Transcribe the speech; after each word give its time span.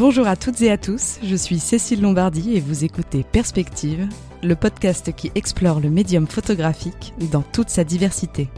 Bonjour 0.00 0.26
à 0.26 0.34
toutes 0.34 0.62
et 0.62 0.70
à 0.70 0.78
tous, 0.78 1.18
je 1.22 1.36
suis 1.36 1.58
Cécile 1.58 2.00
Lombardi 2.00 2.56
et 2.56 2.60
vous 2.60 2.84
écoutez 2.86 3.22
Perspective, 3.22 4.08
le 4.42 4.56
podcast 4.56 5.14
qui 5.14 5.30
explore 5.34 5.78
le 5.78 5.90
médium 5.90 6.26
photographique 6.26 7.12
dans 7.30 7.42
toute 7.42 7.68
sa 7.68 7.84
diversité. 7.84 8.48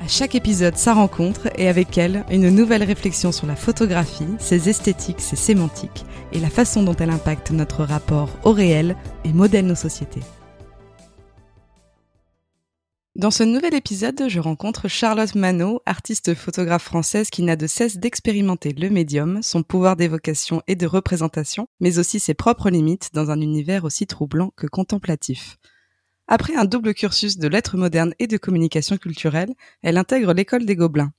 À 0.00 0.06
chaque 0.06 0.36
épisode, 0.36 0.76
sa 0.76 0.94
rencontre 0.94 1.48
et 1.56 1.66
avec 1.66 1.98
elle, 1.98 2.24
une 2.30 2.48
nouvelle 2.48 2.84
réflexion 2.84 3.32
sur 3.32 3.48
la 3.48 3.56
photographie, 3.56 4.36
ses 4.38 4.68
esthétiques, 4.68 5.20
ses 5.20 5.34
sémantiques 5.34 6.06
et 6.32 6.38
la 6.38 6.48
façon 6.48 6.84
dont 6.84 6.94
elle 6.94 7.10
impacte 7.10 7.50
notre 7.50 7.82
rapport 7.82 8.28
au 8.44 8.52
réel 8.52 8.94
et 9.24 9.32
modèle 9.32 9.66
nos 9.66 9.74
sociétés. 9.74 10.22
Dans 13.22 13.30
ce 13.30 13.44
nouvel 13.44 13.74
épisode, 13.74 14.24
je 14.26 14.40
rencontre 14.40 14.88
Charlotte 14.88 15.36
Manot, 15.36 15.80
artiste 15.86 16.34
photographe 16.34 16.82
française 16.82 17.30
qui 17.30 17.44
n'a 17.44 17.54
de 17.54 17.68
cesse 17.68 17.98
d'expérimenter 17.98 18.72
le 18.72 18.90
médium, 18.90 19.44
son 19.44 19.62
pouvoir 19.62 19.94
d'évocation 19.94 20.60
et 20.66 20.74
de 20.74 20.88
représentation, 20.88 21.68
mais 21.78 22.00
aussi 22.00 22.18
ses 22.18 22.34
propres 22.34 22.68
limites 22.68 23.10
dans 23.14 23.30
un 23.30 23.40
univers 23.40 23.84
aussi 23.84 24.08
troublant 24.08 24.50
que 24.56 24.66
contemplatif. 24.66 25.56
Après 26.26 26.56
un 26.56 26.64
double 26.64 26.94
cursus 26.94 27.38
de 27.38 27.46
lettres 27.46 27.76
modernes 27.76 28.12
et 28.18 28.26
de 28.26 28.38
communication 28.38 28.96
culturelle, 28.96 29.54
elle 29.82 29.98
intègre 29.98 30.32
l'école 30.32 30.66
des 30.66 30.74
Gobelins. 30.74 31.12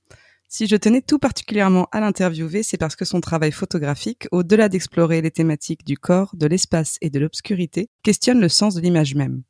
Si 0.46 0.66
je 0.66 0.76
tenais 0.76 1.00
tout 1.00 1.18
particulièrement 1.18 1.88
à 1.90 2.00
l'interviewer, 2.00 2.62
c'est 2.62 2.76
parce 2.76 2.96
que 2.96 3.06
son 3.06 3.22
travail 3.22 3.50
photographique, 3.50 4.28
au-delà 4.30 4.68
d'explorer 4.68 5.22
les 5.22 5.30
thématiques 5.30 5.86
du 5.86 5.96
corps, 5.96 6.36
de 6.36 6.46
l'espace 6.46 6.98
et 7.00 7.08
de 7.08 7.18
l'obscurité, 7.18 7.88
questionne 8.02 8.42
le 8.42 8.50
sens 8.50 8.74
de 8.74 8.82
l'image 8.82 9.14
même. 9.14 9.42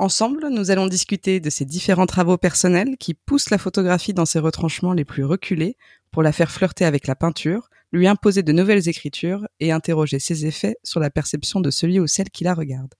Ensemble, 0.00 0.46
nous 0.50 0.70
allons 0.70 0.86
discuter 0.86 1.40
de 1.40 1.50
ses 1.50 1.64
différents 1.64 2.06
travaux 2.06 2.38
personnels 2.38 2.96
qui 2.98 3.14
poussent 3.14 3.50
la 3.50 3.58
photographie 3.58 4.14
dans 4.14 4.26
ses 4.26 4.38
retranchements 4.38 4.92
les 4.92 5.04
plus 5.04 5.24
reculés 5.24 5.76
pour 6.12 6.22
la 6.22 6.30
faire 6.30 6.52
flirter 6.52 6.84
avec 6.84 7.08
la 7.08 7.16
peinture, 7.16 7.68
lui 7.90 8.06
imposer 8.06 8.44
de 8.44 8.52
nouvelles 8.52 8.88
écritures 8.88 9.48
et 9.58 9.72
interroger 9.72 10.20
ses 10.20 10.46
effets 10.46 10.76
sur 10.84 11.00
la 11.00 11.10
perception 11.10 11.58
de 11.58 11.70
celui 11.70 11.98
ou 11.98 12.06
celle 12.06 12.30
qui 12.30 12.44
la 12.44 12.54
regarde. 12.54 12.94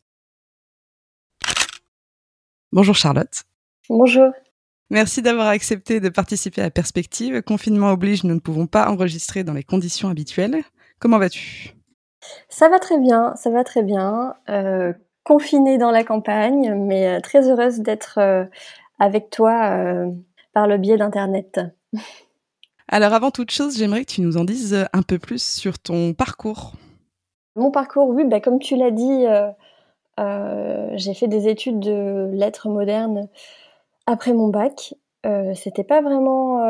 Bonjour 2.73 2.97
Charlotte. 2.97 3.45
Bonjour. 3.89 4.33
Merci 4.91 5.23
d'avoir 5.23 5.47
accepté 5.47 6.01
de 6.01 6.09
participer 6.09 6.63
à 6.63 6.71
Perspective. 6.71 7.43
Confinement 7.43 7.93
oblige, 7.93 8.25
nous 8.25 8.35
ne 8.35 8.41
pouvons 8.41 8.67
pas 8.67 8.91
enregistrer 8.91 9.45
dans 9.45 9.53
les 9.53 9.63
conditions 9.63 10.09
habituelles. 10.09 10.65
Comment 10.99 11.21
vas-tu? 11.21 11.77
Ça 12.49 12.69
va 12.69 12.81
très 12.81 12.99
bien, 12.99 13.37
ça 13.37 13.51
va 13.51 13.63
très 13.63 13.85
bien. 13.85 14.35
Euh, 14.49 14.93
confinée 15.29 15.77
dans 15.77 15.91
la 15.91 16.05
campagne, 16.05 16.75
mais 16.75 17.07
euh, 17.07 17.21
très 17.21 17.51
heureuse 17.51 17.81
d'être 17.81 18.17
euh, 18.17 18.45
avec 18.99 19.29
toi 19.29 19.73
euh, 19.77 20.11
par 20.55 20.67
le 20.67 20.79
biais 20.79 20.97
d'Internet. 20.97 21.61
Alors 22.89 23.13
avant 23.13 23.31
toute 23.31 23.51
chose, 23.51 23.77
j'aimerais 23.77 24.07
que 24.07 24.11
tu 24.11 24.23
nous 24.23 24.39
en 24.39 24.45
dises 24.45 24.87
un 24.95 25.03
peu 25.03 25.19
plus 25.19 25.43
sur 25.43 25.79
ton 25.79 26.15
parcours. 26.15 26.73
Mon 27.57 27.71
parcours, 27.71 28.09
oui, 28.09 28.25
bah, 28.25 28.41
comme 28.41 28.59
tu 28.59 28.77
l'as 28.77 28.91
dit, 28.91 29.27
j'ai 30.97 31.13
fait 31.13 31.29
des 31.29 31.49
études 31.49 31.81
de 31.81 32.31
lettres 32.33 32.71
modernes 32.71 33.29
après 34.07 34.33
mon 34.33 34.49
bac. 34.49 34.95
Euh, 35.27 35.53
c'était 35.55 35.85
pas 35.85 36.01
vraiment 36.01 36.63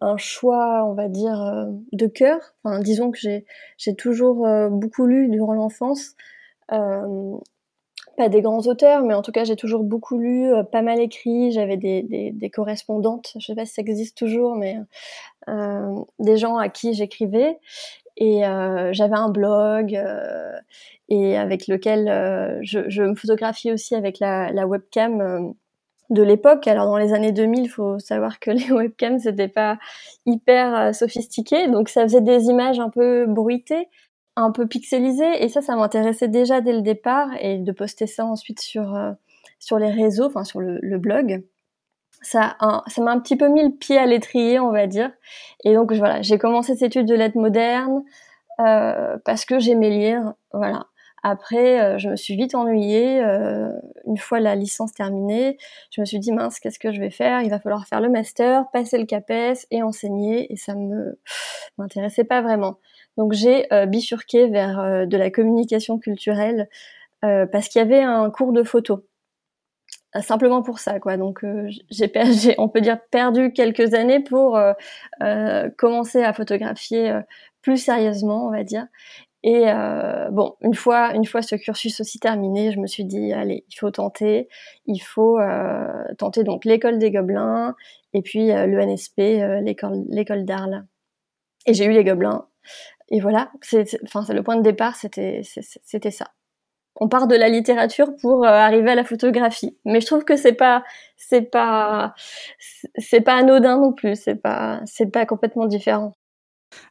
un 0.00 0.16
choix, 0.18 0.84
on 0.84 0.92
va 0.92 1.08
dire, 1.08 1.66
de 1.90 2.06
cœur. 2.06 2.38
Enfin, 2.62 2.78
disons 2.78 3.10
que 3.10 3.18
j'ai 3.18 3.96
toujours 3.96 4.46
beaucoup 4.70 5.06
lu 5.06 5.28
durant 5.28 5.54
l'enfance 5.54 6.14
pas 8.16 8.28
des 8.28 8.42
grands 8.42 8.66
auteurs, 8.66 9.02
mais 9.02 9.14
en 9.14 9.22
tout 9.22 9.32
cas, 9.32 9.44
j'ai 9.44 9.56
toujours 9.56 9.84
beaucoup 9.84 10.18
lu, 10.18 10.52
euh, 10.52 10.62
pas 10.62 10.82
mal 10.82 11.00
écrit. 11.00 11.52
J'avais 11.52 11.76
des, 11.76 12.02
des, 12.02 12.30
des, 12.32 12.50
correspondantes, 12.50 13.32
je 13.38 13.46
sais 13.46 13.54
pas 13.54 13.66
si 13.66 13.74
ça 13.74 13.82
existe 13.82 14.16
toujours, 14.16 14.56
mais 14.56 14.76
euh, 15.48 15.94
des 16.18 16.36
gens 16.36 16.56
à 16.56 16.68
qui 16.68 16.94
j'écrivais. 16.94 17.58
Et 18.16 18.46
euh, 18.46 18.92
j'avais 18.92 19.16
un 19.16 19.28
blog 19.28 19.94
euh, 19.94 20.52
et 21.08 21.36
avec 21.36 21.68
lequel 21.68 22.08
euh, 22.08 22.58
je, 22.62 22.88
je, 22.88 23.02
me 23.02 23.14
photographiais 23.14 23.72
aussi 23.72 23.94
avec 23.94 24.18
la, 24.20 24.50
la 24.52 24.66
webcam 24.66 25.54
de 26.08 26.22
l'époque. 26.22 26.66
Alors 26.66 26.86
dans 26.86 26.96
les 26.96 27.12
années 27.12 27.32
2000, 27.32 27.64
il 27.64 27.68
faut 27.68 27.98
savoir 27.98 28.38
que 28.40 28.50
les 28.50 28.70
webcams 28.72 29.18
c'était 29.18 29.48
pas 29.48 29.78
hyper 30.24 30.94
sophistiqué, 30.94 31.68
donc 31.68 31.88
ça 31.90 32.02
faisait 32.02 32.22
des 32.22 32.46
images 32.46 32.80
un 32.80 32.88
peu 32.88 33.26
bruitées 33.26 33.88
un 34.36 34.50
peu 34.52 34.66
pixelisé 34.66 35.42
et 35.42 35.48
ça, 35.48 35.62
ça 35.62 35.76
m'intéressait 35.76 36.28
déjà 36.28 36.60
dès 36.60 36.72
le 36.72 36.82
départ 36.82 37.28
et 37.40 37.58
de 37.58 37.72
poster 37.72 38.06
ça 38.06 38.24
ensuite 38.26 38.60
sur 38.60 38.94
euh, 38.94 39.12
sur 39.58 39.78
les 39.78 39.90
réseaux, 39.90 40.26
enfin 40.26 40.44
sur 40.44 40.60
le, 40.60 40.78
le 40.82 40.98
blog. 40.98 41.42
Ça, 42.22 42.56
ça 42.86 43.02
m'a 43.02 43.12
un 43.12 43.20
petit 43.20 43.36
peu 43.36 43.48
mis 43.48 43.62
le 43.62 43.70
pied 43.70 43.98
à 43.98 44.06
l'étrier, 44.06 44.58
on 44.58 44.72
va 44.72 44.86
dire. 44.86 45.10
Et 45.64 45.74
donc 45.74 45.92
voilà, 45.92 46.22
j'ai 46.22 46.38
commencé 46.38 46.74
cette 46.74 46.96
étude 46.96 47.06
de 47.06 47.14
lettres 47.14 47.38
modernes 47.38 48.02
euh, 48.60 49.16
parce 49.24 49.44
que 49.44 49.58
j'aimais 49.58 49.90
lire, 49.90 50.32
voilà. 50.52 50.86
Après, 51.22 51.80
euh, 51.80 51.98
je 51.98 52.08
me 52.08 52.16
suis 52.16 52.36
vite 52.36 52.54
ennuyée. 52.54 53.20
Euh, 53.22 53.72
une 54.06 54.16
fois 54.16 54.38
la 54.38 54.54
licence 54.54 54.92
terminée, 54.92 55.58
je 55.90 56.00
me 56.00 56.06
suis 56.06 56.20
dit 56.20 56.32
mince, 56.32 56.60
qu'est-ce 56.60 56.78
que 56.78 56.92
je 56.92 57.00
vais 57.00 57.10
faire? 57.10 57.42
Il 57.42 57.50
va 57.50 57.58
falloir 57.58 57.86
faire 57.86 58.00
le 58.00 58.08
master, 58.08 58.64
passer 58.72 58.96
le 58.98 59.06
CAPES 59.06 59.66
et 59.72 59.82
enseigner. 59.82 60.52
Et 60.52 60.56
ça 60.56 60.74
me 60.74 61.18
m'intéressait 61.78 62.24
pas 62.24 62.42
vraiment. 62.42 62.78
Donc 63.16 63.32
j'ai 63.32 63.72
euh, 63.72 63.86
bifurqué 63.86 64.48
vers 64.48 64.80
euh, 64.80 65.06
de 65.06 65.16
la 65.16 65.30
communication 65.30 65.98
culturelle 65.98 66.68
euh, 67.24 67.46
parce 67.46 67.68
qu'il 67.68 67.80
y 67.80 67.84
avait 67.84 68.02
un 68.02 68.30
cours 68.30 68.52
de 68.52 68.62
photo. 68.62 69.06
Simplement 70.22 70.62
pour 70.62 70.78
ça, 70.78 70.98
quoi. 70.98 71.18
Donc 71.18 71.44
j'ai, 71.90 72.54
on 72.58 72.68
peut 72.70 72.80
dire, 72.80 72.98
perdu 73.10 73.52
quelques 73.52 73.92
années 73.92 74.20
pour 74.20 74.58
commencer 75.76 76.22
à 76.22 76.32
photographier 76.32 77.20
plus 77.60 77.76
sérieusement, 77.76 78.46
on 78.46 78.50
va 78.50 78.64
dire. 78.64 78.86
Et 79.42 79.64
bon, 80.30 80.54
une 80.62 80.72
fois, 80.72 81.12
une 81.14 81.26
fois 81.26 81.42
ce 81.42 81.54
cursus 81.56 82.00
aussi 82.00 82.18
terminé, 82.18 82.72
je 82.72 82.78
me 82.78 82.86
suis 82.86 83.04
dit, 83.04 83.34
allez, 83.34 83.66
il 83.68 83.74
faut 83.74 83.90
tenter, 83.90 84.48
il 84.86 85.00
faut 85.00 85.38
tenter 86.16 86.44
donc 86.44 86.64
l'école 86.64 86.98
des 86.98 87.10
Gobelins 87.10 87.74
et 88.14 88.22
puis 88.22 88.46
le 88.46 88.80
NSP, 88.80 89.18
l'école, 89.62 90.04
l'école 90.08 90.46
d'Arles. 90.46 90.86
Et 91.66 91.74
j'ai 91.74 91.84
eu 91.84 91.92
les 91.92 92.04
Gobelins 92.04 92.46
et 93.08 93.20
voilà, 93.20 93.50
le 93.72 94.40
point 94.42 94.56
de 94.56 94.62
départ, 94.62 94.96
c'était, 94.96 95.42
c'était 95.84 96.10
ça. 96.10 96.28
On 96.98 97.08
part 97.08 97.26
de 97.26 97.36
la 97.36 97.48
littérature 97.48 98.16
pour 98.20 98.44
euh, 98.44 98.48
arriver 98.48 98.90
à 98.90 98.94
la 98.94 99.04
photographie, 99.04 99.76
mais 99.84 100.00
je 100.00 100.06
trouve 100.06 100.24
que 100.24 100.36
c'est 100.36 100.54
pas, 100.54 100.82
c'est 101.16 101.42
pas, 101.42 102.14
c'est 102.98 103.20
pas 103.20 103.34
anodin 103.34 103.76
non 103.78 103.92
plus, 103.92 104.16
c'est 104.16 104.34
pas, 104.36 104.80
c'est 104.86 105.10
pas 105.12 105.26
complètement 105.26 105.66
différent. 105.66 106.14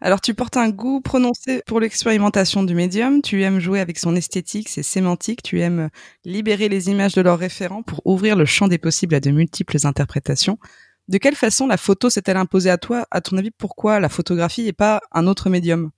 Alors 0.01 0.21
tu 0.21 0.33
portes 0.33 0.57
un 0.57 0.69
goût 0.69 1.01
prononcé 1.01 1.61
pour 1.65 1.79
l'expérimentation 1.79 2.63
du 2.63 2.75
médium, 2.75 3.21
tu 3.21 3.41
aimes 3.43 3.59
jouer 3.59 3.79
avec 3.79 3.97
son 3.97 4.15
esthétique, 4.15 4.69
ses 4.69 4.83
sémantiques, 4.83 5.43
tu 5.43 5.59
aimes 5.59 5.89
libérer 6.23 6.69
les 6.69 6.89
images 6.89 7.13
de 7.13 7.21
leurs 7.21 7.39
référents 7.39 7.83
pour 7.83 8.01
ouvrir 8.05 8.35
le 8.35 8.45
champ 8.45 8.67
des 8.67 8.77
possibles 8.77 9.15
à 9.15 9.19
de 9.19 9.31
multiples 9.31 9.77
interprétations. 9.83 10.59
De 11.07 11.17
quelle 11.17 11.35
façon 11.35 11.67
la 11.67 11.77
photo 11.77 12.09
s'est-elle 12.09 12.37
imposée 12.37 12.69
à 12.69 12.77
toi? 12.77 13.05
À 13.11 13.21
ton 13.21 13.37
avis, 13.37 13.51
pourquoi 13.51 13.99
la 13.99 14.09
photographie 14.09 14.67
et 14.67 14.73
pas 14.73 15.01
un 15.11 15.27
autre 15.27 15.49
médium? 15.49 15.91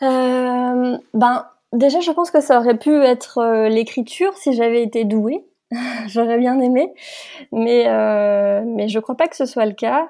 Ben, 0.00 1.46
déjà, 1.72 2.00
je 2.00 2.10
pense 2.10 2.30
que 2.30 2.40
ça 2.40 2.58
aurait 2.58 2.78
pu 2.78 2.94
être 3.02 3.38
euh, 3.38 3.68
l'écriture 3.68 4.36
si 4.36 4.52
j'avais 4.52 4.82
été 4.82 5.04
douée. 5.04 5.44
J'aurais 6.08 6.38
bien 6.38 6.58
aimé, 6.60 6.92
mais 7.52 7.84
euh, 7.86 8.62
mais 8.66 8.88
je 8.88 8.98
crois 8.98 9.16
pas 9.16 9.28
que 9.28 9.36
ce 9.36 9.46
soit 9.46 9.66
le 9.66 9.72
cas. 9.72 10.08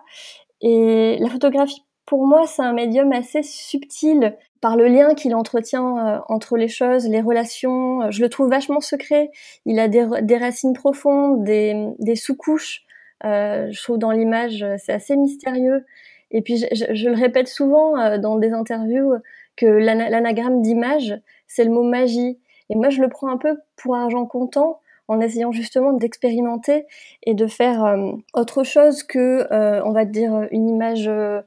Et 0.62 1.19
la 1.21 1.29
photographie, 1.29 1.84
pour 2.06 2.27
moi, 2.27 2.47
c'est 2.47 2.62
un 2.62 2.73
médium 2.73 3.12
assez 3.12 3.43
subtil 3.43 4.37
par 4.61 4.77
le 4.77 4.89
lien 4.89 5.15
qu'il 5.15 5.34
entretient 5.34 5.99
euh, 5.99 6.19
entre 6.29 6.56
les 6.56 6.69
choses, 6.69 7.06
les 7.09 7.21
relations. 7.21 8.11
Je 8.11 8.23
le 8.23 8.29
trouve 8.31 8.49
vachement 8.49 8.81
secret. 8.81 9.31
Il 9.67 9.79
a 9.79 9.89
des, 9.89 10.37
racines 10.37 10.73
profondes, 10.73 11.45
des, 11.45 11.89
des 11.99 12.17
sous-couches. 12.17 12.83
Euh, 13.25 13.69
je 13.71 13.83
trouve 13.83 13.99
dans 13.99 14.12
l'image, 14.12 14.64
c'est 14.79 14.93
assez 14.93 15.17
mystérieux. 15.17 15.85
Et 16.31 16.43
puis, 16.43 16.56
je 16.73 17.09
le 17.09 17.17
répète 17.17 17.49
souvent 17.49 18.19
dans 18.19 18.37
des 18.37 18.53
interviews 18.53 19.14
que 19.61 19.67
l'anagramme 19.67 20.62
d'image, 20.62 21.21
c'est 21.47 21.65
le 21.65 21.71
mot 21.71 21.83
magie. 21.83 22.39
Et 22.71 22.77
moi, 22.77 22.89
je 22.89 23.03
le 23.03 23.09
prends 23.09 23.29
un 23.29 23.37
peu 23.37 23.59
pour 23.77 23.95
argent 23.95 24.25
comptant 24.25 24.81
en 25.07 25.21
essayant 25.21 25.53
justement 25.53 25.93
d'expérimenter 25.93 26.87
et 27.25 27.35
de 27.35 27.47
faire 27.47 27.85
euh, 27.85 28.12
autre 28.33 28.65
chose 28.65 29.03
que, 29.03 29.47
euh, 29.53 29.83
on 29.85 29.93
va 29.93 30.05
dire, 30.07 30.47
une 30.51 30.69
image 30.69 31.09
euh, 31.09 31.43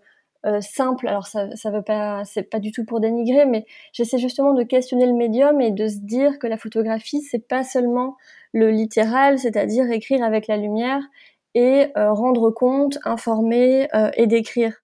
simple. 0.60 1.07
Alors 1.07 1.25
ça, 1.25 1.56
ça 1.56 1.71
veut 1.71 1.81
pas, 1.81 2.24
c'est 2.25 2.44
pas 2.44 2.60
du 2.60 2.71
tout 2.71 2.86
pour 2.86 3.00
dénigrer, 3.00 3.45
mais 3.45 3.65
j'essaie 3.94 4.19
justement 4.19 4.54
de 4.54 4.63
questionner 4.63 5.07
le 5.07 5.13
médium 5.13 5.60
et 5.60 5.71
de 5.71 5.88
se 5.88 6.00
dire 6.00 6.38
que 6.38 6.45
la 6.48 6.57
photographie, 6.57 7.21
c'est 7.21 7.48
pas 7.48 7.63
seulement 7.63 8.18
le 8.51 8.69
littéral, 8.69 9.39
c'est-à-dire 9.39 9.89
écrire 9.89 10.24
avec 10.24 10.48
la 10.48 10.57
lumière 10.57 11.01
et 11.56 11.88
rendre 11.95 12.50
compte, 12.51 13.00
informer 13.06 13.88
et 14.15 14.27
décrire. 14.27 14.82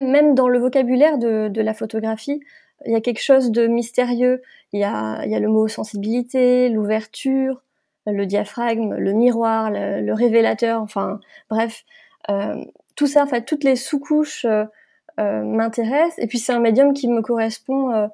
Même 0.00 0.34
dans 0.34 0.48
le 0.48 0.58
vocabulaire 0.58 1.18
de, 1.18 1.48
de, 1.48 1.60
la 1.60 1.74
photographie, 1.74 2.40
il 2.86 2.92
y 2.92 2.94
a 2.94 3.00
quelque 3.00 3.22
chose 3.22 3.50
de 3.50 3.66
mystérieux. 3.66 4.42
Il 4.72 4.80
y 4.80 4.84
a, 4.84 5.24
il 5.24 5.30
y 5.30 5.34
a 5.34 5.40
le 5.40 5.48
mot 5.48 5.68
sensibilité, 5.68 6.68
l'ouverture, 6.70 7.62
le 8.06 8.24
diaphragme, 8.26 8.94
le 8.94 9.12
miroir, 9.12 9.70
le, 9.70 10.12
révélateur, 10.12 10.80
enfin 10.80 11.20
bref, 11.50 11.84
euh, 12.30 12.64
tout 12.96 13.06
ça, 13.06 13.24
en 13.24 13.26
fait, 13.26 13.44
toutes 13.44 13.64
les 13.64 13.76
sous-couches 13.76 14.44
euh, 14.44 15.44
m'intéresse. 15.44 16.14
Et 16.18 16.26
puis 16.26 16.38
c'est 16.38 16.52
un 16.52 16.60
médium 16.60 16.92
qui 16.94 17.08
me 17.08 17.20
correspond 17.20 18.10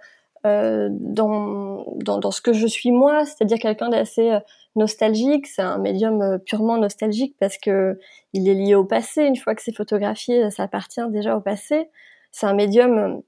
dans, 0.91 1.85
dans, 1.97 2.31
ce 2.31 2.41
que 2.41 2.53
je 2.53 2.67
suis 2.67 2.91
moi, 2.91 3.25
c'est-à-dire 3.25 3.59
quelqu'un 3.59 3.89
d'assez 3.89 4.39
nostalgique. 4.75 5.47
C'est 5.47 5.63
un 5.63 5.79
médium 5.79 6.39
purement 6.45 6.77
nostalgique 6.77 7.35
parce 7.39 7.59
que 7.59 7.99
il 8.33 8.49
est 8.49 8.55
lié 8.55 8.75
au 8.75 8.85
passé. 8.85 9.23
Une 9.23 9.37
fois 9.37 9.55
que 9.55 9.63
c'est 9.63 9.75
photographié, 9.75 10.51
ça 10.51 10.65
appartient 10.65 11.07
déjà 11.11 11.37
au 11.37 11.41
passé. 11.41 11.89
C'est 12.33 12.47
un 12.47 12.55
médium 12.55 13.23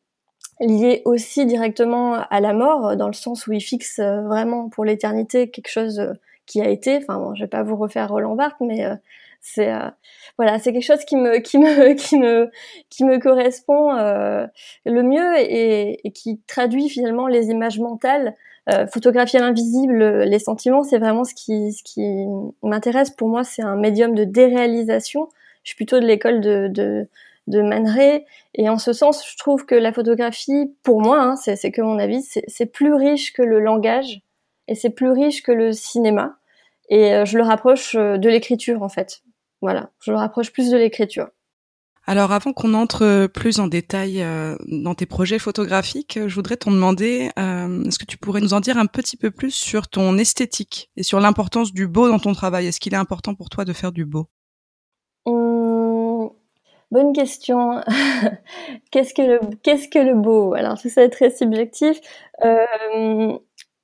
lié 0.60 1.02
aussi 1.04 1.46
directement 1.46 2.14
à 2.14 2.40
la 2.40 2.52
mort, 2.52 2.96
dans 2.96 3.06
le 3.06 3.12
sens 3.12 3.46
où 3.46 3.52
il 3.52 3.60
fixe 3.60 4.00
vraiment 4.00 4.68
pour 4.68 4.84
l'éternité 4.84 5.50
quelque 5.50 5.70
chose 5.70 6.12
qui 6.48 6.60
a 6.60 6.68
été. 6.68 6.96
Enfin, 6.96 7.18
bon, 7.18 7.34
je 7.34 7.44
vais 7.44 7.48
pas 7.48 7.62
vous 7.62 7.76
refaire 7.76 8.08
Roland 8.08 8.34
Barthes, 8.34 8.60
mais 8.60 8.84
euh, 8.84 8.96
c'est 9.40 9.72
euh, 9.72 9.88
voilà, 10.36 10.58
c'est 10.58 10.72
quelque 10.72 10.84
chose 10.84 11.04
qui 11.04 11.16
me 11.16 11.38
qui 11.38 11.58
me 11.58 11.92
qui 11.94 12.18
me 12.18 12.50
qui 12.90 13.04
me 13.04 13.18
correspond 13.18 13.96
euh, 13.96 14.46
le 14.84 15.02
mieux 15.02 15.38
et, 15.38 16.06
et, 16.06 16.12
qui 16.12 16.40
traduit 16.46 16.88
finalement 16.88 17.26
les 17.26 17.48
images 17.48 17.78
mentales. 17.78 18.36
photographier 18.92 19.40
l'invisible, 19.40 20.24
les 20.24 20.38
sentiments, 20.38 20.82
c'est 20.82 20.98
vraiment 20.98 21.24
ce 21.24 21.34
qui 21.34 21.72
ce 21.72 21.82
qui 21.82 22.26
m'intéresse. 22.62 23.10
Pour 23.10 23.28
moi, 23.28 23.44
c'est 23.44 23.62
un 23.62 23.76
médium 23.76 24.14
de 24.14 24.24
déréalisation. 24.24 25.28
Je 25.64 25.70
suis 25.70 25.76
plutôt 25.76 26.00
de 26.00 26.06
l'école 26.06 26.40
de, 26.40 26.68
de 26.68 27.08
de 27.48 27.62
Man. 27.62 27.86
Et 28.54 28.68
en 28.68 28.78
ce 28.78 28.92
sens, 28.92 29.26
je 29.28 29.36
trouve 29.36 29.66
que 29.66 29.74
la 29.74 29.92
photographie, 29.92 30.74
pour 30.82 31.00
moi, 31.00 31.20
hein, 31.20 31.36
c'est 31.36 31.70
que 31.70 31.82
mon 31.82 31.98
avis, 31.98 32.22
c'est 32.22 32.66
plus 32.66 32.94
riche 32.94 33.32
que 33.32 33.42
le 33.42 33.60
langage 33.60 34.20
et 34.68 34.74
c'est 34.74 34.90
plus 34.90 35.10
riche 35.10 35.42
que 35.42 35.52
le 35.52 35.72
cinéma. 35.72 36.36
Et 36.90 37.14
euh, 37.14 37.24
je 37.24 37.36
le 37.36 37.44
rapproche 37.44 37.94
euh, 37.96 38.16
de 38.18 38.28
l'écriture 38.28 38.82
en 38.82 38.88
fait. 38.88 39.22
Voilà, 39.60 39.90
je 40.00 40.10
le 40.10 40.16
rapproche 40.16 40.52
plus 40.52 40.70
de 40.70 40.76
l'écriture. 40.76 41.28
Alors 42.06 42.32
avant 42.32 42.54
qu'on 42.54 42.72
entre 42.72 43.26
plus 43.26 43.60
en 43.60 43.66
détail 43.66 44.22
euh, 44.22 44.56
dans 44.66 44.94
tes 44.94 45.04
projets 45.04 45.38
photographiques, 45.38 46.18
je 46.26 46.34
voudrais 46.34 46.56
t'en 46.56 46.70
demander, 46.70 47.30
est-ce 47.36 47.98
que 47.98 48.06
tu 48.06 48.16
pourrais 48.16 48.40
nous 48.40 48.54
en 48.54 48.60
dire 48.60 48.78
un 48.78 48.86
petit 48.86 49.18
peu 49.18 49.30
plus 49.30 49.50
sur 49.50 49.88
ton 49.88 50.16
esthétique 50.16 50.90
et 50.96 51.02
sur 51.02 51.20
l'importance 51.20 51.72
du 51.72 51.86
beau 51.86 52.08
dans 52.08 52.18
ton 52.18 52.32
travail? 52.32 52.66
Est-ce 52.66 52.80
qu'il 52.80 52.94
est 52.94 52.98
important 52.98 53.34
pour 53.34 53.50
toi 53.50 53.66
de 53.66 53.74
faire 53.74 53.92
du 53.92 54.06
beau? 54.06 54.28
Mmh, 55.26 56.28
Bonne 56.90 57.12
question. 57.12 57.82
qu'est-ce 58.90 59.12
que 59.12 59.22
le 59.22 59.40
qu'est-ce 59.62 59.88
que 59.88 59.98
le 59.98 60.14
beau? 60.14 60.54
Alors 60.54 60.80
tout 60.80 60.88
ça 60.88 61.02
est 61.04 61.10
très 61.10 61.30
subjectif. 61.30 62.00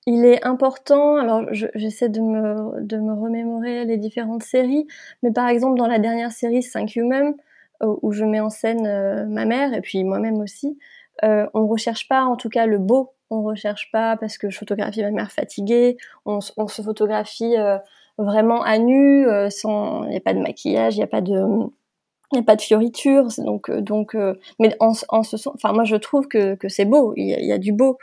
Il 0.06 0.26
est 0.26 0.44
important, 0.44 1.16
alors 1.16 1.46
j'essaie 1.52 2.10
de, 2.10 2.20
me, 2.20 2.82
de 2.82 2.98
me 2.98 3.14
remémorer 3.14 3.86
les 3.86 3.96
différentes 3.96 4.42
séries, 4.42 4.86
mais 5.22 5.32
par 5.32 5.48
exemple 5.48 5.78
dans 5.78 5.86
la 5.86 5.98
dernière 5.98 6.30
série 6.32 6.62
5 6.62 6.96
Human, 6.96 7.34
où 7.82 8.12
je 8.12 8.24
mets 8.24 8.40
en 8.40 8.50
scène 8.50 8.86
euh, 8.86 9.26
ma 9.26 9.44
mère 9.44 9.74
et 9.74 9.80
puis 9.80 10.04
moi-même 10.04 10.40
aussi, 10.40 10.78
euh, 11.24 11.46
on 11.54 11.66
recherche 11.66 12.08
pas 12.08 12.24
en 12.24 12.36
tout 12.36 12.48
cas 12.48 12.66
le 12.66 12.78
beau, 12.78 13.12
on 13.30 13.42
recherche 13.42 13.90
pas 13.92 14.16
parce 14.16 14.38
que 14.38 14.50
je 14.50 14.58
photographie 14.58 15.02
ma 15.02 15.10
mère 15.10 15.32
fatiguée, 15.32 15.96
on, 16.26 16.38
on 16.56 16.68
se 16.68 16.82
photographie 16.82 17.56
euh, 17.56 17.78
vraiment 18.18 18.62
à 18.62 18.78
nu, 18.78 19.26
euh, 19.26 19.50
sans, 19.50 20.04
il 20.04 20.10
n'y 20.10 20.16
a 20.16 20.20
pas 20.20 20.34
de 20.34 20.40
maquillage, 20.40 20.94
il 20.96 20.98
n'y 20.98 21.04
a 21.04 21.08
pas 21.08 21.20
de, 21.22 21.32
il 22.32 22.36
n'y 22.36 22.40
a 22.40 22.42
pas 22.44 22.56
de 22.56 22.62
fioritures, 22.62 23.28
donc 23.38 23.70
donc, 23.70 24.16
mais 24.58 24.76
en, 24.80 24.92
en 25.08 25.22
ce 25.22 25.36
sens, 25.36 25.54
enfin 25.54 25.72
moi 25.72 25.84
je 25.84 25.96
trouve 25.96 26.26
que, 26.28 26.54
que 26.56 26.68
c'est 26.68 26.84
beau, 26.84 27.12
il 27.16 27.26
y, 27.26 27.46
y 27.46 27.52
a 27.52 27.58
du 27.58 27.72
beau. 27.72 27.98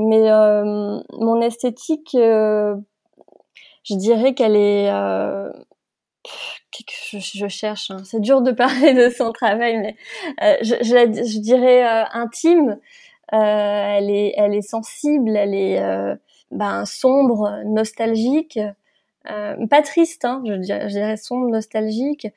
Mais 0.00 0.30
euh, 0.30 1.00
mon 1.10 1.40
esthétique, 1.40 2.14
euh, 2.14 2.76
je 3.82 3.96
dirais 3.96 4.32
qu'elle 4.32 4.54
est 4.54 4.88
euh, 4.92 5.50
je, 7.10 7.18
je, 7.18 7.48
cherche. 7.48 7.90
Hein. 7.90 7.98
C'est 8.04 8.20
dur 8.20 8.40
de 8.40 8.52
parler 8.52 8.94
de 8.94 9.10
son 9.10 9.32
travail, 9.32 9.76
mais 9.78 9.96
euh, 10.42 10.56
je, 10.62 10.76
je, 10.82 11.24
je, 11.26 11.40
dirais 11.40 11.84
euh, 11.84 12.04
intime. 12.12 12.78
elle 13.32 14.08
est, 14.08 14.34
elle 14.36 14.54
est 14.54 14.62
sensible, 14.62 15.36
elle 15.36 15.54
est 15.54 15.82
ben, 16.52 16.84
sombre, 16.84 17.60
nostalgique, 17.66 18.60
pas 19.24 19.82
triste. 19.82 20.24
Hein, 20.24 20.44
je, 20.46 20.54
dirais, 20.54 20.88
je 20.88 20.94
dirais 20.94 21.16
sombre, 21.16 21.48
nostalgique. 21.48 22.28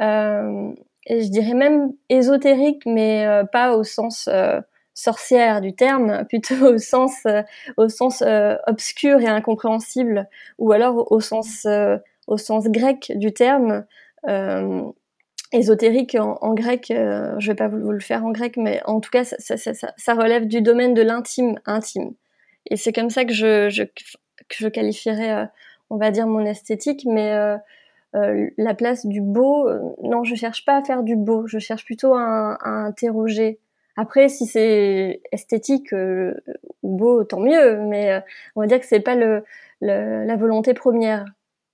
je 0.00 1.28
dirais 1.28 1.54
même 1.54 1.92
ésotérique, 2.08 2.86
mais 2.86 3.26
pas 3.52 3.76
au 3.76 3.84
sens 3.84 4.30
sorcière 4.94 5.60
du 5.60 5.74
terme, 5.74 6.24
plutôt 6.28 6.74
au 6.74 6.78
sens 6.78 7.24
euh, 7.26 7.42
au 7.76 7.88
sens 7.88 8.22
euh, 8.22 8.56
obscur 8.66 9.20
et 9.20 9.26
incompréhensible, 9.26 10.28
ou 10.58 10.72
alors 10.72 11.10
au 11.10 11.20
sens 11.20 11.64
euh, 11.66 11.96
au 12.26 12.36
sens 12.36 12.68
grec 12.68 13.12
du 13.16 13.32
terme. 13.32 13.84
ésotérique 15.52 16.16
en, 16.18 16.54
grec, 16.54 16.86
je 16.88 17.46
vais 17.46 17.54
pas 17.54 17.68
vous, 17.68 17.90
le 17.90 18.00
faire 18.00 18.24
en 18.24 18.30
grec, 18.30 18.56
mais 18.56 18.80
en 18.86 19.00
tout 19.00 19.10
cas, 19.10 19.24
ça, 19.24 19.36
ça, 19.38 19.74
ça, 19.74 19.92
ça 19.96 20.14
relève 20.14 20.46
du 20.46 20.62
domaine 20.62 20.94
de 20.94 21.02
l'intime, 21.02 21.58
intime. 21.66 22.12
Et 22.70 22.76
c'est 22.76 22.92
comme 22.92 23.10
ça 23.10 23.26
que 23.26 23.34
je, 23.34 23.68
je, 23.68 23.82
que 23.82 24.56
je 24.56 24.68
qualifierais, 24.68 25.48
on 25.90 25.98
va 25.98 26.10
dire, 26.10 26.26
mon 26.26 26.46
esthétique, 26.46 27.04
mais 27.06 27.34
la 28.14 28.74
place 28.74 29.04
du 29.04 29.20
beau, 29.20 29.68
non, 30.02 30.24
je 30.24 30.36
cherche 30.36 30.64
pas 30.64 30.76
à 30.76 30.84
faire 30.84 31.02
du 31.02 31.16
beau, 31.16 31.46
je 31.46 31.58
cherche 31.58 31.84
plutôt 31.84 32.14
à, 32.14 32.56
à 32.62 32.70
interroger, 32.70 33.58
après, 33.96 34.28
si 34.28 34.46
c'est 34.46 35.20
esthétique 35.32 35.92
euh, 35.92 36.34
ou 36.82 36.96
beau, 36.96 37.24
tant 37.24 37.40
mieux. 37.40 37.78
Mais 37.78 38.12
euh, 38.12 38.20
on 38.56 38.60
va 38.62 38.66
dire 38.66 38.80
que 38.80 38.86
c'est 38.86 39.00
pas 39.00 39.14
le, 39.14 39.44
la 39.80 40.36
volonté 40.36 40.74
première 40.74 41.24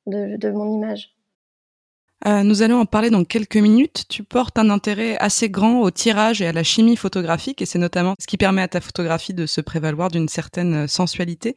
de, 0.06 0.37
de 0.37 0.50
mon 0.50 0.73
image. 0.73 1.15
Euh, 2.26 2.43
nous 2.43 2.62
allons 2.62 2.81
en 2.81 2.87
parler 2.87 3.11
dans 3.11 3.23
quelques 3.23 3.56
minutes. 3.56 4.05
Tu 4.09 4.25
portes 4.25 4.59
un 4.59 4.70
intérêt 4.70 5.17
assez 5.19 5.49
grand 5.49 5.81
au 5.81 5.91
tirage 5.93 6.43
et 6.43 6.49
à 6.49 6.53
la 6.53 6.65
chimie 6.65 6.97
photographique, 6.97 7.62
et 7.62 7.67
c'est 7.67 7.79
notamment 7.79 8.15
ce 8.19 8.26
qui 8.26 8.37
permet 8.37 8.62
à 8.62 8.69
ta 8.69 8.81
photographie 8.81 9.35
de 9.35 9.47
se 9.47 9.61
prévaloir 9.61 10.11
d'une 10.11 10.29
certaine 10.29 10.88
sensualité. 10.88 11.55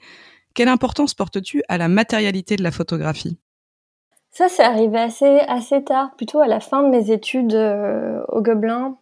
Quelle 0.54 0.68
importance 0.68 1.16
portes-tu 1.16 1.64
à 1.68 1.80
la 1.80 1.88
matérialité 1.88 2.58
de 2.58 2.64
la 2.64 2.70
photographie? 2.70 3.40
Ça, 4.30 4.50
c'est 4.50 4.64
arrivé 4.64 5.00
assez, 5.00 5.40
assez 5.48 5.84
tard, 5.84 6.12
plutôt 6.16 6.40
à 6.40 6.48
la 6.48 6.60
fin 6.60 6.84
de 6.84 6.90
mes 6.90 7.12
études 7.12 7.56
au 7.56 8.42
Gobelin, 8.42 8.98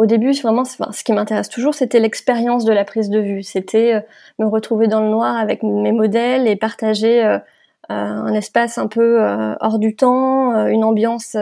au 0.00 0.06
début, 0.06 0.32
vraiment, 0.32 0.64
ce 0.64 1.04
qui 1.04 1.12
m'intéresse 1.12 1.50
toujours, 1.50 1.74
c'était 1.74 2.00
l'expérience 2.00 2.64
de 2.64 2.72
la 2.72 2.86
prise 2.86 3.10
de 3.10 3.20
vue. 3.20 3.42
C'était 3.42 3.96
euh, 3.96 4.00
me 4.38 4.46
retrouver 4.46 4.88
dans 4.88 5.02
le 5.02 5.10
noir 5.10 5.36
avec 5.36 5.62
mes 5.62 5.92
modèles 5.92 6.48
et 6.48 6.56
partager 6.56 7.22
euh, 7.22 7.36
euh, 7.36 7.94
un 7.94 8.32
espace 8.32 8.78
un 8.78 8.86
peu 8.86 9.20
hors 9.60 9.78
du 9.78 9.94
temps, 9.96 10.66
une 10.68 10.84
ambiance 10.84 11.36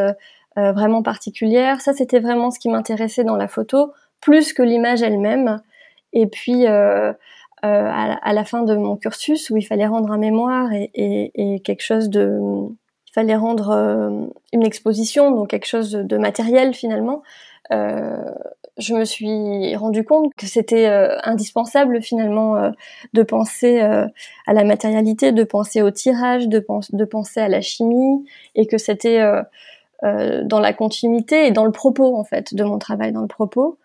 vraiment 0.57 1.05
particulière. 1.05 1.81
Ça, 1.81 1.93
c'était 1.93 2.19
vraiment 2.19 2.51
ce 2.51 2.59
qui 2.59 2.69
m'intéressait 2.69 3.23
dans 3.23 3.37
la 3.37 3.47
photo, 3.47 3.93
plus 4.21 4.53
que 4.53 4.63
l'image 4.63 5.03
elle-même. 5.03 5.61
Et 6.13 6.27
puis, 6.27 6.67
à, 6.67 7.15
la 7.63 8.45
fin 8.45 8.63
de 8.63 8.75
mon 8.75 8.97
cursus, 8.97 9.51
où 9.51 9.57
il 9.57 9.63
fallait 9.63 9.87
rendre 9.87 10.11
un 10.11 10.19
mémoire 10.19 10.73
et, 10.73 10.91
et 10.95 11.61
quelque 11.61 11.83
chose 11.83 12.11
de... 12.11 12.41
Il 13.07 13.13
fallait 13.13 13.37
rendre 13.37 14.29
une 14.53 14.67
exposition, 14.67 15.31
donc 15.31 15.49
quelque 15.49 15.67
chose 15.67 15.93
de 15.93 16.17
matériel 16.17 16.75
finalement. 16.75 17.23
Euh, 17.73 18.31
je 18.79 18.95
me 18.95 19.05
suis 19.05 19.75
rendu 19.77 20.05
compte 20.05 20.33
que 20.37 20.47
c'était 20.47 20.87
euh, 20.87 21.19
indispensable 21.25 22.01
finalement 22.01 22.57
euh, 22.57 22.71
de 23.13 23.23
penser 23.23 23.81
à 23.81 24.53
la 24.53 24.65
matérialité, 24.65 25.33
de 25.33 25.45
penser 25.45 25.83
au 25.83 25.91
tirage, 25.91 26.49
de, 26.49 26.65
de 26.93 27.05
penser 27.05 27.41
à 27.41 27.49
la 27.49 27.61
chimie, 27.61 28.25
et 28.55 28.67
que 28.67 28.79
c'était 28.79 29.23
dans 30.03 30.61
la 30.61 30.73
continuité 30.73 31.47
et 31.47 31.51
dans 31.51 31.65
le 31.65 31.73
propos 31.73 32.17
en 32.17 32.25
fait 32.25 32.55
de 32.55 32.65
mon 32.65 32.79
travail, 32.79 33.13
dans 33.13 33.23
le 33.23 33.29
propos. 33.29 33.79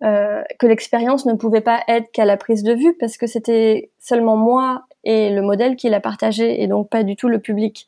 que 0.00 0.66
l'expérience 0.66 1.26
ne 1.26 1.34
pouvait 1.34 1.60
pas 1.60 1.80
être 1.88 2.10
qu'à 2.12 2.24
la 2.24 2.36
prise 2.36 2.62
de 2.62 2.74
vue 2.74 2.94
parce 2.98 3.16
que 3.16 3.26
c'était 3.26 3.90
seulement 4.00 4.36
moi 4.36 4.84
et 5.04 5.30
le 5.30 5.42
modèle 5.42 5.76
qui 5.76 5.88
l'a 5.88 6.00
partagé 6.00 6.62
et 6.62 6.66
donc 6.66 6.88
pas 6.88 7.04
du 7.04 7.16
tout 7.16 7.28
le 7.28 7.38
public. 7.38 7.86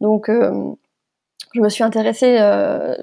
Donc 0.00 0.28
je 1.54 1.60
me 1.60 1.68
suis 1.68 1.82
intéressée 1.82 2.36
euh, 2.38 2.94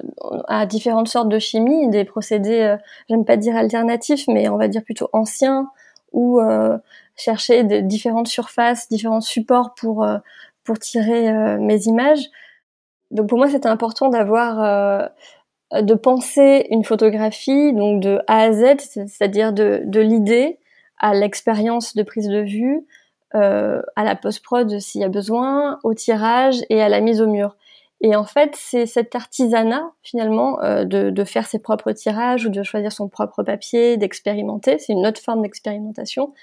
à 0.48 0.66
différentes 0.66 1.08
sortes 1.08 1.30
de 1.30 1.40
chimie, 1.40 1.90
des 1.90 2.06
procédés, 2.06 2.62
euh, 2.62 2.78
j'aime 3.10 3.26
pas 3.26 3.38
dire 3.38 3.56
alternatifs, 3.56 4.26
mais 4.28 4.48
on 4.50 4.58
va 4.58 4.68
dire 4.68 4.84
plutôt 4.84 5.10
anciens, 5.14 5.70
ou 6.14 6.40
euh, 6.40 6.78
chercher 7.16 7.64
de 7.64 7.80
différentes 7.80 8.28
surfaces, 8.28 8.90
différents 8.90 9.22
supports 9.22 9.74
pour 9.76 10.04
euh, 10.04 10.18
pour 10.64 10.80
tirer 10.80 11.30
euh, 11.30 11.58
mes 11.60 11.84
images. 11.84 12.26
Donc 13.12 13.30
pour 13.30 13.38
moi, 13.38 13.50
c'était 13.50 13.70
important 13.70 14.10
d'avoir 14.10 15.10
de 15.72 15.94
penser 15.94 16.68
une 16.72 16.84
photographie 16.84 17.72
donc 17.72 18.02
de 18.02 18.20
A 18.28 18.42
à 18.42 18.52
Z, 18.52 18.80
c'est-à-dire 18.80 19.54
de, 19.54 19.82
de 19.86 20.02
l'idée 20.02 20.60
à 20.98 21.14
l'expérience 21.14 21.96
de 21.96 22.04
prise 22.04 22.28
de 22.28 22.42
vue, 22.42 22.86
à 23.32 24.04
la 24.04 24.16
post-prod 24.18 24.78
s'il 24.82 25.00
y 25.00 25.04
a 25.06 25.10
besoin, 25.10 25.80
au 25.84 25.94
tirage 25.94 26.58
et 26.70 26.82
à 26.82 26.90
la 26.90 27.00
mise 27.00 27.22
au 27.22 27.28
mur. 27.28 27.56
Et 28.02 28.16
en 28.16 28.26
fait, 28.26 28.56
c'est 28.56 28.86
cet 28.86 29.16
artisanat 29.16 29.92
finalement 30.04 30.62
euh, 30.62 30.86
de, 30.86 31.10
de, 31.10 31.24
faire 31.24 31.48
ses 31.48 31.60
propres 31.60 31.92
tirages 31.94 32.46
ou 32.46 32.50
de 32.50 32.62
choisir 32.62 32.92
son 32.92 33.10
propre 33.10 33.42
papier, 33.44 33.98
d'expérimenter. 33.98 34.78
C'est 34.78 34.94
une 34.94 35.08
autre 35.08 35.22
forme 35.22 35.42
d'expérimentation 35.42 36.34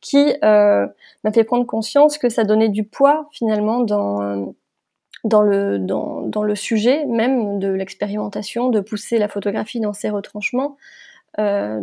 qui 0.00 0.32
euh, 0.44 0.86
m'a 1.24 1.32
fait 1.32 1.44
prendre 1.44 1.66
conscience 1.66 2.16
que 2.16 2.28
ça 2.28 2.44
donnait 2.44 2.68
du 2.68 2.84
poids 2.84 3.28
finalement 3.32 3.80
dans 3.80 4.54
dans 5.24 5.42
le 5.42 5.78
dans, 5.78 6.22
dans 6.22 6.42
le 6.42 6.54
sujet 6.54 7.04
même 7.06 7.58
de 7.58 7.68
l'expérimentation, 7.68 8.70
de 8.70 8.80
pousser 8.80 9.18
la 9.18 9.28
photographie 9.28 9.80
dans 9.80 9.92
ses 9.92 10.10
retranchements, 10.10 10.76
euh, 11.38 11.80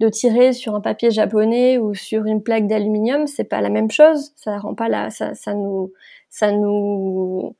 de 0.00 0.08
tirer 0.08 0.52
sur 0.52 0.74
un 0.74 0.80
papier 0.80 1.10
japonais 1.10 1.78
ou 1.78 1.94
sur 1.94 2.26
une 2.26 2.42
plaque 2.42 2.66
d'aluminium, 2.66 3.26
c'est 3.26 3.44
pas 3.44 3.60
la 3.60 3.68
même 3.68 3.90
chose. 3.90 4.32
Ça 4.36 4.58
rend 4.58 4.74
pas 4.74 4.88
la, 4.88 5.10
ça, 5.10 5.34
ça 5.34 5.54
nous, 5.54 5.92
ça 6.30 6.50
nous, 6.50 7.54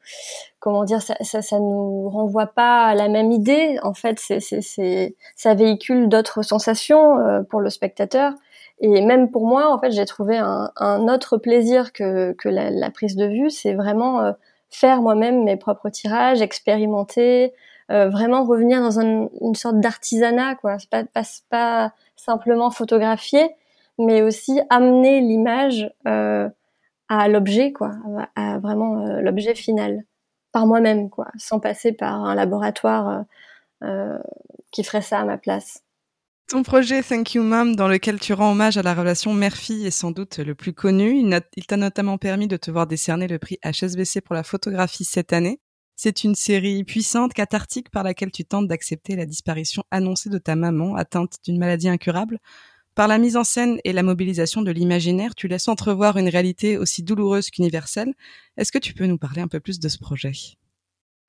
comment 0.59 0.85
dire, 0.85 1.00
ça, 1.00 1.14
ça, 1.21 1.43
ça, 1.43 1.61
nous 1.61 2.09
renvoie 2.11 2.49
pas 2.49 2.87
à 2.87 2.95
la 2.95 3.09
même 3.09 3.31
idée. 3.31 3.79
En 3.83 3.95
fait, 3.95 4.19
c'est, 4.19 4.41
c'est, 4.41 5.14
ça 5.37 5.55
véhicule 5.55 6.09
d'autres 6.09 6.43
sensations 6.43 7.19
euh, 7.19 7.43
pour 7.43 7.61
le 7.61 7.71
spectateur. 7.71 8.33
Et 8.81 9.00
même 9.00 9.31
pour 9.31 9.47
moi, 9.47 9.73
en 9.73 9.79
fait, 9.79 9.93
j'ai 9.93 10.05
trouvé 10.05 10.37
un, 10.37 10.73
un, 10.76 11.07
autre 11.07 11.37
plaisir 11.37 11.93
que, 11.93 12.33
que 12.33 12.49
la, 12.49 12.71
la 12.71 12.91
prise 12.91 13.14
de 13.14 13.26
vue. 13.26 13.50
C'est 13.50 13.75
vraiment 13.75 14.21
euh, 14.21 14.33
faire 14.71 15.03
moi-même 15.03 15.45
mes 15.45 15.57
propres 15.57 15.88
tirages, 15.88 16.43
expérimenter, 16.43 17.53
euh, 17.91 18.09
vraiment 18.09 18.45
revenir 18.45 18.81
dans 18.81 18.99
un, 18.99 19.29
une 19.41 19.55
sorte 19.55 19.79
d'artisanat, 19.81 20.55
quoi. 20.57 20.79
C'est 20.79 20.88
pas, 20.88 21.05
pas, 21.05 21.25
pas 21.50 21.93
simplement 22.17 22.71
photographier, 22.71 23.50
mais 23.99 24.23
aussi 24.23 24.61
amener 24.71 25.21
l'image 25.21 25.91
euh, 26.07 26.49
à 27.09 27.29
l'objet, 27.29 27.73
quoi, 27.73 27.93
à, 28.37 28.59
vraiment 28.59 29.07
euh, 29.07 29.21
l'objet 29.21 29.55
final, 29.55 30.05
par 30.53 30.67
moi-même, 30.67 31.11
quoi, 31.11 31.29
sans 31.37 31.61
passer 31.61 31.93
par 31.93 32.25
un 32.25 32.35
laboratoire 32.35 33.25
qui 34.71 34.83
ferait 34.83 35.03
ça 35.03 35.19
à 35.21 35.25
ma 35.25 35.37
place. 35.37 35.85
Ton 36.49 36.62
projet 36.62 37.03
Thank 37.03 37.35
You 37.35 37.43
Mom, 37.43 37.76
dans 37.76 37.88
lequel 37.88 38.19
tu 38.19 38.33
rends 38.33 38.53
hommage 38.53 38.79
à 38.79 38.83
la 38.83 38.95
relation 38.95 39.35
mère-fille, 39.35 39.87
est 39.87 39.91
sans 39.91 40.11
doute 40.11 40.38
le 40.38 40.55
plus 40.55 40.73
connu. 40.73 41.23
Il 41.57 41.67
t'a 41.67 41.76
notamment 41.76 42.17
permis 42.17 42.49
de 42.49 42.57
te 42.57 42.71
voir 42.71 42.87
décerner 42.87 43.29
le 43.29 43.38
prix 43.38 43.59
HSBC 43.62 44.23
pour 44.23 44.35
la 44.35 44.43
photographie 44.43 45.05
cette 45.05 45.33
année. 45.35 45.61
C'est 45.97 46.25
une 46.25 46.35
série 46.35 46.85
puissante, 46.85 47.35
cathartique, 47.35 47.91
par 47.91 48.03
laquelle 48.03 48.33
tu 48.33 48.45
tentes 48.45 48.67
d'accepter 48.69 49.17
la 49.17 49.27
disparition 49.27 49.85
annoncée 49.91 50.31
de 50.31 50.39
ta 50.39 50.57
maman, 50.57 50.97
atteinte 50.97 51.37
d'une 51.45 51.59
maladie 51.59 51.89
incurable. 51.89 52.39
Par 52.95 53.09
la 53.09 53.19
mise 53.19 53.37
en 53.37 53.45
scène 53.45 53.79
et 53.85 53.93
la 53.93 54.05
mobilisation 54.05 54.63
de 54.63 54.71
l'imaginaire, 54.71 55.35
tu 55.35 55.49
laisses 55.49 55.69
entrevoir 55.69 56.17
une 56.17 56.29
réalité 56.29 56.79
aussi 56.79 57.03
douloureuse 57.03 57.51
qu'universelle. 57.51 58.15
Est-ce 58.57 58.71
que 58.71 58.79
tu 58.79 58.95
peux 58.95 59.07
nous 59.07 59.19
parler 59.19 59.43
un 59.43 59.49
peu 59.49 59.59
plus 59.61 59.81
de 59.81 59.89
ce 59.89 59.99
projet? 59.99 60.33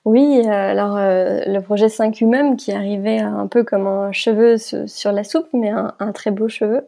Oui, 0.06 0.42
euh, 0.46 0.52
alors 0.52 0.98
euh, 0.98 1.42
le 1.48 1.60
projet 1.62 1.90
5 1.90 2.22
humains 2.22 2.56
qui 2.56 2.72
arrivait 2.72 3.18
un 3.18 3.48
peu 3.48 3.64
comme 3.64 3.88
un 3.88 4.12
cheveu 4.12 4.58
sur 4.58 5.12
la 5.12 5.24
soupe, 5.24 5.48
mais 5.54 5.72
un, 5.72 6.12
très 6.14 6.30
beau 6.30 6.48
cheveu. 6.48 6.88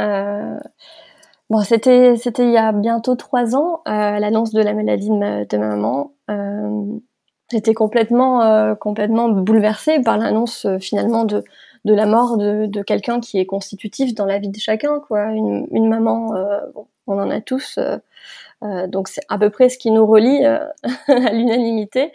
Euh, 0.00 0.58
bon, 1.50 1.62
c'était 1.62 2.16
c'était 2.16 2.42
il 2.42 2.52
y 2.52 2.56
a 2.56 2.72
bientôt 2.72 3.14
trois 3.14 3.54
ans, 3.54 3.82
l'annonce 3.86 4.52
de 4.52 4.60
la 4.60 4.74
maladie 4.74 5.08
de 5.08 5.14
ma, 5.14 5.44
de 5.44 5.56
ma 5.56 5.68
maman. 5.68 6.12
J'étais 7.50 7.74
complètement 7.74 8.76
complètement 8.76 9.28
bouleversée 9.28 10.00
par 10.00 10.18
l'annonce 10.18 10.66
finalement 10.80 11.24
de 11.24 11.44
de 11.84 11.94
la 11.94 12.06
mort 12.06 12.36
de, 12.36 12.66
de 12.66 12.82
quelqu'un 12.82 13.20
qui 13.20 13.38
est 13.38 13.46
constitutif 13.46 14.12
dans 14.14 14.26
la 14.26 14.38
vie 14.38 14.50
de 14.50 14.58
chacun, 14.58 15.00
quoi. 15.00 15.26
Une, 15.26 15.66
une 15.70 15.88
maman, 15.88 16.34
bon, 16.74 16.86
on 17.06 17.18
en 17.18 17.30
a 17.30 17.40
tous. 17.40 17.78
donc 18.62 19.08
c'est 19.08 19.22
à 19.28 19.38
peu 19.38 19.48
près 19.48 19.68
ce 19.68 19.78
qui 19.78 19.90
nous 19.90 20.04
relie 20.04 20.44
à 20.44 21.32
l'unanimité. 21.32 22.12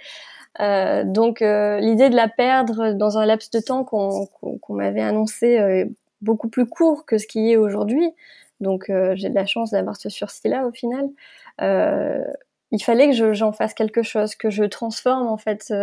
Euh, 0.59 1.03
donc 1.03 1.41
euh, 1.41 1.79
l'idée 1.79 2.09
de 2.09 2.15
la 2.15 2.27
perdre 2.27 2.93
dans 2.93 3.17
un 3.17 3.25
laps 3.25 3.49
de 3.49 3.59
temps 3.59 3.83
qu'on 3.83 4.27
m'avait 4.69 5.01
annoncé 5.01 5.59
euh, 5.59 5.85
beaucoup 6.21 6.47
plus 6.47 6.67
court 6.67 7.05
que 7.05 7.17
ce 7.17 7.27
qui 7.27 7.51
est 7.51 7.57
aujourd'hui. 7.57 8.11
Donc 8.59 8.85
j'ai 9.15 9.29
de 9.29 9.35
la 9.35 9.45
chance 9.45 9.71
d'avoir 9.71 9.97
ce 9.97 10.09
sursis-là 10.09 10.65
au 10.65 10.71
final. 10.71 11.09
Il 12.73 12.83
fallait 12.83 13.09
que 13.09 13.33
j'en 13.33 13.53
fasse 13.53 13.73
quelque 13.73 14.03
chose, 14.03 14.35
que 14.35 14.49
je 14.49 14.65
transforme 14.65 15.27
en 15.27 15.37
fait 15.37 15.73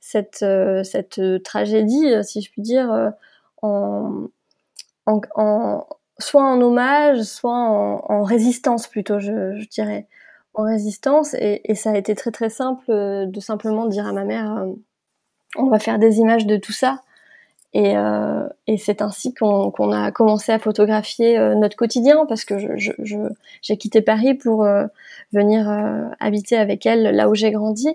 cette, 0.00 0.44
cette 0.84 1.20
tragédie, 1.42 2.12
si 2.22 2.42
je 2.42 2.52
puis 2.52 2.62
dire, 2.62 3.12
en, 3.62 4.28
en, 5.06 5.86
soit 6.18 6.44
en 6.44 6.60
hommage, 6.60 7.22
soit 7.22 7.52
en, 7.54 8.22
résistance 8.22 8.86
plutôt, 8.86 9.18
je, 9.18 9.66
dirais 9.68 10.06
en 10.54 10.64
résistance. 10.64 11.34
Et, 11.34 11.74
ça 11.74 11.90
a 11.90 11.96
été 11.96 12.14
très 12.14 12.30
très 12.30 12.50
simple 12.50 12.90
euh, 12.90 13.26
de 13.26 13.40
simplement 13.40 13.86
dire 13.86 14.06
à 14.06 14.12
ma 14.12 14.24
mère 14.24 14.56
euh, 14.56 14.72
on 15.56 15.68
va 15.68 15.78
faire 15.78 15.98
des 15.98 16.18
images 16.18 16.46
de 16.46 16.56
tout 16.56 16.72
ça 16.72 17.02
et, 17.76 17.96
euh, 17.96 18.48
et 18.66 18.78
c'est 18.78 19.02
ainsi 19.02 19.34
qu'on 19.34 19.70
qu'on 19.70 19.92
a 19.92 20.10
commencé 20.12 20.52
à 20.52 20.58
photographier 20.58 21.38
euh, 21.38 21.54
notre 21.54 21.76
quotidien 21.76 22.26
parce 22.26 22.44
que 22.44 22.58
je, 22.58 22.92
je, 22.98 23.16
j'ai 23.62 23.76
quitté 23.76 24.00
Paris 24.02 24.34
pour 24.34 24.66
venir 25.32 25.68
habiter 26.20 26.56
avec 26.56 26.86
elle 26.86 27.02
là 27.14 27.28
où 27.28 27.34
j'ai 27.34 27.50
grandi 27.50 27.88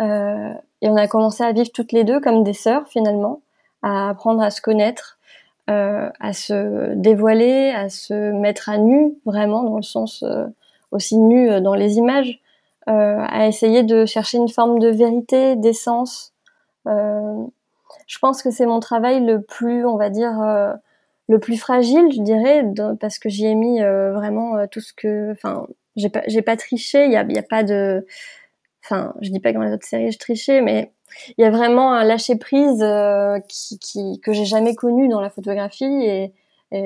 et 0.00 0.88
on 0.88 0.96
a 0.96 1.08
commencé 1.08 1.42
à 1.42 1.52
vivre 1.52 1.70
toutes 1.72 1.92
les 1.92 2.04
deux 2.04 2.20
comme 2.20 2.44
des 2.44 2.52
sœurs 2.52 2.86
finalement 2.88 3.40
à 3.82 4.10
apprendre 4.10 4.42
à 4.42 4.50
se 4.50 4.60
connaître 4.60 5.18
à 5.66 6.32
se 6.32 6.94
dévoiler 6.94 7.70
à 7.70 7.88
se 7.88 8.32
mettre 8.32 8.68
à 8.68 8.78
nu 8.78 9.14
vraiment 9.24 9.62
dans 9.62 9.76
le 9.76 9.82
sens 9.82 10.24
aussi 10.90 11.16
nu 11.16 11.50
euh, 11.50 11.60
dans 11.60 11.74
les 11.74 11.96
images, 11.96 12.40
euh, 12.88 13.24
à 13.28 13.46
essayer 13.46 13.82
de 13.82 14.06
chercher 14.06 14.38
une 14.38 14.48
forme 14.48 14.78
de 14.78 14.88
vérité, 14.88 15.56
d'essence. 15.56 16.32
Euh, 16.86 17.44
je 18.06 18.18
pense 18.18 18.42
que 18.42 18.50
c'est 18.50 18.66
mon 18.66 18.80
travail 18.80 19.24
le 19.24 19.42
plus, 19.42 19.86
on 19.86 19.96
va 19.96 20.10
dire, 20.10 20.34
le 21.28 21.38
plus 21.38 21.56
fragile, 21.56 22.12
je 22.12 22.22
dirais, 22.22 22.64
parce 23.00 23.18
que 23.18 23.28
j'y 23.28 23.46
ai 23.46 23.54
mis 23.54 23.80
vraiment 23.80 24.66
tout 24.68 24.80
ce 24.80 24.92
que, 24.92 25.32
enfin, 25.32 25.66
j'ai 25.96 26.08
pas, 26.08 26.22
j'ai 26.26 26.42
pas 26.42 26.56
triché. 26.56 27.04
Il 27.04 27.12
y 27.12 27.16
a, 27.16 27.24
y 27.24 27.38
a, 27.38 27.42
pas 27.42 27.62
de, 27.62 28.06
enfin, 28.84 29.14
je 29.20 29.30
dis 29.30 29.40
pas 29.40 29.52
que 29.52 29.58
dans 29.58 29.64
les 29.64 29.72
autres 29.72 29.86
séries 29.86 30.12
je 30.12 30.18
trichais, 30.18 30.60
mais 30.60 30.92
il 31.36 31.42
y 31.42 31.44
a 31.44 31.50
vraiment 31.50 31.92
un 31.92 32.04
lâcher 32.04 32.36
prise 32.36 32.84
qui, 33.48 34.20
que 34.20 34.32
j'ai 34.32 34.44
jamais 34.44 34.74
connu 34.74 35.08
dans 35.08 35.20
la 35.20 35.30
photographie 35.30 35.84
et, 35.84 36.32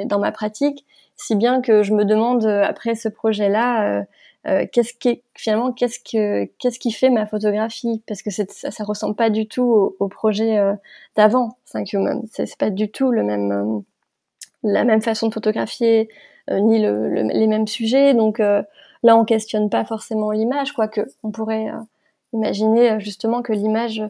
dans 0.07 0.21
ma 0.21 0.31
pratique 0.31 0.87
si 1.17 1.37
bien 1.37 1.61
que 1.61 1.83
je 1.83 1.93
me 1.93 2.05
demande 2.05 2.45
euh, 2.45 2.63
après 2.63 2.95
ce 2.95 3.09
projet-là, 3.09 4.05
euh, 4.47 4.63
euh, 4.63 4.67
qu'est-ce 4.73 4.95
qui 4.95 5.23
finalement 5.35 5.73
qu'est-ce 5.73 5.99
que 5.99 6.45
qu'est-ce 6.59 6.79
qui 6.79 6.93
fait 6.93 7.11
ma 7.11 7.27
photographie? 7.27 8.03
Parce 8.07 8.23
que 8.23 8.31
ça, 8.31 8.45
ça 8.49 8.85
ressemble 8.85 9.15
pas 9.15 9.31
du 9.31 9.47
tout 9.47 9.95
au, 9.99 10.09
projet 10.09 10.59
d'avant 11.17 11.57
5 11.67 11.93
Human 11.93 12.23
c'est 12.33 12.57
pas 12.57 12.71
du 12.71 12.91
tout 12.91 13.11
le 13.11 13.23
même 13.23 13.83
la 14.63 14.85
même 14.85 15.03
façon 15.03 15.29
de 15.29 15.35
photographier 15.35 16.09
ni 16.51 16.81
le, 16.81 17.09
les 17.09 17.47
mêmes 17.47 17.67
sujets. 17.67 18.15
Donc 18.15 18.39
là 18.39 19.17
on 19.17 19.25
questionne 19.25 19.71
pas 19.71 19.85
forcément 19.85 20.31
l'image 20.33 20.73
quoique 20.73 21.03
on 21.23 21.31
pourrait 21.31 21.69
imaginer 22.33 23.01
justement 23.01 23.43
que 23.43 23.53
l'image 23.53 24.03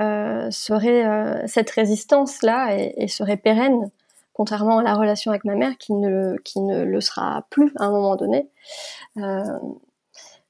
serait 0.00 1.46
cette 1.46 1.70
résistance 1.70 2.42
là 2.42 2.74
et, 2.76 2.94
et 2.96 3.08
serait 3.08 3.36
pérenne 3.36 3.90
contrairement 4.38 4.78
à 4.78 4.82
la 4.84 4.94
relation 4.94 5.32
avec 5.32 5.44
ma 5.44 5.56
mère 5.56 5.76
qui 5.78 5.92
ne, 5.92 6.36
qui 6.44 6.60
ne 6.60 6.84
le 6.84 7.00
sera 7.00 7.44
plus 7.50 7.72
à 7.76 7.86
un 7.86 7.90
moment 7.90 8.14
donné. 8.14 8.48
Euh, 9.18 9.42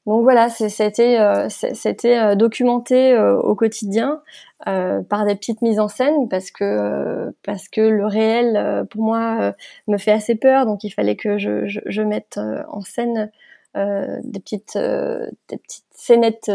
donc 0.06 0.22
voilà, 0.22 0.50
c'était 0.50 1.18
euh, 1.18 1.48
c'était 1.48 2.18
euh, 2.18 2.34
documenté 2.34 3.18
au 3.18 3.54
quotidien 3.54 4.22
par 4.64 5.24
des 5.24 5.34
petites 5.34 5.62
mises 5.62 5.80
en 5.80 5.88
scène 5.88 6.28
parce 6.28 6.50
que 6.50 7.32
parce 7.42 7.68
que 7.68 7.80
le 7.80 8.06
réel 8.06 8.86
pour 8.90 9.02
moi 9.02 9.54
me 9.86 9.96
fait 9.96 10.12
assez 10.12 10.34
peur, 10.34 10.66
donc 10.66 10.84
il 10.84 10.90
fallait 10.90 11.16
que 11.16 11.38
je, 11.38 11.66
je, 11.66 11.80
je 11.86 12.02
mette 12.02 12.38
en 12.68 12.82
scène 12.82 13.30
des 13.74 14.40
petites 14.40 14.76
des 14.76 15.56
petites 15.56 15.86
scénettes 15.94 16.50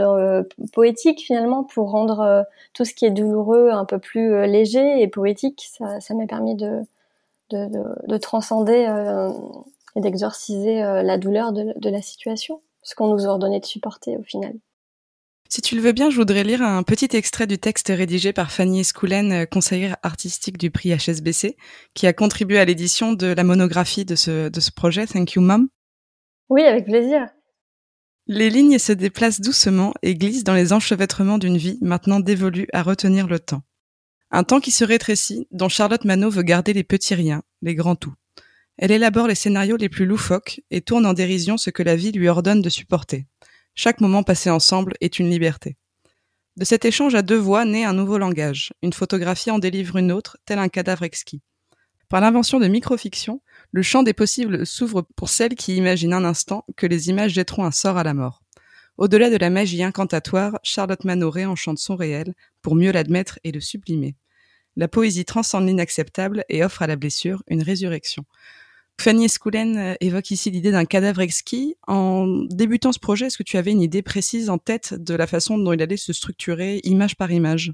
poétiques 0.73 1.21
finalement 1.21 1.63
pour 1.63 1.89
rendre 1.91 2.45
tout 2.73 2.85
ce 2.85 2.93
qui 2.93 3.05
est 3.05 3.11
douloureux 3.11 3.69
un 3.71 3.85
peu 3.85 3.97
plus 3.99 4.45
léger 4.45 5.01
et 5.01 5.07
poétique. 5.07 5.63
Ça 5.71 5.99
ça 6.01 6.13
m'a 6.13 6.27
permis 6.27 6.55
de 6.55 6.83
de, 7.49 8.17
transcender 8.17 8.85
euh, 8.87 9.29
et 9.95 10.01
d'exorciser 10.01 10.83
euh, 10.83 11.03
la 11.03 11.17
douleur 11.17 11.53
de, 11.53 11.89
la 11.89 12.01
situation, 12.01 12.61
ce 12.81 12.95
qu'on 12.95 13.07
nous 13.07 13.25
ordonnait 13.25 13.59
de 13.59 13.65
supporter 13.65 14.17
au 14.17 14.23
final. 14.23 14.53
Si 15.49 15.61
tu 15.61 15.75
le 15.75 15.81
veux 15.81 15.91
bien, 15.91 16.09
je 16.09 16.15
voudrais 16.15 16.43
lire 16.43 16.63
un 16.63 16.81
petit 16.81 17.15
extrait 17.15 17.45
du 17.45 17.59
texte 17.59 17.89
rédigé 17.89 18.33
par 18.33 18.51
Fanny 18.51 18.79
Escoulen, 18.79 19.31
euh, 19.31 19.45
conseillère 19.45 19.97
artistique 20.01 20.57
du 20.57 20.71
prix 20.71 20.97
HSBC, 20.97 21.57
qui 21.93 22.07
a 22.07 22.13
contribué 22.13 22.57
à 22.57 22.65
l'édition 22.65 23.13
de 23.13 23.27
la 23.27 23.43
monographie 23.43 24.05
de 24.05 24.15
ce, 24.15 24.49
de 24.49 24.59
ce 24.59 24.71
projet, 24.71 25.05
Thank 25.05 25.33
You 25.33 25.41
Mom. 25.41 25.67
Oui, 26.49 26.63
avec 26.63 26.85
plaisir. 26.85 27.27
Les 28.25 28.49
lignes 28.49 28.79
se 28.79 28.93
déplacent 28.93 29.41
doucement 29.41 29.93
et 30.01 30.15
glissent 30.15 30.45
dans 30.45 30.53
les 30.53 30.73
enchevêtrements 30.73 31.37
d'une 31.37 31.57
vie 31.57 31.77
maintenant 31.81 32.19
dévolue 32.19 32.67
à 32.73 32.81
retenir 32.81 33.27
le 33.27 33.39
temps. 33.39 33.63
Un 34.35 34.43
temps 34.43 34.59
qui 34.59 34.71
se 34.71 34.83
rétrécit, 34.83 35.47
dont 35.51 35.69
Charlotte 35.69 36.05
Manot 36.05 36.31
veut 36.31 36.41
garder 36.41 36.73
les 36.73 36.83
petits 36.83 37.13
riens, 37.13 37.43
les 37.61 37.75
grands 37.75 37.95
tout. 37.95 38.15
Elle 38.79 38.89
élabore 38.89 39.27
les 39.27 39.35
scénarios 39.35 39.77
les 39.77 39.89
plus 39.89 40.07
loufoques 40.07 40.59
et 40.71 40.81
tourne 40.81 41.05
en 41.05 41.13
dérision 41.13 41.55
ce 41.55 41.69
que 41.69 41.83
la 41.83 41.95
vie 41.95 42.11
lui 42.11 42.27
ordonne 42.27 42.63
de 42.63 42.69
supporter. 42.69 43.27
Chaque 43.75 44.01
moment 44.01 44.23
passé 44.23 44.49
ensemble 44.49 44.95
est 45.01 45.19
une 45.19 45.29
liberté. 45.29 45.77
De 46.57 46.65
cet 46.65 46.83
échange 46.83 47.13
à 47.13 47.21
deux 47.21 47.37
voix 47.37 47.63
naît 47.63 47.83
un 47.83 47.93
nouveau 47.93 48.17
langage. 48.17 48.73
Une 48.81 48.91
photographie 48.91 49.51
en 49.51 49.59
délivre 49.59 49.97
une 49.97 50.11
autre, 50.11 50.39
tel 50.45 50.57
un 50.57 50.67
cadavre 50.67 51.03
exquis. 51.03 51.43
Par 52.09 52.19
l'invention 52.19 52.59
de 52.59 52.67
microfiction, 52.67 53.39
le 53.69 53.83
champ 53.83 54.01
des 54.01 54.13
possibles 54.13 54.65
s'ouvre 54.65 55.03
pour 55.15 55.29
celles 55.29 55.53
qui 55.53 55.75
imaginent 55.75 56.13
un 56.13 56.25
instant 56.25 56.65
que 56.75 56.87
les 56.87 57.09
images 57.09 57.33
jetteront 57.33 57.65
un 57.65 57.71
sort 57.71 57.97
à 57.97 58.03
la 58.03 58.15
mort. 58.15 58.41
Au-delà 58.97 59.29
de 59.29 59.37
la 59.37 59.51
magie 59.51 59.83
incantatoire, 59.83 60.59
Charlotte 60.63 61.03
Manoret 61.03 61.45
enchante 61.45 61.77
son 61.77 61.95
réel 61.95 62.33
pour 62.63 62.73
mieux 62.73 62.91
l'admettre 62.91 63.37
et 63.43 63.51
le 63.51 63.59
sublimer. 63.59 64.15
La 64.75 64.87
poésie 64.87 65.25
transcende 65.25 65.67
l'inacceptable 65.67 66.43
et 66.49 66.63
offre 66.63 66.81
à 66.81 66.87
la 66.87 66.95
blessure 66.95 67.43
une 67.47 67.61
résurrection. 67.61 68.25
Fanny 68.99 69.25
Escoulen 69.25 69.77
euh, 69.77 69.93
évoque 70.01 70.31
ici 70.31 70.51
l'idée 70.51 70.71
d'un 70.71 70.85
cadavre 70.85 71.21
exquis. 71.21 71.75
En 71.87 72.27
débutant 72.49 72.91
ce 72.91 72.99
projet, 72.99 73.27
est-ce 73.27 73.37
que 73.37 73.43
tu 73.43 73.57
avais 73.57 73.71
une 73.71 73.81
idée 73.81 74.01
précise 74.01 74.49
en 74.49 74.57
tête 74.57 74.93
de 74.93 75.15
la 75.15 75.27
façon 75.27 75.57
dont 75.57 75.73
il 75.73 75.81
allait 75.81 75.97
se 75.97 76.13
structurer 76.13 76.79
image 76.83 77.15
par 77.15 77.31
image? 77.31 77.73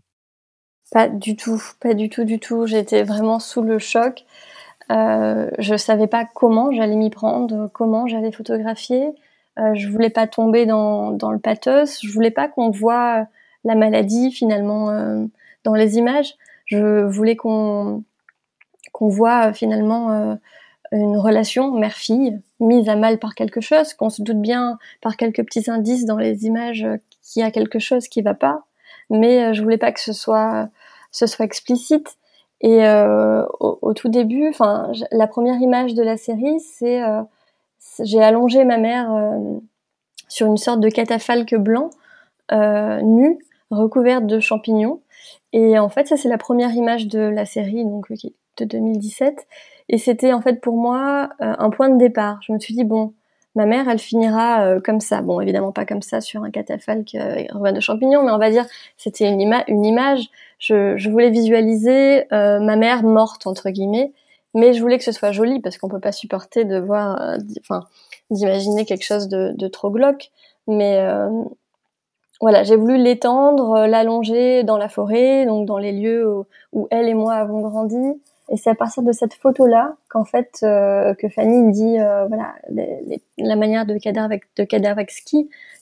Pas 0.91 1.07
du 1.07 1.35
tout, 1.35 1.61
pas 1.79 1.93
du 1.93 2.09
tout, 2.09 2.23
du 2.23 2.39
tout. 2.39 2.65
J'étais 2.65 3.03
vraiment 3.03 3.39
sous 3.39 3.61
le 3.61 3.79
choc. 3.79 4.25
Euh, 4.91 5.49
je 5.59 5.75
savais 5.75 6.07
pas 6.07 6.25
comment 6.25 6.71
j'allais 6.71 6.95
m'y 6.95 7.11
prendre, 7.11 7.69
comment 7.73 8.07
j'allais 8.07 8.31
photographier. 8.31 9.11
Euh, 9.59 9.73
je 9.75 9.87
voulais 9.87 10.09
pas 10.09 10.25
tomber 10.25 10.65
dans, 10.65 11.11
le 11.11 11.39
pathos. 11.39 11.99
Je 12.01 12.11
voulais 12.11 12.31
pas 12.31 12.47
qu'on 12.47 12.71
voit 12.71 13.27
la 13.63 13.75
maladie 13.75 14.31
finalement 14.31 14.89
euh, 14.89 15.25
dans 15.63 15.75
les 15.75 15.97
images. 15.97 16.35
Je 16.69 17.03
voulais 17.03 17.35
qu'on 17.35 18.03
qu'on 18.91 19.09
voit 19.09 19.53
finalement 19.53 20.37
une 20.91 21.17
relation 21.17 21.71
mère-fille 21.71 22.39
mise 22.59 22.89
à 22.89 22.95
mal 22.95 23.19
par 23.19 23.35
quelque 23.35 23.61
chose, 23.61 23.93
qu'on 23.93 24.09
se 24.09 24.21
doute 24.21 24.41
bien 24.41 24.77
par 25.01 25.17
quelques 25.17 25.43
petits 25.45 25.69
indices 25.69 26.05
dans 26.05 26.17
les 26.17 26.45
images 26.45 26.85
qu'il 27.21 27.41
y 27.41 27.45
a 27.45 27.51
quelque 27.51 27.79
chose 27.79 28.07
qui 28.07 28.21
va 28.21 28.33
pas, 28.33 28.63
mais 29.09 29.43
euh, 29.43 29.53
je 29.53 29.61
voulais 29.61 29.77
pas 29.77 29.91
que 29.91 29.99
ce 29.99 30.13
soit 30.13 30.69
ce 31.11 31.27
soit 31.27 31.45
explicite. 31.45 32.17
Et 32.61 32.85
euh, 32.85 33.45
au, 33.59 33.93
tout 33.93 34.09
début, 34.09 34.49
enfin, 34.49 34.91
la 35.11 35.27
première 35.27 35.61
image 35.61 35.93
de 35.93 36.03
la 36.03 36.17
série, 36.17 36.59
c'est 36.59 37.01
euh, 37.01 37.21
j'ai 38.03 38.21
allongé 38.21 38.65
ma 38.65 38.77
mère 38.77 39.09
sur 40.27 40.47
une 40.47 40.57
sorte 40.57 40.81
de 40.81 40.89
catafalque 40.89 41.55
blanc, 41.55 41.89
nue, 42.51 43.39
recouverte 43.71 44.25
de 44.25 44.39
champignons. 44.39 45.01
Et 45.53 45.79
en 45.79 45.89
fait, 45.89 46.07
ça 46.07 46.17
c'est 46.17 46.29
la 46.29 46.37
première 46.37 46.73
image 46.73 47.07
de 47.07 47.19
la 47.19 47.45
série, 47.45 47.83
donc 47.83 48.11
de 48.11 48.65
2017. 48.65 49.47
Et 49.89 49.97
c'était 49.97 50.33
en 50.33 50.41
fait 50.41 50.61
pour 50.61 50.77
moi 50.77 51.29
euh, 51.41 51.53
un 51.57 51.69
point 51.69 51.89
de 51.89 51.97
départ. 51.97 52.39
Je 52.41 52.53
me 52.53 52.59
suis 52.59 52.75
dit 52.75 52.83
bon, 52.83 53.13
ma 53.55 53.65
mère, 53.65 53.89
elle 53.89 53.99
finira 53.99 54.61
euh, 54.65 54.79
comme 54.79 54.99
ça. 54.99 55.21
Bon, 55.21 55.41
évidemment 55.41 55.71
pas 55.71 55.85
comme 55.85 56.01
ça 56.01 56.21
sur 56.21 56.43
un 56.43 56.51
catafalque 56.51 57.15
euh, 57.15 57.71
de 57.71 57.79
champignons, 57.79 58.23
mais 58.23 58.31
on 58.31 58.37
va 58.37 58.51
dire 58.51 58.65
c'était 58.97 59.29
une, 59.29 59.41
une 59.67 59.85
image. 59.85 60.29
Je, 60.59 60.97
je 60.97 61.09
voulais 61.09 61.29
visualiser 61.29 62.31
euh, 62.33 62.59
ma 62.59 62.75
mère 62.75 63.03
morte 63.03 63.47
entre 63.47 63.69
guillemets, 63.69 64.13
mais 64.53 64.73
je 64.73 64.81
voulais 64.81 64.97
que 64.97 65.03
ce 65.03 65.11
soit 65.11 65.31
joli 65.31 65.59
parce 65.61 65.77
qu'on 65.77 65.89
peut 65.89 65.99
pas 65.99 66.11
supporter 66.11 66.65
de 66.65 66.79
voir, 66.79 67.37
enfin, 67.61 67.85
d'imaginer 68.29 68.85
quelque 68.85 69.05
chose 69.05 69.27
de, 69.27 69.53
de, 69.55 69.67
trop 69.67 69.91
glauque. 69.91 70.31
Mais 70.67 70.99
voilà, 72.39 72.63
j'ai 72.63 72.75
voulu 72.75 72.97
l'étendre, 72.97 73.85
l'allonger 73.85 74.63
dans 74.63 74.77
la 74.77 74.87
forêt, 74.87 75.45
donc 75.45 75.65
dans 75.65 75.77
les 75.77 75.91
lieux 75.91 76.25
où, 76.71 76.87
elle 76.91 77.09
et 77.09 77.13
moi 77.13 77.33
avons 77.33 77.61
grandi. 77.61 78.21
Et 78.51 78.57
c'est 78.57 78.69
à 78.69 78.75
partir 78.75 79.03
de 79.03 79.11
cette 79.11 79.33
photo-là 79.33 79.95
qu'en 80.09 80.23
fait 80.23 80.59
euh, 80.63 81.13
que 81.13 81.29
Fanny 81.29 81.71
dit 81.71 81.99
euh, 81.99 82.25
voilà 82.25 82.55
la 83.37 83.55
manière 83.55 83.85
de 83.85 83.95
cadavre 83.99 84.33
de 84.57 84.63
cadavre 84.63 85.01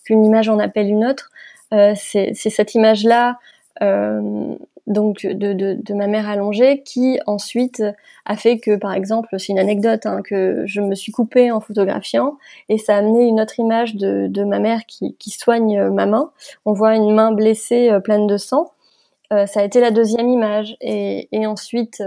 qu'une 0.03 0.25
image 0.25 0.49
en 0.49 0.59
appelle 0.59 0.89
une 0.89 1.05
autre. 1.05 1.31
Euh, 1.73 1.93
c'est 1.95 2.33
cette 2.33 2.75
image-là 2.75 3.37
donc 4.88 5.25
de, 5.25 5.53
de, 5.53 5.77
de, 5.79 5.94
ma 5.94 6.08
mère 6.08 6.27
allongée 6.29 6.82
qui 6.84 7.20
ensuite 7.27 7.84
a 8.25 8.38
fait 8.38 8.58
que 8.58 8.75
par 8.75 8.94
exemple 8.94 9.36
c'est 9.38 9.51
une 9.51 9.60
anecdote 9.60 10.06
hein, 10.06 10.22
que 10.24 10.63
je 10.65 10.82
me 10.82 10.96
suis 10.96 11.12
coupée 11.12 11.51
en 11.51 11.60
photographiant 11.60 12.38
et 12.70 12.77
ça 12.77 12.96
a 12.96 13.00
amené 13.00 13.25
une 13.27 13.39
autre 13.39 13.60
image 13.60 13.96
de, 13.96 14.27
de 14.27 14.44
ma 14.44 14.60
mère 14.60 14.86
qui, 14.88 15.15
qui 15.20 15.29
soigne 15.29 15.89
ma 15.89 16.06
main. 16.06 16.32
On 16.65 16.74
voit 16.74 16.96
une 16.96 17.13
main 17.13 17.32
blessée 17.32 17.91
pleine 18.03 18.27
de 18.27 18.38
sang. 18.38 18.72
Euh, 19.34 19.46
ça 19.46 19.60
a 19.60 19.63
été 19.63 19.82
la 19.82 19.91
deuxième 19.91 20.29
image 20.29 20.77
et, 20.79 21.27
et 21.32 21.46
ensuite 21.46 22.01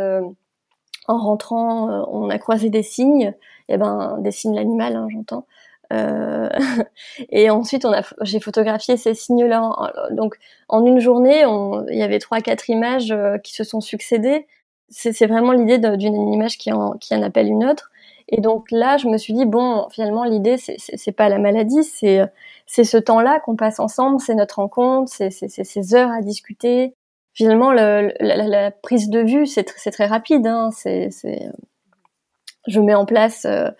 en 1.10 1.18
rentrant, 1.18 1.90
euh, 1.90 2.04
on 2.08 2.30
a 2.30 2.38
croisé 2.38 2.70
des 2.70 2.82
signes, 2.82 3.34
et 3.68 3.74
eh 3.74 3.76
ben 3.76 4.18
des 4.20 4.30
signes 4.30 4.54
l'animal, 4.54 4.96
hein, 4.96 5.08
j'entends. 5.10 5.46
Euh, 5.92 6.48
et 7.30 7.50
ensuite, 7.50 7.84
on 7.84 7.92
a, 7.92 8.02
j'ai 8.22 8.40
photographié 8.40 8.96
ces 8.96 9.14
signes-là. 9.14 9.92
Donc, 10.10 10.36
en 10.68 10.84
une 10.84 11.00
journée, 11.00 11.44
il 11.88 11.98
y 11.98 12.02
avait 12.02 12.18
trois, 12.18 12.40
quatre 12.40 12.68
images 12.70 13.12
euh, 13.12 13.38
qui 13.38 13.54
se 13.54 13.64
sont 13.64 13.80
succédées. 13.80 14.46
C'est, 14.88 15.26
vraiment 15.26 15.52
l'idée 15.52 15.78
d'une 15.78 16.32
image 16.32 16.58
qui 16.58 16.72
en, 16.72 16.98
appelle 17.22 17.46
une 17.46 17.64
autre. 17.64 17.90
Et 18.28 18.40
donc 18.40 18.70
là, 18.70 18.96
je 18.96 19.08
me 19.08 19.18
suis 19.18 19.34
dit 19.34 19.44
bon, 19.44 19.88
finalement, 19.90 20.24
l'idée 20.24 20.56
c'est, 20.56 20.76
c'est, 20.78 21.12
pas 21.12 21.28
la 21.28 21.38
maladie, 21.38 21.84
c'est 21.84 22.20
c'est 22.66 22.84
ce 22.84 22.96
temps-là 22.96 23.40
qu'on 23.40 23.56
passe 23.56 23.80
ensemble, 23.80 24.20
c'est 24.20 24.34
notre 24.34 24.60
rencontre, 24.60 25.12
c'est, 25.12 25.30
ces 25.30 25.94
heures 25.94 26.10
à 26.10 26.22
discuter, 26.22 26.94
finalement, 27.32 27.72
le, 27.72 28.12
la, 28.20 28.70
prise 28.70 29.10
de 29.10 29.20
vue, 29.20 29.46
c'est 29.46 29.64
très 29.64 30.06
rapide. 30.06 30.46
Hein. 30.46 30.70
C'est, 30.72 31.10
je 32.66 32.80
mets 32.80 32.94
en 32.94 33.06
place 33.06 33.44
euh, 33.44 33.68
euh, 33.68 33.70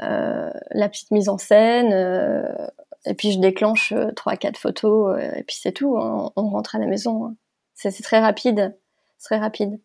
la 0.00 0.88
petite 0.88 1.10
mise 1.10 1.28
en 1.28 1.38
scène, 1.38 1.92
euh, 1.92 2.66
et 3.06 3.14
puis 3.14 3.32
je 3.32 3.38
déclenche 3.38 3.92
trois, 4.16 4.36
quatre 4.36 4.58
photos, 4.58 5.18
et 5.20 5.42
puis 5.42 5.56
c'est 5.60 5.72
tout. 5.72 5.96
Hein. 5.98 6.32
On 6.36 6.48
rentre 6.50 6.76
à 6.76 6.78
la 6.78 6.86
maison. 6.86 7.26
Hein. 7.26 7.36
C'est 7.74 8.02
très 8.02 8.20
rapide, 8.20 8.76
très 9.22 9.38
rapide. 9.38 9.80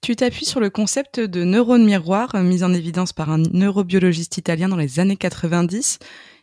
Tu 0.00 0.14
t'appuies 0.14 0.46
sur 0.46 0.60
le 0.60 0.70
concept 0.70 1.20
de 1.20 1.44
neurone 1.44 1.84
miroir 1.84 2.36
mis 2.36 2.62
en 2.62 2.72
évidence 2.72 3.12
par 3.12 3.30
un 3.30 3.38
neurobiologiste 3.38 4.38
italien 4.38 4.68
dans 4.68 4.76
les 4.76 5.00
années 5.00 5.16
90 5.16 5.98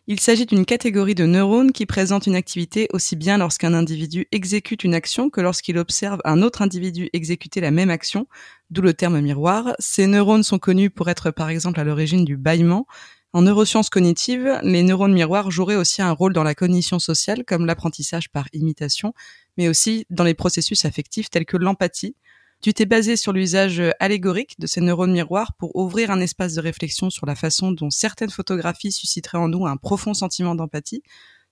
il 0.07 0.19
s'agit 0.19 0.45
d'une 0.45 0.65
catégorie 0.65 1.15
de 1.15 1.25
neurones 1.25 1.71
qui 1.71 1.87
présente 1.87 2.27
une 2.27 2.35
activité 2.35 2.87
aussi 2.93 3.15
bien 3.15 3.39
lorsqu'un 3.39 3.73
individu 3.73 4.27
exécute 4.31 4.83
une 4.83 4.93
action 4.93 5.31
que 5.31 5.41
lorsqu'il 5.41 5.79
observe 5.79 6.21
un 6.25 6.43
autre 6.43 6.61
individu 6.61 7.09
exécuter 7.11 7.59
la 7.59 7.71
même 7.71 7.89
action, 7.89 8.27
d'où 8.69 8.81
le 8.81 8.93
terme 8.93 9.21
miroir. 9.21 9.75
Ces 9.79 10.07
neurones 10.07 10.43
sont 10.43 10.59
connus 10.59 10.89
pour 10.89 11.09
être 11.09 11.31
par 11.31 11.49
exemple 11.49 11.79
à 11.79 11.83
l'origine 11.83 12.25
du 12.25 12.37
bâillement. 12.37 12.85
En 13.33 13.41
neurosciences 13.41 13.89
cognitives, 13.89 14.59
les 14.63 14.81
neurones 14.81 15.13
miroirs 15.13 15.51
joueraient 15.51 15.75
aussi 15.75 16.01
un 16.01 16.11
rôle 16.11 16.33
dans 16.33 16.43
la 16.43 16.55
cognition 16.55 16.99
sociale 16.99 17.43
comme 17.45 17.65
l'apprentissage 17.65 18.29
par 18.29 18.47
imitation, 18.53 19.13
mais 19.57 19.67
aussi 19.67 20.05
dans 20.09 20.23
les 20.23 20.33
processus 20.33 20.85
affectifs 20.85 21.29
tels 21.29 21.45
que 21.45 21.57
l'empathie, 21.57 22.15
tu 22.61 22.73
t'es 22.73 22.85
basé 22.85 23.15
sur 23.15 23.33
l'usage 23.33 23.81
allégorique 23.99 24.59
de 24.59 24.67
ces 24.67 24.81
neurones 24.81 25.11
miroirs 25.11 25.53
pour 25.59 25.75
ouvrir 25.75 26.09
un 26.09 26.19
espace 26.19 26.53
de 26.55 26.61
réflexion 26.61 27.09
sur 27.09 27.25
la 27.25 27.35
façon 27.35 27.71
dont 27.71 27.89
certaines 27.89 28.29
photographies 28.29 28.91
susciteraient 28.91 29.37
en 29.37 29.49
nous 29.49 29.67
un 29.67 29.77
profond 29.77 30.13
sentiment 30.13 30.55
d'empathie. 30.55 31.03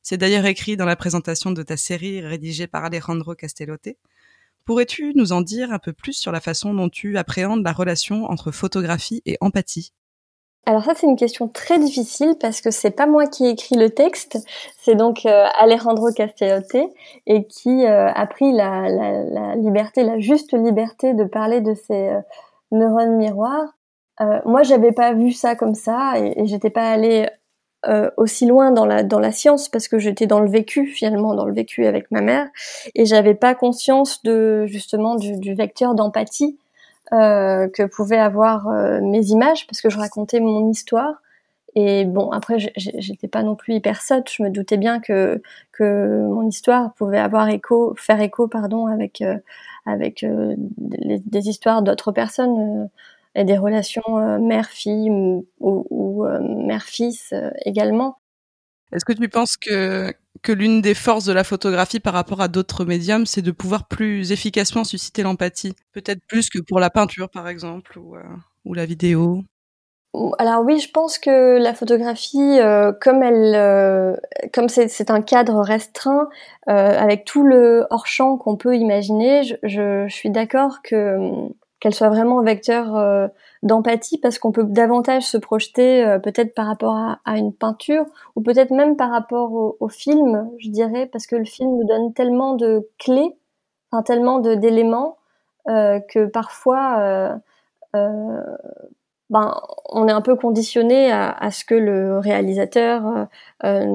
C'est 0.01 0.17
d'ailleurs 0.17 0.45
écrit 0.45 0.75
dans 0.75 0.85
la 0.85 0.95
présentation 0.95 1.51
de 1.51 1.61
ta 1.61 1.77
série 1.77 2.21
rédigée 2.21 2.67
par 2.67 2.83
Alejandro 2.85 3.35
Castellote. 3.35 3.89
Pourrais-tu 4.65 5.11
nous 5.15 5.33
en 5.33 5.41
dire 5.41 5.71
un 5.73 5.79
peu 5.79 5.91
plus 5.91 6.13
sur 6.13 6.31
la 6.31 6.39
façon 6.39 6.73
dont 6.73 6.89
tu 6.89 7.17
appréhendes 7.17 7.63
la 7.63 7.73
relation 7.73 8.25
entre 8.25 8.51
photographie 8.51 9.21
et 9.25 9.37
empathie? 9.41 9.91
Alors 10.65 10.85
ça 10.85 10.93
c'est 10.95 11.07
une 11.07 11.17
question 11.17 11.49
très 11.49 11.77
difficile 11.77 12.35
parce 12.39 12.61
que 12.61 12.71
c'est 12.71 12.91
pas 12.91 13.05
moi 13.05 13.27
qui 13.27 13.45
ai 13.45 13.49
écrit 13.49 13.75
le 13.75 13.89
texte, 13.89 14.37
c'est 14.79 14.95
donc 14.95 15.25
euh, 15.25 15.45
Alejandro 15.59 16.13
Castellote 16.13 16.77
et 17.27 17.45
qui 17.47 17.85
euh, 17.85 18.07
a 18.07 18.25
pris 18.27 18.53
la, 18.53 19.55
liberté, 19.55 20.03
la 20.03 20.19
juste 20.19 20.53
liberté 20.53 21.13
de 21.13 21.25
parler 21.25 21.59
de 21.59 21.73
ces 21.73 22.09
euh, 22.09 22.21
neurones 22.71 23.17
miroirs. 23.17 23.73
Moi 24.45 24.63
j'avais 24.63 24.93
pas 24.93 25.11
vu 25.13 25.33
ça 25.33 25.55
comme 25.55 25.75
ça 25.75 26.13
et, 26.17 26.39
et 26.39 26.45
j'étais 26.45 26.69
pas 26.69 26.87
allée 26.87 27.27
aussi 28.17 28.45
loin 28.45 28.71
dans 28.71 28.85
la 28.85 29.03
dans 29.03 29.19
la 29.19 29.31
science 29.31 29.67
parce 29.67 29.87
que 29.87 29.99
j'étais 29.99 30.25
dans 30.25 30.39
le 30.39 30.49
vécu 30.49 30.85
finalement 30.87 31.33
dans 31.33 31.45
le 31.45 31.53
vécu 31.53 31.85
avec 31.85 32.11
ma 32.11 32.21
mère 32.21 32.47
et 32.95 33.05
j'avais 33.05 33.35
pas 33.35 33.55
conscience 33.55 34.23
de 34.23 34.65
justement 34.67 35.15
du, 35.15 35.37
du 35.37 35.53
vecteur 35.53 35.93
d'empathie 35.93 36.57
euh, 37.13 37.67
que 37.67 37.83
pouvaient 37.83 38.17
avoir 38.17 38.69
euh, 38.69 38.99
mes 39.01 39.25
images 39.27 39.67
parce 39.67 39.81
que 39.81 39.89
je 39.89 39.99
racontais 39.99 40.39
mon 40.39 40.71
histoire. 40.71 41.21
Et 41.75 42.05
bon, 42.05 42.31
après, 42.31 42.57
j'étais 42.75 43.27
pas 43.27 43.43
non 43.43 43.55
plus 43.55 43.75
hyper 43.75 44.01
sotte. 44.01 44.29
Je 44.31 44.41
me 44.41 44.49
doutais 44.49 44.77
bien 44.77 44.99
que 44.99 45.41
que 45.73 46.25
mon 46.27 46.47
histoire 46.47 46.93
pouvait 46.93 47.19
avoir 47.19 47.49
écho, 47.49 47.93
faire 47.97 48.21
écho, 48.21 48.47
pardon, 48.47 48.87
avec 48.87 49.21
euh, 49.21 49.37
avec 49.85 50.25
des 50.77 51.49
histoires 51.49 51.81
d'autres 51.83 52.11
personnes 52.11 52.55
et 52.57 52.87
des 53.35 53.57
relations 53.57 54.39
mère-fille 54.39 55.09
ou, 55.09 55.47
ou 55.59 56.25
mère-fils 56.65 57.33
également. 57.65 58.17
Est-ce 58.93 59.05
que 59.05 59.13
tu 59.13 59.27
penses 59.27 59.57
que, 59.57 60.13
que 60.43 60.51
l'une 60.51 60.81
des 60.81 60.93
forces 60.93 61.25
de 61.25 61.33
la 61.33 61.43
photographie 61.43 61.99
par 61.99 62.13
rapport 62.13 62.41
à 62.41 62.47
d'autres 62.47 62.85
médiums, 62.85 63.25
c'est 63.25 63.41
de 63.41 63.51
pouvoir 63.51 63.87
plus 63.87 64.31
efficacement 64.31 64.83
susciter 64.83 65.23
l'empathie? 65.23 65.73
Peut-être 65.93 66.19
plus 66.27 66.49
que 66.49 66.59
pour 66.59 66.79
la 66.79 66.91
peinture, 66.91 67.29
par 67.29 67.47
exemple, 67.47 67.97
ou, 67.97 68.15
euh, 68.15 68.21
ou 68.65 68.75
la 68.75 68.85
vidéo? 68.85 69.43
Alors 70.37 70.61
oui, 70.63 70.79
je 70.79 70.91
pense 70.91 71.17
que 71.17 71.57
la 71.57 71.73
photographie, 71.73 72.59
euh, 72.59 72.91
comme 73.01 73.23
elle, 73.23 73.55
euh, 73.55 74.15
comme 74.53 74.69
c'est 74.69 75.09
un 75.09 75.23
cadre 75.23 75.59
restreint, 75.61 76.29
avec 76.67 77.25
tout 77.25 77.43
le 77.43 77.87
hors 77.89 78.05
champ 78.05 78.37
qu'on 78.37 78.55
peut 78.55 78.75
imaginer, 78.75 79.41
je, 79.43 79.55
je, 79.63 80.05
je 80.07 80.13
suis 80.13 80.29
d'accord 80.29 80.83
que 80.83 81.17
qu'elle 81.83 81.93
soit 81.93 82.07
vraiment 82.07 82.41
vecteur 82.41 83.29
d'empathie 83.61 84.17
parce 84.17 84.39
qu'on 84.39 84.53
peut 84.53 84.63
davantage 84.63 85.23
se 85.23 85.37
projeter 85.37 86.17
peut-être 86.23 86.55
par 86.55 86.65
rapport 86.67 86.95
à, 86.95 87.37
une 87.37 87.53
peinture 87.53 88.05
ou 88.37 88.41
peut-être 88.41 88.71
même 88.71 88.95
par 88.95 89.11
rapport 89.11 89.75
au, 89.79 89.89
film, 89.89 90.49
je 90.59 90.69
dirais, 90.69 91.09
parce 91.11 91.27
que 91.27 91.35
le 91.35 91.43
film 91.43 91.71
nous 91.71 91.85
donne 91.85 92.13
tellement 92.13 92.55
de 92.55 92.89
clés, 92.99 93.35
enfin 93.91 94.01
tellement 94.01 94.39
d'éléments 94.39 95.17
que 95.67 96.25
parfois 96.27 97.41
ben, 99.33 99.59
on 99.89 100.07
est 100.07 100.11
un 100.11 100.21
peu 100.21 100.35
conditionné 100.35 101.11
à, 101.11 101.49
ce 101.49 101.65
que 101.65 101.73
le 101.73 102.19
réalisateur 102.19 103.07
euh, 103.07 103.25
euh, 103.63 103.85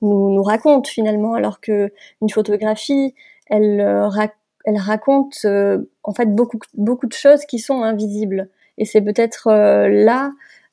nous, 0.00 0.42
raconte 0.44 0.86
finalement, 0.86 1.34
alors 1.34 1.60
que 1.60 1.92
une 2.20 2.30
photographie, 2.30 3.16
elle, 3.48 3.80
euh, 3.80 4.08
elle 4.64 4.78
raconte 4.78 5.46
en 6.02 6.12
fait 6.12 6.26
beaucoup, 6.26 6.58
beaucoup 6.74 7.06
de 7.06 7.12
choses 7.12 7.44
qui 7.46 7.58
sont 7.58 7.82
invisibles. 7.82 8.48
Et 8.78 8.84
c'est 8.84 9.02
peut-être 9.02 9.50
là, 9.88 10.32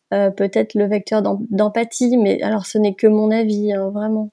peut-être 0.10 0.73
le 0.75 0.86
vecteur 0.86 1.21
d'empathie, 1.21 2.17
mais 2.17 2.41
alors 2.41 2.65
ce 2.65 2.78
n'est 2.78 2.95
que 2.95 3.08
mon 3.08 3.32
avis, 3.32 3.73
hein, 3.73 3.89
vraiment. 3.89 4.32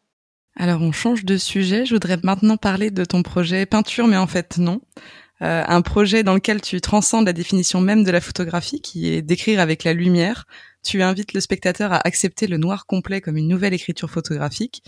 Alors 0.57 0.81
on 0.81 0.93
change 0.93 1.25
de 1.25 1.37
sujet, 1.37 1.85
je 1.85 1.95
voudrais 1.95 2.17
maintenant 2.23 2.57
parler 2.57 2.91
de 2.91 3.05
ton 3.05 3.23
projet 3.23 3.67
peinture, 3.67 4.07
mais 4.07 4.17
en 4.17 4.27
fait 4.27 4.57
non. 4.57 4.81
Euh, 5.43 5.63
un 5.67 5.83
projet 5.83 6.23
dans 6.23 6.33
lequel 6.33 6.63
tu 6.63 6.81
transcendes 6.81 7.27
la 7.27 7.35
définition 7.35 7.83
même 7.83 8.05
de 8.05 8.11
la 8.11 8.23
photographie, 8.23 8.81
qui 8.81 9.13
est 9.13 9.21
d'écrire 9.21 9.61
avec 9.61 9.85
la 9.85 9.93
lumière. 9.93 10.47
Tu 10.83 11.03
invites 11.03 11.35
le 11.35 11.41
spectateur 11.41 11.93
à 11.93 12.01
accepter 12.07 12.47
le 12.47 12.57
noir 12.57 12.87
complet 12.87 13.21
comme 13.21 13.37
une 13.37 13.49
nouvelle 13.49 13.75
écriture 13.75 14.11
photographique. 14.11 14.83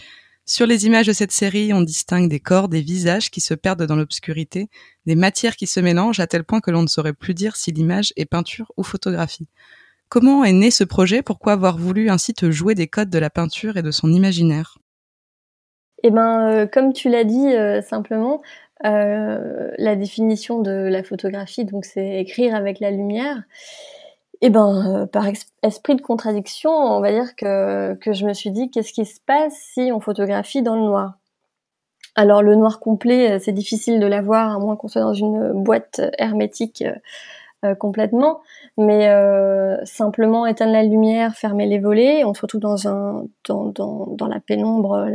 Sur 0.48 0.66
les 0.66 0.86
images 0.86 1.06
de 1.06 1.12
cette 1.12 1.30
série, 1.30 1.74
on 1.74 1.82
distingue 1.82 2.30
des 2.30 2.40
corps, 2.40 2.70
des 2.70 2.80
visages 2.80 3.30
qui 3.30 3.42
se 3.42 3.52
perdent 3.52 3.82
dans 3.82 3.96
l'obscurité, 3.96 4.70
des 5.04 5.14
matières 5.14 5.56
qui 5.56 5.66
se 5.66 5.78
mélangent 5.78 6.20
à 6.20 6.26
tel 6.26 6.42
point 6.42 6.62
que 6.62 6.70
l'on 6.70 6.80
ne 6.80 6.86
saurait 6.86 7.12
plus 7.12 7.34
dire 7.34 7.54
si 7.54 7.70
l'image 7.70 8.14
est 8.16 8.24
peinture 8.24 8.72
ou 8.78 8.82
photographie. 8.82 9.46
Comment 10.08 10.44
est 10.44 10.54
né 10.54 10.70
ce 10.70 10.84
projet? 10.84 11.20
Pourquoi 11.20 11.52
avoir 11.52 11.76
voulu 11.76 12.08
ainsi 12.08 12.32
te 12.32 12.50
jouer 12.50 12.74
des 12.74 12.86
codes 12.86 13.10
de 13.10 13.18
la 13.18 13.28
peinture 13.28 13.76
et 13.76 13.82
de 13.82 13.90
son 13.90 14.10
imaginaire? 14.10 14.78
Eh 16.02 16.10
ben, 16.10 16.48
euh, 16.48 16.66
comme 16.66 16.94
tu 16.94 17.10
l'as 17.10 17.24
dit 17.24 17.52
euh, 17.52 17.82
simplement, 17.82 18.40
euh, 18.86 19.70
la 19.76 19.96
définition 19.96 20.62
de 20.62 20.70
la 20.70 21.02
photographie, 21.02 21.66
donc 21.66 21.84
c'est 21.84 22.20
écrire 22.20 22.54
avec 22.54 22.80
la 22.80 22.90
lumière. 22.90 23.42
Eh 24.40 24.50
ben, 24.50 25.02
euh, 25.02 25.06
par 25.06 25.26
esprit 25.62 25.96
de 25.96 26.00
contradiction, 26.00 26.70
on 26.70 27.00
va 27.00 27.10
dire 27.10 27.34
que, 27.34 27.94
que 27.94 28.12
je 28.12 28.24
me 28.24 28.32
suis 28.32 28.50
dit, 28.50 28.70
qu'est-ce 28.70 28.92
qui 28.92 29.04
se 29.04 29.20
passe 29.20 29.54
si 29.74 29.90
on 29.92 30.00
photographie 30.00 30.62
dans 30.62 30.76
le 30.76 30.82
noir? 30.82 31.18
Alors 32.14 32.42
le 32.42 32.54
noir 32.54 32.78
complet, 32.80 33.32
euh, 33.32 33.38
c'est 33.40 33.52
difficile 33.52 34.00
de 34.00 34.06
l'avoir, 34.06 34.54
à 34.54 34.58
moins 34.58 34.76
qu'on 34.76 34.88
soit 34.88 35.02
dans 35.02 35.14
une 35.14 35.52
boîte 35.64 36.00
hermétique 36.18 36.84
complètement. 37.80 38.40
Mais 38.76 39.10
simplement 39.84 40.46
éteindre 40.46 40.72
la 40.72 40.84
lumière, 40.84 41.34
fermer 41.34 41.66
les 41.66 41.80
volets, 41.80 42.24
on 42.24 42.32
se 42.32 42.40
retrouve 42.42 42.60
dans, 42.60 42.86
un, 42.86 43.24
dans, 43.48 43.64
dans, 43.64 44.06
dans 44.06 44.28
la 44.28 44.38
pénombre, 44.38 45.08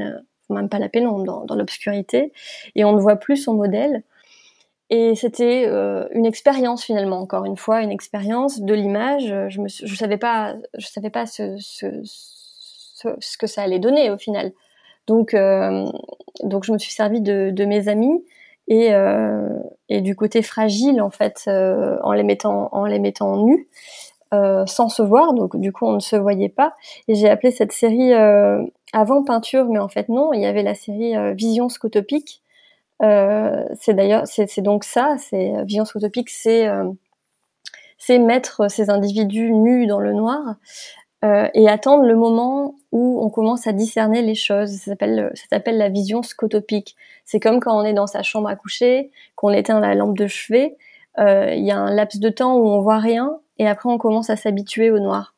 même 0.50 0.70
pas 0.70 0.80
la 0.80 0.90
pénombre, 0.90 1.46
dans, 1.46 1.56
l'obscurité, 1.56 2.32
et 2.76 2.84
on 2.84 2.94
ne 2.94 3.00
voit 3.00 3.16
plus 3.16 3.38
son 3.38 3.54
modèle. 3.54 4.04
Et 4.96 5.16
c'était 5.16 5.66
euh, 5.66 6.06
une 6.12 6.28
expérience 6.28 6.84
finalement, 6.84 7.20
encore 7.20 7.46
une 7.46 7.58
fois, 7.58 7.82
une 7.82 7.90
expérience 7.90 8.62
de 8.62 8.76
l'image. 8.76 9.26
Je 9.50 9.60
ne 9.60 9.96
savais 9.96 10.18
pas, 10.18 10.54
je 10.78 10.86
savais 10.86 11.10
pas 11.10 11.26
ce, 11.26 11.58
que 13.40 13.48
ça 13.48 13.64
allait 13.64 13.80
donner 13.80 14.12
au 14.12 14.20
final. 14.20 14.52
Donc, 15.08 15.34
euh, 15.34 15.88
donc 16.44 16.64
je 16.64 16.72
me 16.72 16.78
suis 16.78 16.92
servi 16.92 17.22
de, 17.22 17.66
mes 17.66 17.88
amis 17.88 18.24
et, 18.68 18.94
euh, 18.94 19.50
et 19.90 20.02
du 20.02 20.16
côté 20.16 20.44
fragile 20.44 21.02
en 21.02 21.10
fait, 21.10 21.46
en 21.48 22.12
les 22.12 22.22
mettant 22.22 22.70
en 22.72 22.86
les 22.86 23.00
mettant 23.00 23.38
nus. 23.38 23.68
Sans 24.32 24.90
se 24.90 25.02
voir, 25.02 25.34
donc 25.34 25.58
du 25.60 25.72
coup 25.72 25.88
on 25.88 25.94
ne 25.94 26.00
se 26.00 26.16
voyait 26.16 26.50
pas. 26.50 26.76
Et 27.08 27.16
j'ai 27.16 27.32
appelé 27.32 27.50
cette 27.50 27.72
série 27.72 28.14
avant 28.14 29.24
peinture, 29.24 29.66
mais 29.66 29.80
en 29.80 29.90
fait 29.90 30.08
non, 30.08 30.34
il 30.34 30.42
y 30.42 30.46
avait 30.46 30.62
la 30.62 30.76
série 30.76 31.16
Vision 31.34 31.68
scotopique. 31.68 32.43
C'est 33.00 33.94
d'ailleurs, 33.94 34.24
c'est 34.26 34.62
donc 34.62 34.84
ça, 34.84 35.16
c'est 35.18 35.54
Vision 35.66 35.86
scotopique, 35.86 36.30
c'est 36.30 36.68
c'est 37.98 38.20
mettre 38.20 38.70
ces 38.70 38.90
individus 38.90 39.52
nus 39.52 39.88
dans 39.88 40.00
le 40.00 40.14
noir 40.14 40.56
et 41.54 41.70
attendre 41.70 42.06
le 42.06 42.16
moment 42.16 42.76
où 42.92 43.24
on 43.24 43.30
commence 43.30 43.66
à 43.66 43.72
discerner 43.72 44.22
les 44.22 44.36
choses. 44.36 44.72
Ça 44.72 44.92
s'appelle 44.92 45.32
ça 45.36 45.44
s'appelle 45.50 45.78
la 45.78 45.90
vision 45.90 46.22
scotopique. 46.22 46.96
C'est 47.26 47.40
comme 47.40 47.60
quand 47.60 47.78
on 47.78 47.86
est 47.86 47.94
dans 47.94 48.08
sa 48.08 48.24
chambre 48.24 48.50
à 48.50 48.56
coucher, 48.56 49.12
qu'on 49.36 49.52
éteint 49.52 49.80
la 49.80 49.96
lampe 49.96 50.18
de 50.18 50.28
chevet. 50.28 50.78
Il 51.18 51.64
y 51.64 51.72
a 51.72 51.78
un 51.78 51.94
laps 51.94 52.20
de 52.20 52.30
temps 52.30 52.56
où 52.56 52.68
on 52.68 52.82
voit 52.82 53.00
rien 53.00 53.40
et 53.58 53.68
après 53.68 53.90
on 53.90 53.98
commence 53.98 54.30
à 54.30 54.36
s'habituer 54.36 54.92
au 54.92 55.00
noir. 55.00 55.34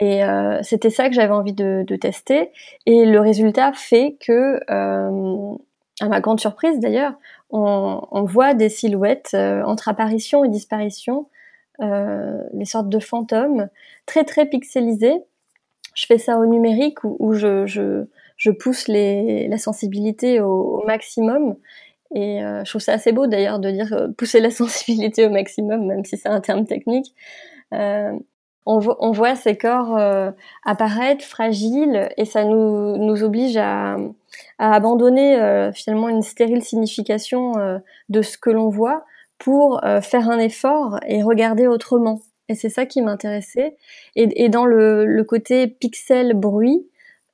Et 0.00 0.24
euh, 0.24 0.62
c'était 0.62 0.90
ça 0.90 1.08
que 1.08 1.14
j'avais 1.14 1.32
envie 1.32 1.52
de, 1.52 1.84
de, 1.86 1.96
tester. 1.96 2.50
Et 2.86 3.04
le 3.04 3.20
résultat 3.20 3.72
fait 3.74 4.16
que, 4.18 4.58
euh, 4.70 5.54
à 6.00 6.08
ma 6.08 6.20
grande 6.20 6.40
surprise 6.40 6.80
d'ailleurs, 6.80 7.12
on, 7.50 8.00
on, 8.10 8.24
voit 8.24 8.54
des 8.54 8.68
silhouettes 8.68 9.30
euh, 9.34 9.62
entre 9.64 9.88
apparition 9.88 10.44
et 10.44 10.48
disparition, 10.48 11.28
euh, 11.80 12.42
les 12.52 12.64
sortes 12.64 12.88
de 12.88 12.98
fantômes, 12.98 13.68
très 14.06 14.24
très 14.24 14.46
pixelisés. 14.46 15.22
Je 15.94 16.06
fais 16.06 16.18
ça 16.18 16.38
au 16.38 16.46
numérique 16.46 17.04
où, 17.04 17.16
où 17.18 17.34
je, 17.34 17.66
je, 17.66 18.04
je, 18.36 18.50
pousse 18.50 18.88
les, 18.88 19.48
la 19.48 19.58
sensibilité 19.58 20.40
au, 20.40 20.80
au 20.80 20.86
maximum. 20.86 21.56
Et 22.14 22.42
euh, 22.42 22.64
je 22.64 22.70
trouve 22.70 22.82
ça 22.82 22.94
assez 22.94 23.12
beau 23.12 23.26
d'ailleurs 23.26 23.60
de 23.60 23.70
dire 23.70 23.92
euh, 23.92 24.08
pousser 24.08 24.40
la 24.40 24.50
sensibilité 24.50 25.26
au 25.26 25.30
maximum, 25.30 25.86
même 25.86 26.04
si 26.04 26.16
c'est 26.16 26.28
un 26.28 26.40
terme 26.40 26.66
technique. 26.66 27.14
Euh, 27.72 28.12
on, 28.66 28.80
on, 28.98 29.10
voit 29.10 29.36
ces 29.36 29.56
corps 29.56 29.96
euh, 29.96 30.30
apparaître 30.64 31.24
fragiles 31.24 32.08
et 32.16 32.24
ça 32.24 32.44
nous, 32.44 32.96
nous 32.98 33.22
oblige 33.22 33.56
à, 33.56 33.96
à 34.58 34.74
abandonner 34.74 35.70
finalement 35.74 36.08
une 36.08 36.22
stérile 36.22 36.62
signification 36.62 37.80
de 38.08 38.22
ce 38.22 38.38
que 38.38 38.50
l'on 38.50 38.68
voit 38.68 39.04
pour 39.38 39.80
faire 40.02 40.28
un 40.30 40.38
effort 40.38 40.98
et 41.06 41.22
regarder 41.22 41.66
autrement. 41.66 42.20
Et 42.48 42.54
c'est 42.54 42.68
ça 42.68 42.84
qui 42.84 43.00
m'intéressait. 43.00 43.76
Et, 44.16 44.44
et, 44.44 44.48
dans 44.48 44.66
le, 44.66 45.06
le 45.06 45.24
côté 45.24 45.68
pixel 45.68 46.34
bruit, 46.34 46.84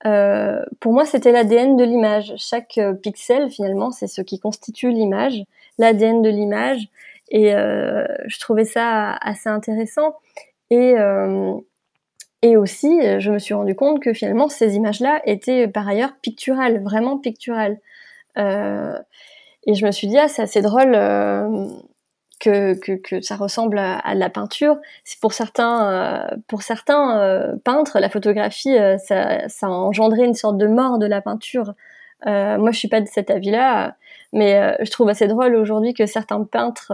euh, 0.05 0.63
pour 0.81 0.93
moi, 0.93 1.07
c'était 1.07 1.33
l'ADN 1.33 1.77
de 1.77 1.85
l'image. 1.85 2.35
Chaque 2.37 2.79
euh, 2.79 2.93
pixel, 2.93 3.51
finalement, 3.51 3.91
c'est 3.91 4.07
ce 4.07 4.21
qui 4.21 4.39
constitue 4.39 4.91
l'image, 4.91 5.43
l'ADN 5.79 6.23
de 6.23 6.29
l'image. 6.29 6.89
Et 7.31 7.55
euh, 7.55 8.07
je 8.27 8.39
trouvais 8.39 8.65
ça 8.65 9.13
assez 9.15 9.49
intéressant. 9.49 10.17
Et, 10.71 10.99
euh, 10.99 11.55
et 12.51 12.57
aussi, 12.57 13.01
je 13.21 13.31
me 13.31 13.39
suis 13.39 13.55
rendu 13.55 13.75
compte 13.75 14.01
que 14.01 14.13
finalement, 14.13 14.49
ces 14.49 14.77
images-là 14.77 15.21
étaient 15.25 15.69
par 15.69 15.89
ailleurs 15.89 16.13
picturales, 16.23 16.83
vraiment 16.83 17.19
picturales. 17.19 17.79
et 18.37 19.75
je 19.75 19.87
me 19.87 19.91
suis 19.91 20.09
dit, 20.09 20.19
ah, 20.19 20.29
c'est 20.29 20.43
assez 20.43 20.63
drôle 20.63 20.95
que, 22.41 23.21
ça 23.23 23.37
ressemble 23.37 23.79
à, 23.79 24.15
de 24.15 24.21
la 24.21 24.31
peinture. 24.31 24.79
Pour 25.21 25.33
certains, 25.33 25.91
euh, 25.91 26.37
pour 26.49 26.63
certains 26.63 27.19
euh, 27.19 27.57
peintres, 27.65 27.99
la 27.99 28.09
photographie, 28.09 28.77
euh, 28.77 28.99
ça, 28.99 29.49
ça 29.49 29.67
a 29.67 29.71
engendré 29.71 30.25
une 30.25 30.35
sorte 30.35 30.59
de 30.59 30.67
mort 30.67 30.99
de 30.99 31.07
la 31.07 31.21
peinture. 31.21 31.75
moi, 32.25 32.71
je 32.73 32.79
suis 32.79 32.89
pas 32.89 33.01
de 33.01 33.09
cet 33.09 33.31
avis-là, 33.31 33.97
mais 34.33 34.77
je 34.81 34.91
trouve 34.91 35.09
assez 35.09 35.27
drôle 35.27 35.55
aujourd'hui 35.55 35.95
que 35.95 36.07
certains 36.07 36.43
peintres 36.45 36.93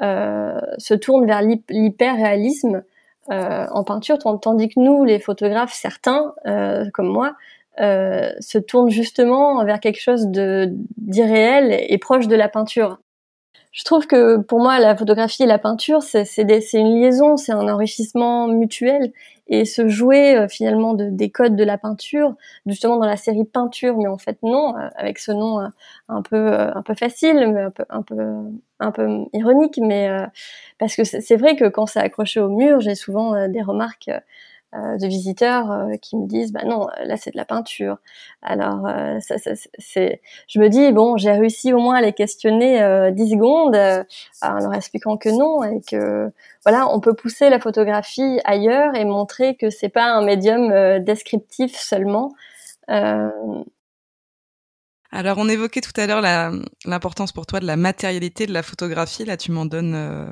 se 0.00 0.94
tournent 0.94 1.26
vers 1.26 1.42
l'hyper-réalisme 1.42 2.82
en 3.28 3.84
peinture, 3.84 4.18
tandis 4.18 4.68
que 4.68 4.80
nous, 4.80 5.04
les 5.04 5.20
photographes, 5.20 5.72
certains, 5.72 6.34
comme 6.92 7.08
moi, 7.08 7.34
se 7.78 8.58
tournent 8.58 8.90
justement 8.90 9.64
vers 9.64 9.80
quelque 9.80 10.00
chose 10.00 10.28
de 10.28 10.72
d'irréel 10.96 11.84
et 11.88 11.98
proche 11.98 12.28
de 12.28 12.36
la 12.36 12.48
peinture 12.48 12.98
je 13.72 13.84
trouve 13.84 14.06
que 14.06 14.38
pour 14.38 14.58
moi, 14.58 14.78
la 14.80 14.96
photographie 14.96 15.44
et 15.44 15.46
la 15.46 15.58
peinture, 15.58 16.02
c'est 16.02 16.24
une 16.72 17.00
liaison, 17.00 17.36
c'est 17.36 17.52
un 17.52 17.68
enrichissement 17.68 18.48
mutuel. 18.48 19.12
Et 19.50 19.64
se 19.64 19.88
jouer 19.88 20.36
euh, 20.36 20.48
finalement 20.48 20.94
de, 20.94 21.10
des 21.10 21.30
codes 21.30 21.56
de 21.56 21.64
la 21.64 21.76
peinture, 21.76 22.34
justement 22.66 22.96
dans 22.98 23.06
la 23.06 23.16
série 23.16 23.44
peinture, 23.44 23.96
mais 23.98 24.06
en 24.08 24.18
fait 24.18 24.38
non, 24.42 24.76
euh, 24.78 24.88
avec 24.96 25.18
ce 25.18 25.32
nom 25.32 25.60
euh, 25.60 25.68
un 26.08 26.22
peu 26.22 26.52
un 26.52 26.82
peu 26.82 26.94
facile, 26.94 27.52
mais 27.52 27.62
un 27.62 27.70
peu 27.70 27.84
un 27.90 28.02
peu 28.02 28.16
un 28.78 28.92
peu 28.92 29.08
ironique, 29.34 29.78
mais 29.82 30.08
parce 30.78 30.96
que 30.96 31.04
c'est 31.04 31.36
vrai 31.36 31.56
que 31.56 31.66
quand 31.68 31.86
c'est 31.86 32.00
accroché 32.00 32.40
au 32.40 32.48
mur, 32.48 32.80
j'ai 32.80 32.94
souvent 32.94 33.48
des 33.48 33.62
remarques 33.62 34.10
de 34.72 35.06
visiteurs 35.06 35.70
euh, 35.70 35.96
qui 35.96 36.16
me 36.16 36.26
disent 36.26 36.52
bah 36.52 36.62
non 36.64 36.86
là 37.04 37.16
c'est 37.16 37.32
de 37.32 37.36
la 37.36 37.44
peinture 37.44 37.98
alors 38.42 38.86
euh, 38.86 39.18
ça, 39.20 39.36
ça, 39.38 39.50
c'est 39.78 40.20
je 40.48 40.60
me 40.60 40.68
dis 40.68 40.92
bon 40.92 41.16
j'ai 41.16 41.32
réussi 41.32 41.72
au 41.72 41.78
moins 41.78 41.96
à 41.96 42.00
les 42.00 42.12
questionner 42.12 42.82
euh, 42.82 43.10
10 43.10 43.30
secondes 43.30 43.76
en 44.42 44.58
leur 44.58 44.74
expliquant 44.74 45.16
que 45.16 45.28
non 45.28 45.64
et 45.64 45.80
que 45.80 46.30
voilà 46.64 46.88
on 46.92 47.00
peut 47.00 47.14
pousser 47.14 47.50
la 47.50 47.58
photographie 47.58 48.38
ailleurs 48.44 48.94
et 48.94 49.04
montrer 49.04 49.56
que 49.56 49.70
c'est 49.70 49.88
pas 49.88 50.04
un 50.04 50.22
médium 50.22 51.00
descriptif 51.00 51.74
seulement 51.76 52.32
Alors, 55.12 55.38
on 55.38 55.48
évoquait 55.48 55.80
tout 55.80 55.92
à 55.96 56.06
l'heure 56.06 56.22
l'importance 56.84 57.32
pour 57.32 57.46
toi 57.46 57.58
de 57.60 57.66
la 57.66 57.76
matérialité 57.76 58.46
de 58.46 58.52
la 58.52 58.62
photographie. 58.62 59.24
Là, 59.24 59.36
tu 59.36 59.50
m'en 59.50 59.66
donnes 59.66 59.94
euh, 59.94 60.30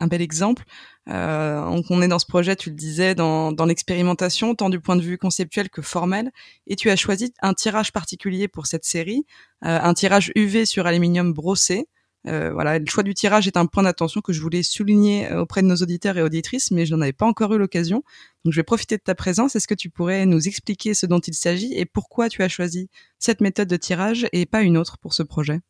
un 0.00 0.06
bel 0.06 0.22
exemple. 0.22 0.64
Euh, 1.08 1.82
on 1.90 2.02
est 2.02 2.08
dans 2.08 2.18
ce 2.18 2.26
projet, 2.26 2.56
tu 2.56 2.70
le 2.70 2.76
disais, 2.76 3.14
dans, 3.14 3.54
l'expérimentation, 3.66 4.54
tant 4.54 4.70
du 4.70 4.80
point 4.80 4.96
de 4.96 5.02
vue 5.02 5.18
conceptuel 5.18 5.70
que 5.70 5.82
formel. 5.82 6.30
Et 6.66 6.76
tu 6.76 6.90
as 6.90 6.96
choisi 6.96 7.32
un 7.42 7.54
tirage 7.54 7.92
particulier 7.92 8.48
pour 8.48 8.66
cette 8.66 8.84
série, 8.84 9.24
euh, 9.64 9.78
un 9.80 9.94
tirage 9.94 10.32
UV 10.34 10.66
sur 10.66 10.86
aluminium 10.86 11.32
brossé. 11.32 11.88
Euh, 12.26 12.52
voilà, 12.52 12.80
le 12.80 12.86
choix 12.86 13.04
du 13.04 13.14
tirage 13.14 13.46
est 13.46 13.56
un 13.56 13.66
point 13.66 13.84
d'attention 13.84 14.20
que 14.20 14.32
je 14.32 14.40
voulais 14.40 14.64
souligner 14.64 15.32
auprès 15.32 15.62
de 15.62 15.68
nos 15.68 15.76
auditeurs 15.76 16.18
et 16.18 16.22
auditrices, 16.22 16.72
mais 16.72 16.84
je 16.84 16.94
n'en 16.94 17.02
avais 17.02 17.12
pas 17.12 17.26
encore 17.26 17.54
eu 17.54 17.58
l'occasion. 17.58 18.02
Donc 18.44 18.52
je 18.52 18.58
vais 18.58 18.64
profiter 18.64 18.96
de 18.96 19.02
ta 19.02 19.14
présence. 19.14 19.54
Est-ce 19.54 19.68
que 19.68 19.74
tu 19.74 19.90
pourrais 19.90 20.26
nous 20.26 20.48
expliquer 20.48 20.94
ce 20.94 21.06
dont 21.06 21.20
il 21.20 21.34
s'agit 21.34 21.72
et 21.74 21.86
pourquoi 21.86 22.28
tu 22.28 22.42
as 22.42 22.48
choisi 22.48 22.90
cette 23.20 23.40
méthode 23.40 23.68
de 23.68 23.76
tirage 23.76 24.26
et 24.32 24.44
pas 24.44 24.62
une 24.62 24.76
autre 24.76 24.98
pour 24.98 25.14
ce 25.14 25.22
projet? 25.22 25.60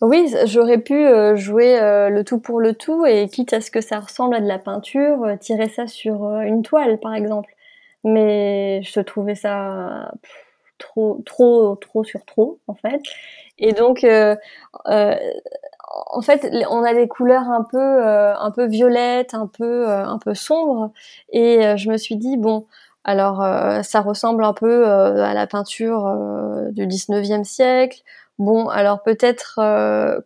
Oui, 0.00 0.34
j'aurais 0.46 0.78
pu 0.78 0.94
euh, 0.94 1.36
jouer 1.36 1.78
le 2.10 2.22
tout 2.24 2.38
pour 2.38 2.60
le 2.60 2.74
tout 2.74 3.06
et 3.06 3.28
quitte 3.28 3.52
à 3.52 3.60
ce 3.60 3.70
que 3.70 3.80
ça 3.80 4.00
ressemble 4.00 4.36
à 4.36 4.40
de 4.40 4.46
la 4.48 4.58
peinture, 4.58 5.26
tirer 5.40 5.68
ça 5.68 5.86
sur 5.86 6.40
une 6.40 6.62
toile 6.62 6.98
par 6.98 7.14
exemple. 7.14 7.54
Mais 8.04 8.82
je 8.82 9.00
trouvais 9.00 9.34
ça 9.34 10.10
trop, 10.78 11.22
trop, 11.24 11.76
trop 11.76 12.04
sur 12.04 12.24
trop 12.24 12.58
en 12.66 12.74
fait. 12.74 13.00
Et 13.58 13.72
donc, 13.72 14.04
euh, 14.04 14.36
euh, 14.88 15.14
en 16.12 16.20
fait, 16.22 16.50
on 16.70 16.82
a 16.84 16.94
des 16.94 17.08
couleurs 17.08 17.48
un 17.50 17.64
peu, 17.64 17.78
euh, 17.78 18.34
un 18.36 18.50
peu 18.50 18.66
violettes, 18.66 19.34
un 19.34 19.46
peu, 19.46 19.88
un 19.88 20.18
peu 20.18 20.34
sombres. 20.34 20.92
Et 21.30 21.76
je 21.76 21.90
me 21.90 21.96
suis 21.96 22.16
dit 22.16 22.36
bon, 22.36 22.66
alors 23.04 23.44
ça 23.84 24.00
ressemble 24.00 24.44
un 24.44 24.54
peu 24.54 24.86
à 24.86 25.34
la 25.34 25.46
peinture 25.46 26.12
du 26.72 26.86
19e 26.86 27.44
siècle. 27.44 28.02
Bon, 28.38 28.68
alors 28.68 29.02
peut-être 29.02 29.60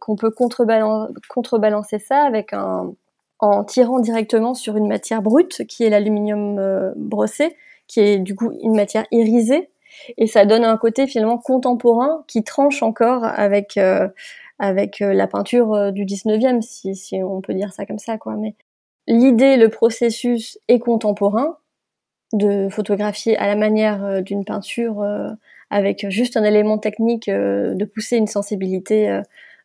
qu'on 0.01 0.17
peut 0.17 0.31
contrebalancer 0.31 1.99
ça 1.99 2.25
avec 2.25 2.53
un, 2.55 2.93
en 3.39 3.65
tirant 3.65 4.01
directement 4.01 4.55
sur 4.55 4.77
une 4.77 4.89
matière 4.89 5.21
brute 5.23 5.67
qui 5.67 5.85
est 5.85 5.91
l'aluminium 5.91 6.95
brossé, 6.97 7.55
qui 7.87 8.01
est 8.01 8.19
du 8.19 8.35
coup 8.35 8.53
une 8.63 8.77
matière 8.77 9.07
irisée. 9.11 9.71
Et 10.17 10.27
ça 10.27 10.45
donne 10.45 10.65
un 10.65 10.77
côté 10.77 11.07
finalement 11.07 11.39
contemporain 11.39 12.25
qui 12.27 12.45
tranche 12.45 12.83
encore 12.83 13.25
avec 13.25 13.77
euh, 13.77 14.09
avec 14.59 15.01
euh, 15.03 15.13
la 15.13 15.27
peinture 15.27 15.75
euh, 15.75 15.91
du 15.91 16.05
19e 16.05 16.61
si, 16.63 16.95
si 16.97 17.23
on 17.23 17.41
peut 17.41 17.55
dire 17.55 17.73
ça 17.73 17.87
comme 17.87 17.99
ça 17.99 18.19
quoi. 18.19 18.35
Mais 18.35 18.55
l'idée 19.07 19.57
le 19.57 19.69
processus 19.69 20.59
est 20.69 20.79
contemporain 20.79 21.57
de 22.33 22.69
photographier 22.69 23.37
à 23.39 23.47
la 23.47 23.57
manière 23.57 24.23
d'une 24.23 24.45
peinture 24.45 25.03
avec 25.71 26.09
juste 26.09 26.37
un 26.37 26.45
élément 26.45 26.79
technique 26.79 27.29
de 27.29 27.85
pousser 27.85 28.17
une 28.17 28.27
sensibilité 28.27 29.21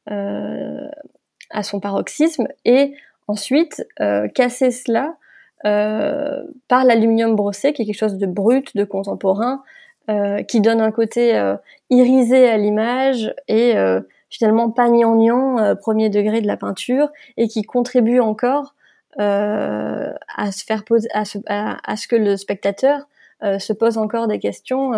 à 0.08 1.64
son 1.64 1.80
paroxysme 1.80 2.48
et 2.66 2.94
ensuite 3.28 3.88
casser 4.34 4.72
cela 4.72 5.16
par 5.64 6.84
l'aluminium 6.84 7.36
brossé 7.36 7.74
qui 7.74 7.84
est 7.84 7.86
quelque 7.86 7.98
chose 7.98 8.18
de 8.18 8.26
brut 8.26 8.76
de 8.76 8.84
contemporain 8.84 9.64
euh, 10.10 10.44
qui 10.44 10.60
donne 10.60 10.82
un 10.82 10.92
côté 10.92 11.34
euh, 11.34 11.56
irisé 11.90 12.50
à 12.50 12.58
l'image 12.58 13.34
et 13.48 13.78
euh, 13.78 14.02
finalement 14.30 14.70
pas 14.70 14.90
gnangnan 14.90 15.78
premier 15.78 16.10
degré 16.10 16.42
de 16.42 16.48
la 16.48 16.58
peinture 16.58 17.08
et 17.38 17.48
qui 17.48 17.62
contribue 17.62 18.20
encore 18.20 18.76
à 19.18 20.52
se 20.52 20.66
faire 20.66 20.84
poser 20.84 21.08
à 21.14 21.24
à, 21.48 21.96
ce 21.96 22.08
que 22.10 22.18
le 22.18 22.36
spectateur 22.36 23.08
se 23.42 23.72
pose 23.72 23.98
encore 23.98 24.28
des 24.28 24.40
questions 24.40 24.92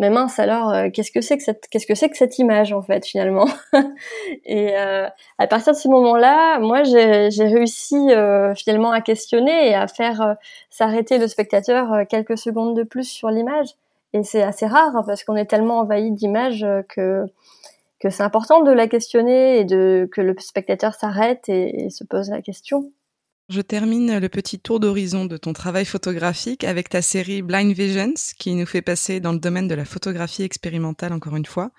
mais 0.00 0.10
mince 0.10 0.38
alors 0.38 0.74
qu'est-ce 0.92 1.12
que 1.12 1.20
c'est 1.20 1.36
que 1.36 1.44
cette 1.44 1.68
qu'est-ce 1.68 1.86
que 1.86 1.94
c'est 1.94 2.08
que 2.08 2.16
cette 2.16 2.38
image 2.38 2.72
en 2.72 2.82
fait 2.82 3.06
finalement 3.06 3.46
et 4.44 4.74
à 4.76 5.46
partir 5.48 5.72
de 5.72 5.78
ce 5.78 5.88
moment-là 5.88 6.58
moi 6.58 6.82
j'ai 6.82 7.28
réussi 7.44 8.08
finalement 8.56 8.90
à 8.90 9.00
questionner 9.00 9.68
et 9.68 9.74
à 9.74 9.86
faire 9.86 10.36
s'arrêter 10.70 11.18
le 11.18 11.28
spectateur 11.28 12.06
quelques 12.08 12.38
secondes 12.38 12.76
de 12.76 12.82
plus 12.82 13.04
sur 13.04 13.30
l'image 13.30 13.68
et 14.12 14.22
c'est 14.24 14.42
assez 14.42 14.66
rare 14.66 14.96
hein, 14.96 15.04
parce 15.06 15.24
qu'on 15.24 15.36
est 15.36 15.46
tellement 15.46 15.80
envahi 15.80 16.10
d'images 16.10 16.64
euh, 16.64 16.82
que 16.88 17.24
que 18.00 18.08
c'est 18.08 18.22
important 18.22 18.62
de 18.62 18.72
la 18.72 18.88
questionner 18.88 19.58
et 19.58 19.64
de 19.64 20.08
que 20.10 20.22
le 20.22 20.34
spectateur 20.38 20.94
s'arrête 20.94 21.50
et, 21.50 21.90
se 21.90 22.02
pose 22.02 22.30
la 22.30 22.40
question. 22.40 22.90
Je 23.50 23.60
termine 23.60 24.16
le 24.20 24.28
petit 24.28 24.60
tour 24.60 24.78
d'horizon 24.78 25.24
de 25.24 25.36
ton 25.36 25.52
travail 25.52 25.84
photographique 25.84 26.62
avec 26.62 26.88
ta 26.88 27.02
série 27.02 27.42
Blind 27.42 27.72
Visions 27.72 28.14
qui 28.38 28.54
nous 28.54 28.64
fait 28.64 28.80
passer 28.80 29.18
dans 29.18 29.32
le 29.32 29.40
domaine 29.40 29.66
de 29.66 29.74
la 29.74 29.84
photographie 29.84 30.44
expérimentale 30.44 31.12
encore 31.12 31.34
une 31.34 31.44
fois. 31.44 31.72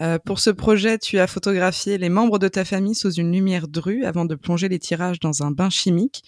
Euh, 0.00 0.18
pour 0.18 0.38
ce 0.38 0.48
projet, 0.48 0.96
tu 0.96 1.18
as 1.18 1.26
photographié 1.26 1.98
les 1.98 2.08
membres 2.08 2.38
de 2.38 2.48
ta 2.48 2.64
famille 2.64 2.94
sous 2.94 3.12
une 3.12 3.30
lumière 3.30 3.68
drue 3.68 4.06
avant 4.06 4.24
de 4.24 4.36
plonger 4.36 4.70
les 4.70 4.78
tirages 4.78 5.20
dans 5.20 5.42
un 5.42 5.50
bain 5.50 5.68
chimique. 5.68 6.24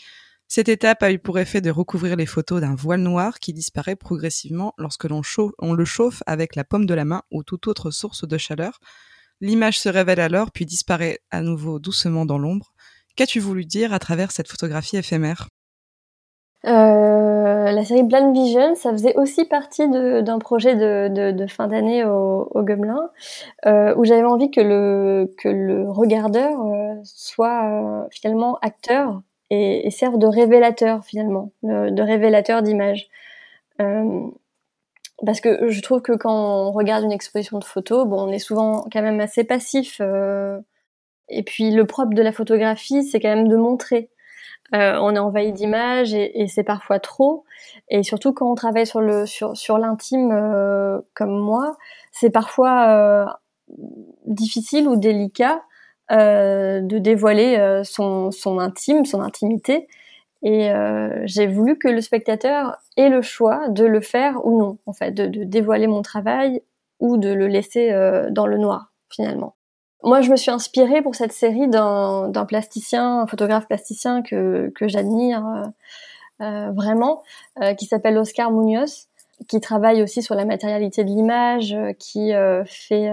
Cette 0.49 0.69
étape 0.69 1.03
a 1.03 1.11
eu 1.11 1.19
pour 1.19 1.39
effet 1.39 1.63
de 1.63 1.71
recouvrir 1.71 2.17
les 2.17 2.27
photos 2.27 2.61
d'un 2.61 2.75
voile 2.75 3.01
noir 3.01 3.39
qui 3.39 3.55
disparaît 3.55 3.97
progressivement 3.97 4.75
lorsque 4.77 5.05
l'on 5.05 5.23
on 5.61 5.73
le 5.73 5.85
chauffe 5.87 6.23
avec 6.27 6.57
la 6.57 6.65
paume 6.65 6.85
de 6.85 6.93
la 6.93 7.07
main 7.07 7.23
ou 7.31 7.43
toute 7.43 7.69
autre 7.69 7.91
source 7.91 8.29
de 8.29 8.37
chaleur. 8.37 8.79
L'image 9.41 9.81
se 9.81 9.89
révèle 9.89 10.21
alors 10.21 10.51
puis 10.51 10.67
disparaît 10.67 11.21
à 11.31 11.41
nouveau 11.41 11.79
doucement 11.79 12.27
dans 12.27 12.37
l'ombre. 12.37 12.75
Qu'as-tu 13.21 13.39
voulu 13.39 13.67
dire 13.67 13.93
à 13.93 13.99
travers 13.99 14.33
cette 14.33 14.49
photographie 14.49 14.97
éphémère? 14.97 15.49
Euh, 16.65 17.71
la 17.71 17.85
série 17.85 18.03
Blind 18.03 18.33
Vision, 18.35 18.75
ça 18.77 18.93
faisait 18.93 19.15
aussi 19.15 19.45
partie 19.45 19.87
d'un 19.91 20.39
projet 20.39 20.75
de, 20.75 21.47
fin 21.47 21.69
d'année 21.69 22.03
au, 22.03 22.51
au 22.51 22.65
euh, 23.67 23.95
où 23.95 24.05
j'avais 24.07 24.25
envie 24.25 24.51
que 24.51 24.63
le, 24.63 25.31
que 25.37 25.51
le 25.51 25.91
regardeur 25.91 26.65
euh, 26.65 26.95
soit 27.05 28.09
finalement 28.11 28.57
acteur 28.63 29.21
et, 29.51 29.91
servent 29.91 30.19
de 30.19 30.27
révélateur 30.27 31.05
finalement, 31.05 31.53
de, 31.63 32.03
révélateur 32.03 32.63
d'image. 32.63 33.11
Parce 33.77 35.43
que 35.43 35.69
je 35.69 35.83
trouve 35.83 36.01
que 36.01 36.13
quand 36.13 36.69
on 36.69 36.73
regarde 36.73 37.05
une 37.05 37.13
exposition 37.13 37.59
de 37.59 37.65
photos, 37.65 38.07
bon, 38.07 38.29
on 38.29 38.33
est 38.33 38.39
souvent 38.39 38.87
quand 38.91 39.03
même 39.03 39.21
assez 39.21 39.45
passif. 39.45 40.01
Et 41.31 41.43
puis 41.43 41.71
le 41.71 41.87
propre 41.87 42.15
de 42.15 42.23
la 42.23 42.33
photographie, 42.33 43.05
c'est 43.05 43.21
quand 43.21 43.35
même 43.35 43.49
de 43.49 43.57
montrer. 43.57 44.11
Euh, 44.75 44.97
on 45.01 45.15
est 45.17 45.19
envahi 45.19 45.53
d'images 45.53 46.15
et, 46.15 46.43
et 46.43 46.47
c'est 46.47 46.63
parfois 46.63 47.01
trop. 47.01 47.45
Et 47.89 48.03
surtout 48.03 48.33
quand 48.33 48.51
on 48.51 48.55
travaille 48.55 48.87
sur 48.87 49.01
le 49.01 49.27
sur, 49.27 49.57
sur 49.57 49.79
l'intime 49.79 50.31
euh, 50.33 51.01
comme 51.15 51.37
moi, 51.39 51.77
c'est 52.13 52.31
parfois 52.31 52.89
euh, 52.89 53.27
difficile 54.27 54.89
ou 54.89 54.97
délicat 54.97 55.63
euh, 56.13 56.81
de 56.81 56.99
dévoiler 56.99 57.57
euh, 57.59 57.85
son, 57.85 58.33
son, 58.33 58.59
intime, 58.59 59.05
son 59.05 59.21
intimité. 59.21 59.87
Et 60.43 60.71
euh, 60.73 61.23
j'ai 61.25 61.47
voulu 61.47 61.79
que 61.79 61.87
le 61.87 62.01
spectateur 62.01 62.79
ait 62.97 63.11
le 63.11 63.23
choix 63.23 63.69
de 63.69 63.85
le 63.85 64.01
faire 64.01 64.45
ou 64.45 64.59
non, 64.59 64.79
en 64.87 64.93
fait, 64.93 65.13
de, 65.13 65.27
de 65.27 65.45
dévoiler 65.45 65.87
mon 65.87 66.03
travail 66.03 66.63
ou 66.99 67.17
de 67.17 67.33
le 67.33 67.47
laisser 67.47 67.93
dans 68.31 68.47
le 68.47 68.59
noir, 68.59 68.93
finalement. 69.09 69.55
Moi, 70.03 70.23
je 70.23 70.31
me 70.31 70.37
suis 70.37 70.51
inspirée 70.51 71.03
pour 71.03 71.15
cette 71.15 71.33
série 71.33 71.69
d'un 71.69 72.45
plasticien, 72.49 73.21
un 73.21 73.27
photographe 73.27 73.67
plasticien 73.67 74.23
que, 74.23 74.73
que 74.75 74.89
j'admire 74.89 75.71
euh, 76.41 76.71
vraiment, 76.71 77.23
euh, 77.63 77.75
qui 77.75 77.87
s'appelle 77.87 78.17
Oscar 78.17 78.51
Munoz, 78.51 79.09
qui 79.49 79.61
travaille 79.61 80.03
aussi 80.03 80.23
sur 80.23 80.35
la 80.35 80.45
matérialité 80.45 81.05
de 81.05 81.11
l'image, 81.11 81.77
qui 81.99 82.33
fait 82.67 83.11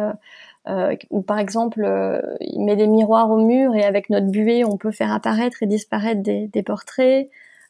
euh, 0.67 0.95
par 1.26 1.39
exemple, 1.39 1.84
euh, 1.84 2.19
il 2.41 2.63
met 2.63 2.76
des 2.76 2.88
miroirs 2.88 3.30
au 3.30 3.38
mur 3.38 3.76
et 3.76 3.86
avec 3.86 4.10
notre 4.10 4.28
buée, 4.28 4.65
on 4.65 4.78
peut 4.78 4.91
faire 4.91 5.13
apparaître 5.13 5.63
et 5.63 5.65
disparaître 5.65 6.21
des, 6.21 6.47
des 6.47 6.63
portraits. 6.63 7.30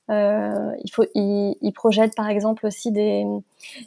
Euh, 0.10 0.71
il, 0.84 0.91
faut, 0.91 1.06
il, 1.13 1.56
il, 1.62 1.73
projette 1.73 2.15
par 2.15 2.30
exemple 2.30 2.65
aussi 2.65 2.91
des, 2.91 3.25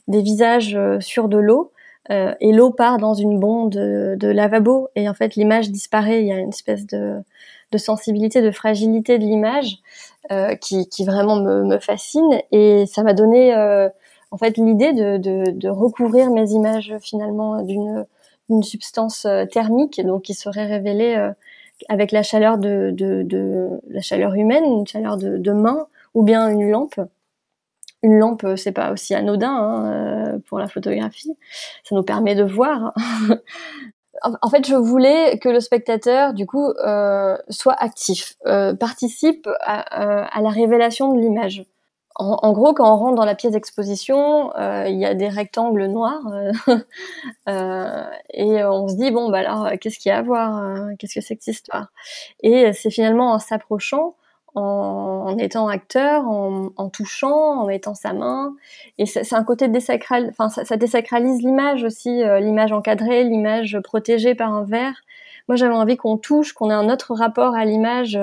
des 0.07 0.23
visages 0.23 0.77
euh, 0.77 1.01
sur 1.01 1.29
de 1.29 1.39
l'eau. 1.39 1.73
Euh, 2.11 2.35
et 2.41 2.53
l'eau 2.53 2.71
part 2.71 2.99
dans 2.99 3.15
une 3.15 3.39
bombe 3.39 3.71
de, 3.71 4.27
lavabo 4.27 4.89
et 4.97 5.09
en 5.09 5.15
fait 5.15 5.37
l'image 5.37 5.71
disparaît. 5.71 6.23
Il 6.23 6.29
y 6.29 6.33
a 6.33 6.39
une 6.39 6.49
espèce 6.49 6.87
de, 6.87 7.23
sensibilité, 7.77 8.43
de 8.43 8.51
fragilité 8.51 9.19
de 9.19 9.25
l'image 9.25 9.79
euh, 10.33 10.55
qui, 10.55 10.89
qui, 10.89 11.05
vraiment 11.05 11.37
me, 11.37 11.65
me, 11.65 11.79
fascine 11.79 12.41
et 12.53 12.87
ça 12.87 13.03
m'a 13.03 13.13
donné 13.13 13.55
en 14.31 14.39
fait 14.39 14.57
l'idée 14.57 14.93
de, 14.93 15.19
de, 15.53 15.69
recouvrir 15.69 16.31
mes 16.31 16.51
images 16.51 16.95
finalement 17.01 17.63
d'une 17.63 18.07
une 18.51 18.63
substance 18.63 19.25
euh, 19.25 19.47
thermique, 19.47 20.05
donc 20.05 20.23
qui 20.23 20.35
serait 20.35 20.67
révélée 20.67 21.15
euh, 21.17 21.31
avec 21.89 22.13
la 22.13 22.23
chaleur 22.23 22.59
de, 22.59 22.95
la 23.89 24.01
chaleur 24.03 24.35
humaine, 24.35 24.65
une 24.65 24.87
chaleur 24.87 25.17
de 25.17 25.53
main, 25.53 25.87
ou 26.13 26.23
bien 26.23 26.49
une 26.49 26.69
lampe. 26.69 27.01
Une 28.03 28.19
lampe, 28.19 28.45
euh, 28.45 28.57
c'est 28.57 28.73
pas 28.73 28.93
aussi 28.93 29.15
anodin 29.15 29.53
hein, 29.53 30.41
pour 30.49 30.59
la 30.59 30.69
photographie. 30.69 31.37
Ça 31.85 31.95
nous 31.95 32.03
permet 32.03 32.35
de 32.35 32.45
voir. 32.45 32.95
en 34.23 34.51
fait, 34.51 34.67
je 34.67 34.75
voulais 34.75 35.39
que 35.39 35.49
le 35.49 35.61
spectateur, 35.61 36.35
du 36.35 36.47
coup, 36.47 36.67
euh, 36.85 37.37
soit 37.49 37.75
actif, 37.75 38.35
euh, 38.47 38.75
participe 38.75 39.49
à, 39.61 39.81
à, 40.37 40.41
la 40.41 40.51
révélation 40.51 41.15
de 41.15 41.21
l'image 41.21 41.65
en, 42.23 42.53
gros, 42.53 42.75
quand 42.75 42.93
on 42.93 42.97
rentre 42.97 43.15
dans 43.17 43.25
la 43.25 43.35
pièce 43.35 43.53
d'exposition, 43.53 44.55
euh, 44.57 44.85
il 44.89 44.99
y 44.99 45.07
a 45.07 45.15
des 45.15 45.29
rectangles 45.29 45.87
noirs 45.87 46.21
euh, 47.49 48.05
et 48.35 48.63
on 48.65 48.89
se 48.89 48.97
dit 48.97 49.11
bon 49.11 49.31
bah 49.31 49.39
alors 49.39 49.71
qu'est-ce 49.81 49.99
qu'il 49.99 50.11
y 50.11 50.13
a 50.13 50.19
à 50.19 50.23
voir 50.23 50.89
Qu'est-ce 50.99 51.15
que 51.15 51.21
c'est 51.23 51.37
que 51.37 51.45
cette 51.45 51.57
histoire? 51.57 51.87
Et 52.43 52.73
c'est 52.75 52.91
finalement 52.91 53.33
en 53.33 53.39
s'approchant, 53.39 54.17
en, 54.55 55.37
étant 55.39 55.69
acteur, 55.69 56.29
en, 56.29 56.89
touchant, 56.89 57.61
en 57.61 57.67
mettant 57.67 57.95
sa 57.95 58.13
main. 58.13 58.55
Et 58.99 59.07
c'est 59.07 59.35
un 59.35 59.45
côté 59.45 59.69
désacral, 59.69 60.29
enfin 60.31 60.49
ça, 60.49 60.65
ça 60.65 60.77
désacralise 60.77 61.43
l'image 61.43 61.85
aussi, 61.85 62.23
l'image 62.41 62.73
encadrée, 62.73 63.25
l'image 63.25 63.79
protégée 63.83 64.35
par 64.35 64.53
un 64.53 64.65
verre. 64.65 65.03
Moi, 65.49 65.57
j'avais 65.57 65.75
envie 65.75 65.97
qu'on 65.97 66.17
touche, 66.17 66.53
qu'on 66.53 66.71
ait 66.71 66.75
un 66.75 66.89
autre 66.91 67.15
rapport 67.15 67.55
à 67.55 67.65
l'image. 67.65 68.19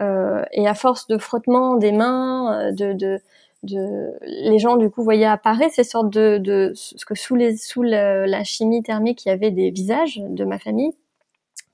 et 0.00 0.68
à 0.68 0.74
force 0.74 1.06
de 1.06 1.18
frottement 1.18 1.76
des 1.76 1.92
mains, 1.92 2.72
de, 2.72 2.92
de, 2.92 3.20
de, 3.64 4.12
les 4.22 4.58
gens 4.58 4.76
du 4.76 4.90
coup 4.90 5.02
voyaient 5.02 5.24
apparaître 5.24 5.74
ces 5.74 5.84
sortes 5.84 6.10
de, 6.10 6.38
de 6.38 6.72
ce 6.74 7.04
que 7.04 7.14
sous 7.14 7.34
les 7.34 7.56
sous 7.56 7.82
la 7.82 8.44
chimie 8.44 8.82
thermique 8.82 9.24
il 9.24 9.28
y 9.28 9.32
avait 9.32 9.50
des 9.50 9.70
visages 9.70 10.20
de 10.20 10.44
ma 10.44 10.58
famille, 10.58 10.92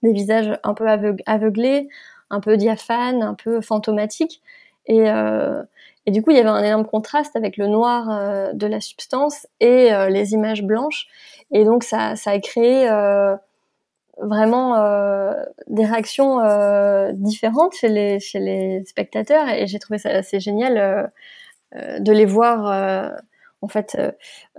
des 0.02 0.12
visages 0.12 0.58
un 0.62 0.74
peu 0.74 0.86
aveuglés, 1.26 1.88
un 2.30 2.40
peu 2.40 2.56
diaphanes, 2.56 3.22
un 3.22 3.34
peu 3.34 3.60
fantomatiques 3.60 4.42
et 4.86 5.10
euh, 5.10 5.62
et 6.06 6.12
du 6.12 6.22
coup, 6.22 6.30
il 6.30 6.36
y 6.36 6.40
avait 6.40 6.48
un 6.48 6.62
énorme 6.62 6.86
contraste 6.86 7.36
avec 7.36 7.56
le 7.56 7.66
noir 7.66 8.10
euh, 8.10 8.52
de 8.52 8.66
la 8.66 8.80
substance 8.80 9.46
et 9.60 9.92
euh, 9.92 10.08
les 10.08 10.32
images 10.32 10.62
blanches. 10.62 11.06
Et 11.52 11.64
donc, 11.64 11.84
ça, 11.84 12.16
ça 12.16 12.30
a 12.30 12.38
créé 12.38 12.88
euh, 12.88 13.36
vraiment 14.18 14.74
des 15.68 15.84
réactions 15.84 16.40
différentes 17.14 17.74
chez 17.74 17.88
les, 17.88 18.20
chez 18.20 18.38
les 18.38 18.84
spectateurs. 18.84 19.48
Et 19.48 19.66
j'ai 19.66 19.78
trouvé 19.78 19.98
ça 19.98 20.10
assez 20.10 20.40
génial 20.40 21.10
de 21.74 22.12
les 22.12 22.26
voir 22.26 23.14
en 23.62 23.68
fait, 23.68 23.96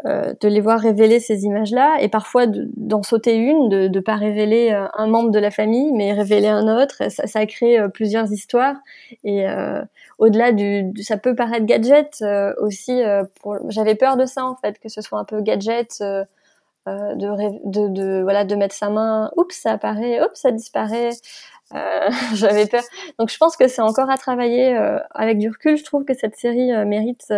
euh, 0.05 0.33
de 0.39 0.47
les 0.47 0.61
voir 0.61 0.79
révéler 0.79 1.19
ces 1.19 1.43
images-là, 1.43 1.97
et 2.01 2.09
parfois 2.09 2.45
d'en 2.47 3.03
sauter 3.03 3.35
une, 3.35 3.69
de 3.69 3.87
ne 3.87 3.99
pas 3.99 4.15
révéler 4.15 4.71
un 4.71 5.07
membre 5.07 5.31
de 5.31 5.39
la 5.39 5.51
famille, 5.51 5.91
mais 5.93 6.13
révéler 6.13 6.47
un 6.47 6.67
autre. 6.67 7.09
Ça, 7.09 7.27
ça 7.27 7.39
a 7.39 7.45
créé 7.45 7.81
plusieurs 7.93 8.31
histoires. 8.31 8.75
Et 9.23 9.45
au-delà 10.19 10.51
du, 10.51 10.91
ça 11.01 11.17
peut 11.17 11.35
paraître 11.35 11.65
gadget 11.65 12.23
aussi. 12.59 13.01
J'avais 13.69 13.95
peur 13.95 14.17
de 14.17 14.25
ça 14.25 14.45
en 14.45 14.55
fait, 14.55 14.79
que 14.79 14.89
ce 14.89 15.01
soit 15.01 15.19
un 15.19 15.25
peu 15.25 15.41
gadget. 15.41 16.01
de, 16.01 16.25
de, 16.87 17.87
de, 17.89 18.21
voilà 18.23 18.43
de 18.43 18.55
mettre 18.55 18.73
sa 18.73 18.89
main 18.89 19.29
oups 19.37 19.55
ça 19.55 19.73
apparaît 19.73 20.19
oups 20.19 20.33
ça 20.33 20.51
disparaît 20.51 21.11
euh, 21.73 22.09
j'avais 22.35 22.67
peur. 22.67 22.83
Donc 23.19 23.29
je 23.29 23.37
pense 23.37 23.57
que 23.57 23.67
c'est 23.67 23.81
encore 23.81 24.09
à 24.09 24.17
travailler 24.17 24.75
euh, 24.77 24.99
avec 25.11 25.37
du 25.37 25.49
recul. 25.49 25.77
Je 25.77 25.83
trouve 25.83 26.05
que 26.05 26.13
cette 26.13 26.35
série 26.35 26.71
euh, 26.71 26.85
mérite 26.85 27.33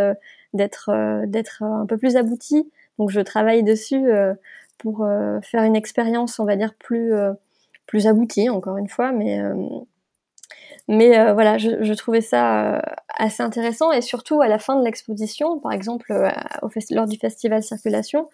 d'être 0.53 0.91
d'être 1.25 1.63
un 1.63 1.85
peu 1.85 1.97
plus 1.97 2.15
aboutie. 2.15 2.69
Donc 2.99 3.09
je 3.09 3.21
travaille 3.21 3.63
dessus 3.63 4.05
pour 4.77 5.07
faire 5.41 5.63
une 5.63 5.75
expérience, 5.75 6.39
on 6.39 6.45
va 6.45 6.55
dire 6.55 6.73
plus 6.75 7.13
plus 7.87 8.07
aboutie 8.07 8.49
encore 8.49 8.77
une 8.77 8.89
fois, 8.89 9.11
mais 9.11 9.41
mais 10.87 11.33
voilà, 11.33 11.57
je, 11.57 11.81
je, 11.83 11.93
trouvais 11.93 12.21
ça 12.21 12.81
assez 13.17 13.41
intéressant 13.41 13.91
et 13.91 14.01
surtout 14.01 14.41
à 14.41 14.47
la 14.47 14.59
fin 14.59 14.75
de 14.77 14.83
l'exposition, 14.83 15.59
par 15.59 15.71
exemple 15.71 16.13
au 16.61 16.69
lors 16.91 17.07
du 17.07 17.17
festival 17.17 17.63
Circulation, 17.63 18.29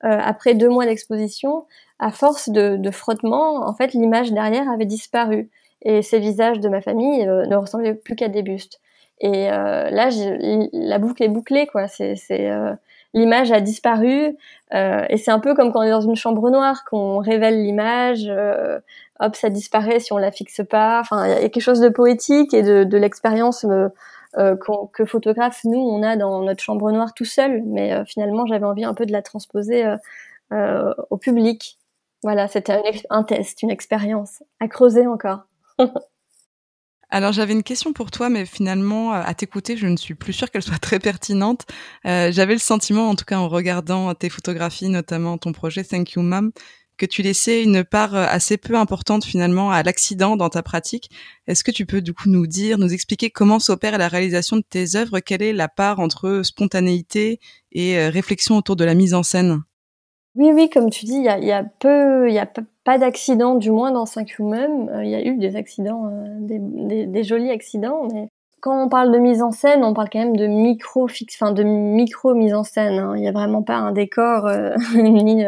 après 0.00 0.54
deux 0.54 0.68
mois 0.68 0.86
d'exposition, 0.86 1.66
à 1.98 2.10
force 2.10 2.50
de, 2.50 2.76
de 2.76 2.90
frottement, 2.90 3.66
en 3.66 3.74
fait, 3.74 3.94
l'image 3.94 4.32
derrière 4.32 4.68
avait 4.68 4.86
disparu 4.86 5.50
et 5.82 6.02
ces 6.02 6.18
visages 6.18 6.60
de 6.60 6.68
ma 6.68 6.80
famille 6.80 7.26
euh, 7.26 7.46
ne 7.46 7.56
ressemblaient 7.56 7.94
plus 7.94 8.16
qu'à 8.16 8.28
des 8.28 8.42
bustes. 8.42 8.80
Et 9.20 9.50
euh, 9.50 9.90
là, 9.90 10.10
la 10.72 10.98
boucle 10.98 11.22
est 11.22 11.28
bouclée, 11.28 11.66
quoi. 11.66 11.86
C'est, 11.88 12.16
euh, 12.30 12.74
l'image 13.14 13.52
a 13.52 13.60
disparu 13.60 14.36
euh, 14.74 15.04
et 15.08 15.18
c'est 15.18 15.30
un 15.30 15.38
peu 15.38 15.54
comme 15.54 15.72
quand 15.72 15.80
on 15.80 15.82
est 15.82 15.90
dans 15.90 16.00
une 16.00 16.16
chambre 16.16 16.50
noire 16.50 16.84
qu'on 16.84 17.18
révèle 17.18 17.62
l'image. 17.62 18.26
Euh, 18.28 18.80
hop, 19.20 19.36
ça 19.36 19.50
disparaît 19.50 20.00
si 20.00 20.12
on 20.12 20.18
la 20.18 20.32
fixe 20.32 20.62
pas. 20.68 21.00
Enfin, 21.00 21.26
il 21.26 21.30
y 21.30 21.44
a 21.44 21.48
quelque 21.48 21.60
chose 21.60 21.80
de 21.80 21.88
poétique 21.88 22.52
et 22.54 22.62
de, 22.62 22.84
de 22.84 22.98
l'expérience 22.98 23.64
que 24.36 25.04
photographe 25.04 25.60
nous 25.64 25.78
on 25.78 26.02
a 26.02 26.16
dans 26.16 26.42
notre 26.42 26.62
chambre 26.62 26.90
noire 26.90 27.14
tout 27.14 27.24
seul. 27.24 27.62
Mais 27.66 28.04
finalement, 28.06 28.46
j'avais 28.46 28.66
envie 28.66 28.84
un 28.84 28.94
peu 28.94 29.06
de 29.06 29.12
la 29.12 29.22
transposer 29.22 29.84
au 30.50 31.16
public. 31.18 31.78
Voilà, 32.24 32.48
c'était 32.48 32.82
un, 33.10 33.22
test, 33.22 33.62
une 33.62 33.70
expérience 33.70 34.42
à 34.58 34.66
creuser 34.66 35.06
encore. 35.06 35.46
Alors 37.14 37.30
j'avais 37.32 37.52
une 37.52 37.62
question 37.62 37.92
pour 37.92 38.10
toi, 38.10 38.28
mais 38.28 38.44
finalement, 38.44 39.14
euh, 39.14 39.22
à 39.24 39.34
t'écouter, 39.34 39.76
je 39.76 39.86
ne 39.86 39.96
suis 39.96 40.16
plus 40.16 40.32
sûre 40.32 40.50
qu'elle 40.50 40.64
soit 40.64 40.80
très 40.80 40.98
pertinente. 40.98 41.60
Euh, 42.06 42.32
j'avais 42.32 42.54
le 42.54 42.58
sentiment, 42.58 43.08
en 43.08 43.14
tout 43.14 43.24
cas 43.24 43.38
en 43.38 43.48
regardant 43.48 44.12
tes 44.14 44.28
photographies, 44.28 44.88
notamment 44.88 45.38
ton 45.38 45.52
projet 45.52 45.84
Thank 45.84 46.14
You 46.14 46.22
Mom, 46.22 46.50
que 46.96 47.06
tu 47.06 47.22
laissais 47.22 47.62
une 47.62 47.84
part 47.84 48.16
euh, 48.16 48.26
assez 48.28 48.56
peu 48.56 48.74
importante 48.74 49.24
finalement 49.24 49.70
à 49.70 49.84
l'accident 49.84 50.36
dans 50.36 50.48
ta 50.48 50.64
pratique. 50.64 51.08
Est-ce 51.46 51.62
que 51.62 51.70
tu 51.70 51.86
peux 51.86 52.02
du 52.02 52.14
coup 52.14 52.28
nous 52.28 52.48
dire, 52.48 52.78
nous 52.78 52.92
expliquer 52.92 53.30
comment 53.30 53.60
s'opère 53.60 53.96
la 53.96 54.08
réalisation 54.08 54.56
de 54.56 54.64
tes 54.68 54.96
œuvres? 54.96 55.20
Quelle 55.20 55.42
est 55.42 55.52
la 55.52 55.68
part 55.68 56.00
entre 56.00 56.40
spontanéité 56.42 57.38
et 57.70 58.08
réflexion 58.08 58.56
autour 58.56 58.74
de 58.74 58.84
la 58.84 58.94
mise 58.94 59.14
en 59.14 59.22
scène? 59.22 59.62
Oui, 60.36 60.50
oui, 60.52 60.68
comme 60.68 60.90
tu 60.90 61.04
dis, 61.04 61.14
il 61.14 61.22
y 61.22 61.52
a, 61.52 61.64
peu, 61.78 62.28
il 62.28 62.34
y 62.34 62.40
a 62.40 62.48
pas 62.82 62.98
d'accident, 62.98 63.54
du 63.54 63.70
moins 63.70 63.92
dans 63.92 64.04
5 64.04 64.40
même. 64.40 64.88
Euh, 64.88 65.04
il 65.04 65.10
y 65.10 65.14
a 65.14 65.24
eu 65.24 65.36
des 65.36 65.54
accidents, 65.54 66.10
euh, 66.12 66.38
des, 67.06 67.22
jolis 67.22 67.50
accidents, 67.50 68.08
mais 68.12 68.28
quand 68.60 68.84
on 68.84 68.88
parle 68.88 69.12
de 69.12 69.18
mise 69.18 69.42
en 69.42 69.52
scène, 69.52 69.84
on 69.84 69.94
parle 69.94 70.08
quand 70.10 70.18
même 70.18 70.36
de 70.36 70.46
micro 70.48 71.06
fixe, 71.06 71.36
enfin 71.40 71.52
de 71.52 71.62
micro 71.62 72.34
mise 72.34 72.52
en 72.54 72.64
scène. 72.64 72.98
Hein. 72.98 73.14
Il 73.16 73.22
y 73.22 73.28
a 73.28 73.32
vraiment 73.32 73.62
pas 73.62 73.76
un 73.76 73.92
décor, 73.92 74.46
euh, 74.46 74.74
ni, 74.96 75.44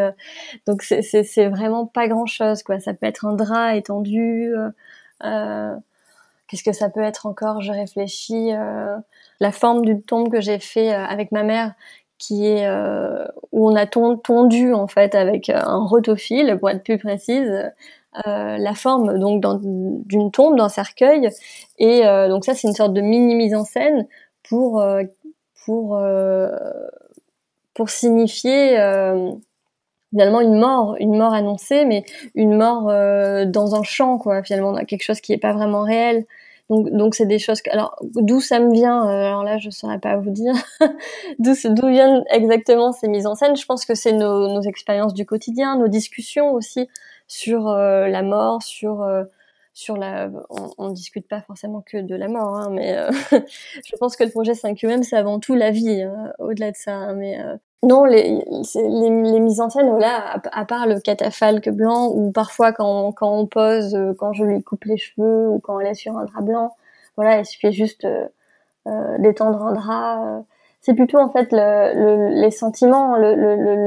donc 0.67 0.83
c'est 0.83 1.49
vraiment 1.49 1.87
pas 1.87 2.07
grand 2.07 2.27
chose, 2.27 2.63
quoi. 2.63 2.79
Ça 2.79 2.95
peut 2.95 3.07
être 3.07 3.27
un 3.27 3.33
drap 3.33 3.75
étendu. 3.75 4.53
Qu'est-ce 6.49 6.63
que 6.63 6.73
ça 6.73 6.91
peut 6.91 7.03
être 7.03 7.27
encore? 7.27 7.61
Je 7.61 7.73
réfléchis. 7.73 8.53
la 9.41 9.53
forme 9.53 9.85
d'une 9.85 10.03
tombe 10.03 10.31
que 10.31 10.41
j'ai 10.41 10.61
fait 10.61 10.91
avec 10.93 11.33
ma 11.33 11.43
mère, 11.43 11.75
qui 12.19 12.47
est 12.47 12.67
euh, 12.67 13.27
où 13.53 13.69
on 13.71 13.77
a 13.77 13.87
tondu 13.87 14.73
en 14.73 14.87
fait 14.87 15.15
avec 15.15 15.51
euh, 15.51 15.59
un 15.63 15.85
rotophile 15.85 16.57
pour 16.59 16.71
être 16.71 16.83
plus 16.83 16.99
précise 16.99 17.71
euh, 18.27 18.57
la 18.59 18.75
forme 18.75 19.19
donc 19.19 19.43
d'une 19.63 20.31
tombe 20.31 20.57
d'un 20.57 20.69
cercueil. 20.71 21.29
Et 21.79 22.07
euh, 22.07 22.29
donc 22.29 22.45
ça 22.45 22.55
c'est 22.55 22.69
une 22.69 22.75
sorte 22.75 22.95
de 22.95 23.01
mini 23.03 23.35
mise 23.35 23.55
en 23.55 23.65
scène 23.65 24.07
pour 24.49 24.81
euh, 24.81 25.03
pour 25.67 25.99
pour 27.75 27.91
signifier 27.91 28.71
finalement 30.11 30.41
une 30.41 30.59
mort 30.59 30.97
une 30.99 31.17
mort 31.17 31.35
annoncée 31.35 31.85
mais 31.85 32.05
une 32.35 32.57
mort 32.57 32.85
dans 33.47 33.75
un 33.75 33.83
champ 33.83 34.19
quoi. 34.19 34.43
Finalement 34.43 34.75
quelque 34.85 35.03
chose 35.03 35.21
qui 35.21 35.33
est 35.33 35.39
pas 35.39 35.53
vraiment 35.53 35.83
réel 35.83 36.25
donc, 36.69 36.91
donc 36.91 37.15
c'est 37.15 37.27
des 37.27 37.39
choses. 37.39 37.63
Que, 37.63 37.71
alors, 37.71 37.97
d'où 38.03 38.41
ça 38.41 38.59
me 38.59 38.73
vient 38.73 39.09
euh, 39.09 39.27
Alors 39.27 39.45
là, 39.45 39.59
je 39.59 39.71
saurais 39.71 39.99
pas 39.99 40.17
vous 40.17 40.31
dire 40.31 40.55
d'où 41.39 41.53
d'où 41.65 41.89
viennent 41.89 42.25
exactement 42.31 42.93
ces 42.93 43.09
mises 43.09 43.27
en 43.27 43.35
scène? 43.35 43.57
Je 43.57 43.65
pense 43.67 43.85
que 43.85 43.95
c'est 43.95 44.13
nos, 44.13 44.53
nos 44.53 44.63
expériences 44.63 45.15
du 45.15 45.27
quotidien, 45.27 45.77
nos 45.79 45.89
discussions 45.89 46.53
aussi 46.53 46.89
sur 47.29 47.69
euh, 47.69 48.09
la 48.09 48.23
mort, 48.23 48.63
sur 48.63 49.03
euh, 49.03 49.25
sur 49.75 49.97
la. 49.97 50.31
On, 50.79 50.89
ne 50.89 50.95
discute 50.95 51.29
pas 51.29 51.41
forcément 51.43 51.83
que 51.83 51.99
de 51.99 52.15
la 52.17 52.29
mort, 52.29 52.57
hein, 52.57 52.71
mais 52.73 52.97
je 53.31 53.97
pense 53.99 54.17
que 54.17 54.25
le 54.25 54.31
projet 54.31 54.53
5UM, 54.53 55.03
c'est 55.03 55.17
avant 55.17 55.39
tout 55.39 55.55
la 55.55 55.71
vie, 55.71 56.03
hein, 56.03 56.33
au-delà 56.39 56.73
de 56.73 56.77
ça. 56.77 56.95
Hein, 56.95 57.15
mais 57.15 57.39
non, 57.83 58.05
les, 58.05 58.43
les, 58.75 59.11
les, 59.11 59.41
mises 59.41 59.61
en 59.61 59.71
scène, 59.71 59.91
voilà, 59.91 60.41
à, 60.53 60.65
part 60.65 60.87
le 60.87 60.99
catafalque 61.01 61.69
blanc, 61.71 62.09
ou 62.09 62.33
parfois 62.33 62.73
quand, 62.73 63.13
quand 63.13 63.31
on 63.31 63.47
pose, 63.47 63.95
euh, 63.95 64.15
quand 64.19 64.33
je 64.33 64.45
lui 64.45 64.63
coupe 64.63 64.85
les 64.85 64.97
cheveux, 64.97 65.49
ou 65.49 65.61
quand 65.61 65.79
elle 65.81 65.89
est 65.89 65.95
sur 65.95 66.17
un 66.17 66.25
drap 66.25 66.41
blanc, 66.43 66.75
voilà, 67.17 67.41
il 67.41 67.47
suffit 67.47 67.73
juste 67.73 68.05
euh, 68.05 68.27
euh 68.89 69.19
d'étendre 69.19 69.63
un 69.63 69.73
drap. 69.75 70.25
Euh. 70.25 70.41
C'est 70.81 70.95
plutôt 70.95 71.19
en 71.19 71.31
fait 71.31 71.49
le, 71.53 71.95
le, 71.95 72.29
les 72.41 72.51
sentiments, 72.51 73.17
le, 73.17 73.35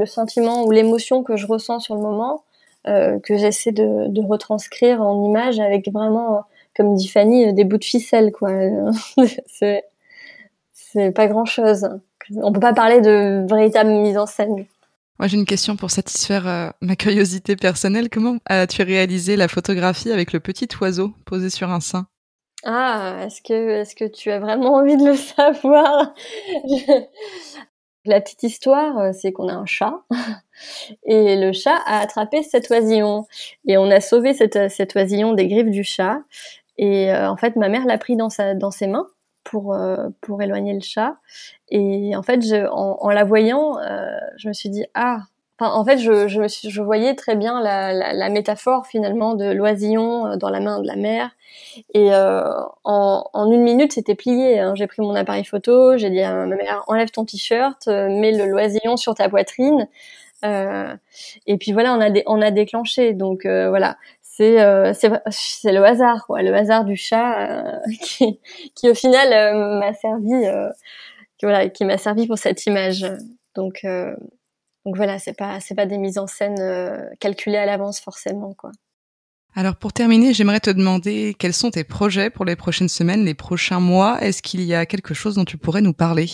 le 0.00 0.06
sentiment 0.06 0.64
ou 0.64 0.70
l'émotion 0.70 1.22
que 1.22 1.36
je 1.36 1.46
ressens 1.46 1.80
sur 1.80 1.94
le 1.94 2.02
moment, 2.02 2.44
euh, 2.88 3.18
que 3.20 3.36
j'essaie 3.36 3.72
de, 3.72 4.08
de, 4.08 4.22
retranscrire 4.22 5.02
en 5.02 5.24
image 5.24 5.60
avec 5.60 5.90
vraiment, 5.92 6.44
comme 6.76 6.94
dit 6.94 7.08
Fanny, 7.08 7.52
des 7.54 7.64
bouts 7.64 7.78
de 7.78 7.84
ficelle, 7.84 8.32
quoi. 8.32 8.50
c'est, 9.46 9.84
c'est 10.72 11.10
pas 11.12 11.26
grand 11.26 11.44
chose 11.44 12.00
on 12.36 12.52
peut 12.52 12.60
pas 12.60 12.72
parler 12.72 13.00
de 13.00 13.46
véritable 13.48 13.90
mise 13.90 14.18
en 14.18 14.26
scène. 14.26 14.66
Moi, 15.18 15.28
j'ai 15.28 15.36
une 15.36 15.44
question 15.44 15.76
pour 15.76 15.90
satisfaire 15.90 16.48
euh, 16.48 16.70
ma 16.80 16.96
curiosité 16.96 17.54
personnelle. 17.54 18.08
Comment 18.08 18.38
as-tu 18.46 18.82
réalisé 18.82 19.36
la 19.36 19.48
photographie 19.48 20.10
avec 20.10 20.32
le 20.32 20.40
petit 20.40 20.68
oiseau 20.80 21.12
posé 21.26 21.50
sur 21.50 21.70
un 21.70 21.80
sein? 21.80 22.06
Ah, 22.64 23.24
est-ce 23.26 23.42
que, 23.42 23.80
est-ce 23.80 23.94
que 23.94 24.04
tu 24.04 24.30
as 24.30 24.38
vraiment 24.38 24.74
envie 24.76 24.96
de 24.96 25.04
le 25.04 25.16
savoir? 25.16 26.14
La 28.06 28.20
petite 28.22 28.42
histoire, 28.44 28.98
euh, 28.98 29.10
c'est 29.12 29.30
qu'on 29.30 29.48
a 29.48 29.52
un 29.52 29.66
chat 29.66 29.92
et 31.04 31.36
le 31.36 31.52
chat 31.52 31.76
a 31.84 32.00
attrapé 32.00 32.42
cet 32.42 32.70
oisillon 32.70 33.26
et 33.66 33.76
on 33.76 33.90
a 33.90 34.00
sauvé 34.00 34.32
cet, 34.32 34.70
cet 34.70 34.96
oisillon 34.96 35.34
des 35.34 35.48
griffes 35.48 35.70
du 35.70 35.84
chat 35.84 36.20
et 36.78 37.12
euh, 37.12 37.28
en 37.28 37.36
fait 37.36 37.56
ma 37.56 37.68
mère 37.68 37.84
l'a 37.84 37.98
pris 37.98 38.16
dans 38.16 38.30
sa 38.30 38.54
dans 38.54 38.70
ses 38.70 38.86
mains 38.86 39.06
pour 39.50 39.76
pour 40.20 40.42
éloigner 40.42 40.74
le 40.74 40.80
chat. 40.80 41.16
Et 41.68 42.14
en 42.16 42.22
fait, 42.22 42.42
je, 42.42 42.66
en, 42.70 42.98
en 43.00 43.10
la 43.10 43.24
voyant, 43.24 43.78
je 44.36 44.48
me 44.48 44.52
suis 44.52 44.68
dit 44.68 44.84
ah 44.94 45.22
en 45.60 45.84
fait, 45.84 45.98
je, 45.98 46.28
je, 46.28 46.68
je, 46.68 46.82
voyais 46.82 47.14
très 47.14 47.36
bien 47.36 47.60
la, 47.60 47.92
la, 47.92 48.12
la, 48.12 48.28
métaphore 48.30 48.86
finalement 48.86 49.34
de 49.34 49.50
l'oisillon 49.50 50.26
euh, 50.26 50.36
dans 50.36 50.48
la 50.48 50.60
main 50.60 50.80
de 50.80 50.86
la 50.86 50.96
mère. 50.96 51.30
Et 51.92 52.12
euh, 52.12 52.42
en, 52.84 53.24
en, 53.32 53.52
une 53.52 53.62
minute, 53.62 53.92
c'était 53.92 54.14
plié. 54.14 54.58
Hein. 54.58 54.74
J'ai 54.74 54.86
pris 54.86 55.02
mon 55.02 55.14
appareil 55.14 55.44
photo, 55.44 55.96
j'ai 55.96 56.10
dit 56.10 56.22
à 56.22 56.46
ma 56.46 56.56
mère 56.56 56.84
enlève 56.86 57.10
ton 57.10 57.24
t-shirt, 57.24 57.88
euh, 57.88 58.08
mets 58.08 58.32
le 58.32 58.46
loisillon 58.46 58.96
sur 58.96 59.14
ta 59.14 59.28
poitrine. 59.28 59.86
Euh, 60.44 60.94
et 61.46 61.58
puis 61.58 61.72
voilà, 61.72 61.94
on 61.94 62.00
a, 62.00 62.10
on 62.26 62.40
a 62.40 62.50
déclenché. 62.50 63.12
Donc 63.12 63.44
euh, 63.44 63.68
voilà, 63.68 63.96
c'est 64.36 64.94
c'est 65.30 65.72
le 65.72 65.84
hasard, 65.84 66.26
quoi, 66.26 66.42
le 66.42 66.54
hasard 66.54 66.84
du 66.84 66.96
chat 66.96 67.80
qui, 68.02 68.40
qui 68.74 68.88
au 68.88 68.94
final 68.94 69.78
m'a 69.78 69.92
servi, 69.94 70.46
qui, 71.38 71.46
voilà, 71.46 71.68
qui 71.68 71.84
m'a 71.84 71.98
servi 71.98 72.26
pour 72.26 72.38
cette 72.38 72.64
image. 72.66 73.06
Donc 73.54 73.84
donc 74.86 74.96
voilà, 74.96 75.18
c'est 75.18 75.34
pas 75.34 75.60
c'est 75.60 75.74
pas 75.74 75.86
des 75.86 75.98
mises 75.98 76.18
en 76.18 76.26
scène 76.26 76.58
euh, 76.58 77.04
calculées 77.18 77.58
à 77.58 77.66
l'avance 77.66 78.00
forcément 78.00 78.54
quoi. 78.54 78.72
Alors 79.54 79.76
pour 79.76 79.92
terminer, 79.92 80.32
j'aimerais 80.32 80.60
te 80.60 80.70
demander 80.70 81.34
quels 81.38 81.52
sont 81.52 81.70
tes 81.70 81.84
projets 81.84 82.30
pour 82.30 82.44
les 82.44 82.56
prochaines 82.56 82.88
semaines, 82.88 83.24
les 83.24 83.34
prochains 83.34 83.80
mois. 83.80 84.22
Est-ce 84.22 84.42
qu'il 84.42 84.62
y 84.62 84.74
a 84.74 84.86
quelque 84.86 85.12
chose 85.12 85.34
dont 85.34 85.44
tu 85.44 85.58
pourrais 85.58 85.82
nous 85.82 85.92
parler? 85.92 86.28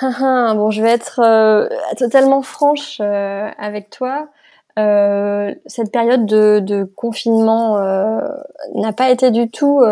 Ah, 0.00 0.12
ah, 0.20 0.54
Bon, 0.54 0.70
je 0.70 0.80
vais 0.80 0.90
être 0.90 1.20
euh, 1.20 1.68
totalement 1.98 2.42
franche 2.42 2.98
euh, 3.00 3.50
avec 3.58 3.90
toi. 3.90 4.30
Cette 4.76 5.92
période 5.92 6.26
de, 6.26 6.60
de 6.60 6.84
confinement 6.84 7.78
n'a 8.74 8.92
pas 8.92 9.10
été 9.10 9.30
du 9.30 9.50
tout 9.50 9.82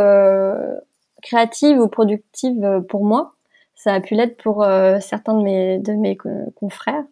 créative 1.23 1.79
ou 1.79 1.89
productive 1.89 2.83
pour 2.89 3.05
moi. 3.05 3.35
Ça 3.75 3.95
a 3.95 4.01
pu 4.01 4.15
l'être 4.15 4.37
pour 4.37 4.65
certains 5.01 5.35
de 5.35 5.43
mes 5.43 5.79
de 5.79 5.93
mes 5.93 6.17
confrères. 6.55 7.05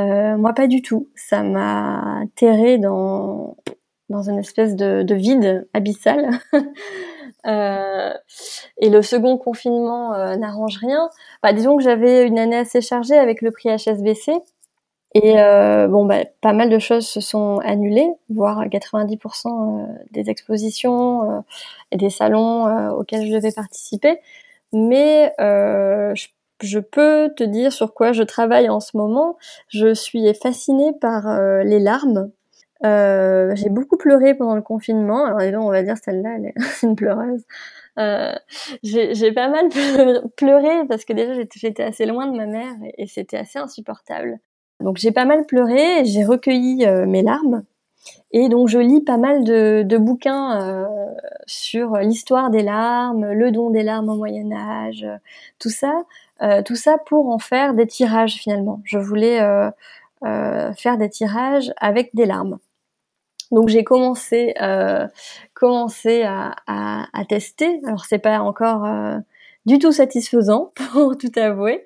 Euh, 0.00 0.36
moi, 0.36 0.52
pas 0.52 0.66
du 0.66 0.82
tout. 0.82 1.08
Ça 1.14 1.42
m'a 1.42 2.22
terré 2.36 2.78
dans 2.78 3.56
dans 4.08 4.28
une 4.28 4.38
espèce 4.38 4.74
de, 4.74 5.02
de 5.02 5.14
vide 5.14 5.68
abyssal. 5.72 6.30
euh, 7.46 8.12
et 8.78 8.90
le 8.90 9.02
second 9.02 9.38
confinement 9.38 10.14
euh, 10.14 10.36
n'arrange 10.36 10.78
rien. 10.78 11.08
Bah, 11.42 11.52
disons 11.52 11.76
que 11.76 11.82
j'avais 11.82 12.26
une 12.26 12.38
année 12.38 12.56
assez 12.56 12.80
chargée 12.80 13.16
avec 13.16 13.40
le 13.40 13.52
prix 13.52 13.68
HSBC. 13.68 14.32
Et 15.14 15.40
euh, 15.40 15.88
bon, 15.88 16.06
bah, 16.06 16.24
pas 16.40 16.52
mal 16.52 16.70
de 16.70 16.78
choses 16.78 17.06
se 17.06 17.20
sont 17.20 17.58
annulées, 17.64 18.10
voire 18.28 18.64
90% 18.64 19.48
euh, 19.48 19.86
des 20.12 20.30
expositions 20.30 21.44
et 21.90 21.96
des 21.96 22.10
salons 22.10 22.90
auxquels 22.92 23.26
je 23.26 23.32
devais 23.34 23.52
participer. 23.52 24.20
Mais 24.72 25.32
je 25.38 26.28
je 26.62 26.78
peux 26.78 27.32
te 27.36 27.44
dire 27.44 27.72
sur 27.72 27.94
quoi 27.94 28.12
je 28.12 28.22
travaille 28.22 28.68
en 28.68 28.80
ce 28.80 28.96
moment. 28.96 29.36
Je 29.68 29.94
suis 29.94 30.32
fascinée 30.34 30.92
par 31.00 31.28
euh, 31.28 31.62
les 31.62 31.78
larmes. 31.78 32.30
Euh, 32.84 33.54
j'ai 33.56 33.68
beaucoup 33.68 33.96
pleuré 33.96 34.34
pendant 34.34 34.54
le 34.54 34.62
confinement. 34.62 35.24
Alors, 35.24 35.64
on 35.64 35.70
va 35.70 35.82
dire 35.82 35.96
celle-là, 36.02 36.36
elle 36.36 36.46
est 36.46 36.54
une 36.82 36.96
pleureuse. 36.96 37.44
Euh, 37.98 38.32
j'ai 38.82 39.32
pas 39.32 39.48
mal 39.48 39.68
pleuré 40.36 40.86
parce 40.88 41.04
que 41.04 41.12
déjà 41.12 41.32
j'étais 41.34 41.82
assez 41.82 42.06
loin 42.06 42.26
de 42.26 42.36
ma 42.36 42.46
mère 42.46 42.74
et, 42.96 43.06
c'était 43.06 43.36
assez 43.36 43.58
insupportable. 43.58 44.38
Donc 44.80 44.96
j'ai 44.96 45.12
pas 45.12 45.24
mal 45.24 45.44
pleuré, 45.46 46.04
j'ai 46.04 46.24
recueilli 46.24 46.86
mes 47.06 47.22
larmes 47.22 47.64
et 48.32 48.48
donc 48.48 48.68
je 48.68 48.78
lis 48.78 49.02
pas 49.02 49.18
mal 49.18 49.44
de, 49.44 49.82
de 49.84 49.98
bouquins 49.98 50.86
sur 51.46 51.96
l'histoire 51.96 52.50
des 52.50 52.62
larmes, 52.62 53.32
le 53.32 53.50
don 53.50 53.70
des 53.70 53.82
larmes 53.82 54.08
au 54.08 54.16
Moyen 54.16 54.50
Âge, 54.52 55.06
tout 55.58 55.70
ça. 55.70 56.04
Euh, 56.42 56.62
tout 56.62 56.76
ça 56.76 56.96
pour 56.96 57.28
en 57.28 57.38
faire 57.38 57.74
des 57.74 57.86
tirages 57.86 58.36
finalement. 58.36 58.80
Je 58.84 58.98
voulais 58.98 59.42
euh, 59.42 59.70
euh, 60.24 60.72
faire 60.72 60.96
des 60.96 61.10
tirages 61.10 61.72
avec 61.76 62.14
des 62.14 62.24
larmes. 62.24 62.58
Donc 63.50 63.68
j'ai 63.68 63.82
commencé, 63.82 64.54
commencé 65.54 66.22
à, 66.22 66.54
à, 66.68 67.06
à, 67.12 67.24
tester. 67.24 67.80
Alors 67.84 68.04
c'est 68.04 68.20
pas 68.20 68.38
encore 68.40 68.86
du 69.70 69.78
tout 69.78 69.92
satisfaisant 69.92 70.72
pour 70.92 71.16
tout 71.16 71.32
avouer. 71.36 71.84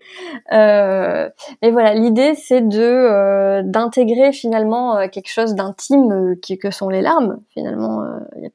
Euh, 0.53 1.29
mais 1.63 1.71
voilà, 1.71 1.95
l'idée 1.95 2.35
c'est 2.35 2.61
de 2.61 3.63
d'intégrer 3.63 4.33
finalement 4.33 5.09
quelque 5.09 5.31
chose 5.31 5.55
d'intime 5.55 6.37
qui 6.41 6.59
que 6.59 6.71
sont 6.71 6.89
les 6.89 7.03
larmes. 7.03 7.41
Finalement, 7.51 8.05
il 8.37 8.41
n'y 8.41 8.47
a 8.47 8.51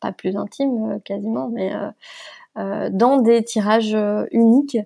pas 0.00 0.12
plus 0.12 0.36
intime 0.36 1.00
quasiment, 1.04 1.48
mais 1.48 1.72
dans 2.56 3.18
des 3.18 3.42
tirages 3.44 3.96
uniques 4.30 4.78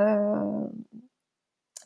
euh, 0.00 0.66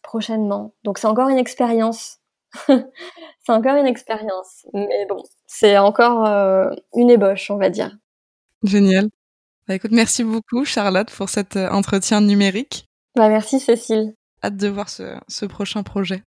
prochainement. 0.02 0.72
Donc 0.84 0.98
c'est 0.98 1.08
encore 1.08 1.28
une 1.28 1.38
expérience. 1.38 2.20
c'est 2.68 3.52
encore 3.52 3.74
une 3.76 3.86
expérience. 3.86 4.66
Mais 4.72 5.06
bon, 5.08 5.22
c'est 5.46 5.76
encore 5.78 6.24
euh, 6.24 6.70
une 6.94 7.10
ébauche, 7.10 7.50
on 7.50 7.56
va 7.56 7.70
dire. 7.70 7.96
Génial. 8.62 9.08
Bah, 9.68 9.74
écoute, 9.74 9.92
merci 9.92 10.24
beaucoup 10.24 10.64
Charlotte 10.64 11.10
pour 11.10 11.28
cet 11.28 11.56
euh, 11.56 11.68
entretien 11.70 12.20
numérique. 12.20 12.86
Bah, 13.16 13.28
merci 13.28 13.60
Cécile. 13.60 14.14
Hâte 14.42 14.56
de 14.56 14.68
voir 14.68 14.88
ce, 14.88 15.16
ce 15.28 15.46
prochain 15.46 15.82
projet. 15.82 16.22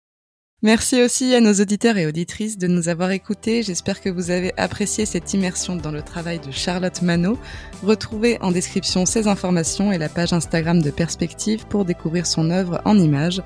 Merci 0.62 1.02
aussi 1.02 1.34
à 1.34 1.40
nos 1.40 1.52
auditeurs 1.52 1.98
et 1.98 2.06
auditrices 2.06 2.56
de 2.56 2.66
nous 2.66 2.88
avoir 2.88 3.10
écoutés. 3.10 3.62
J'espère 3.62 4.00
que 4.00 4.08
vous 4.08 4.30
avez 4.30 4.50
apprécié 4.56 5.04
cette 5.04 5.34
immersion 5.34 5.76
dans 5.76 5.90
le 5.90 6.00
travail 6.00 6.38
de 6.38 6.50
Charlotte 6.50 7.02
Manot. 7.02 7.36
Retrouvez 7.82 8.40
en 8.40 8.50
description 8.50 9.04
ces 9.04 9.28
informations 9.28 9.92
et 9.92 9.98
la 9.98 10.08
page 10.08 10.32
Instagram 10.32 10.80
de 10.80 10.90
Perspective 10.90 11.66
pour 11.66 11.84
découvrir 11.84 12.26
son 12.26 12.50
œuvre 12.50 12.80
en 12.86 12.98
images. 12.98 13.42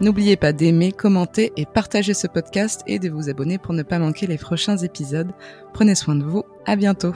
N'oubliez 0.00 0.36
pas 0.36 0.54
d'aimer, 0.54 0.92
commenter 0.92 1.52
et 1.58 1.66
partager 1.66 2.14
ce 2.14 2.26
podcast 2.26 2.82
et 2.86 2.98
de 2.98 3.10
vous 3.10 3.28
abonner 3.28 3.58
pour 3.58 3.74
ne 3.74 3.82
pas 3.82 3.98
manquer 3.98 4.26
les 4.26 4.38
prochains 4.38 4.78
épisodes. 4.78 5.32
Prenez 5.74 5.94
soin 5.94 6.14
de 6.14 6.24
vous. 6.24 6.44
À 6.64 6.76
bientôt. 6.76 7.12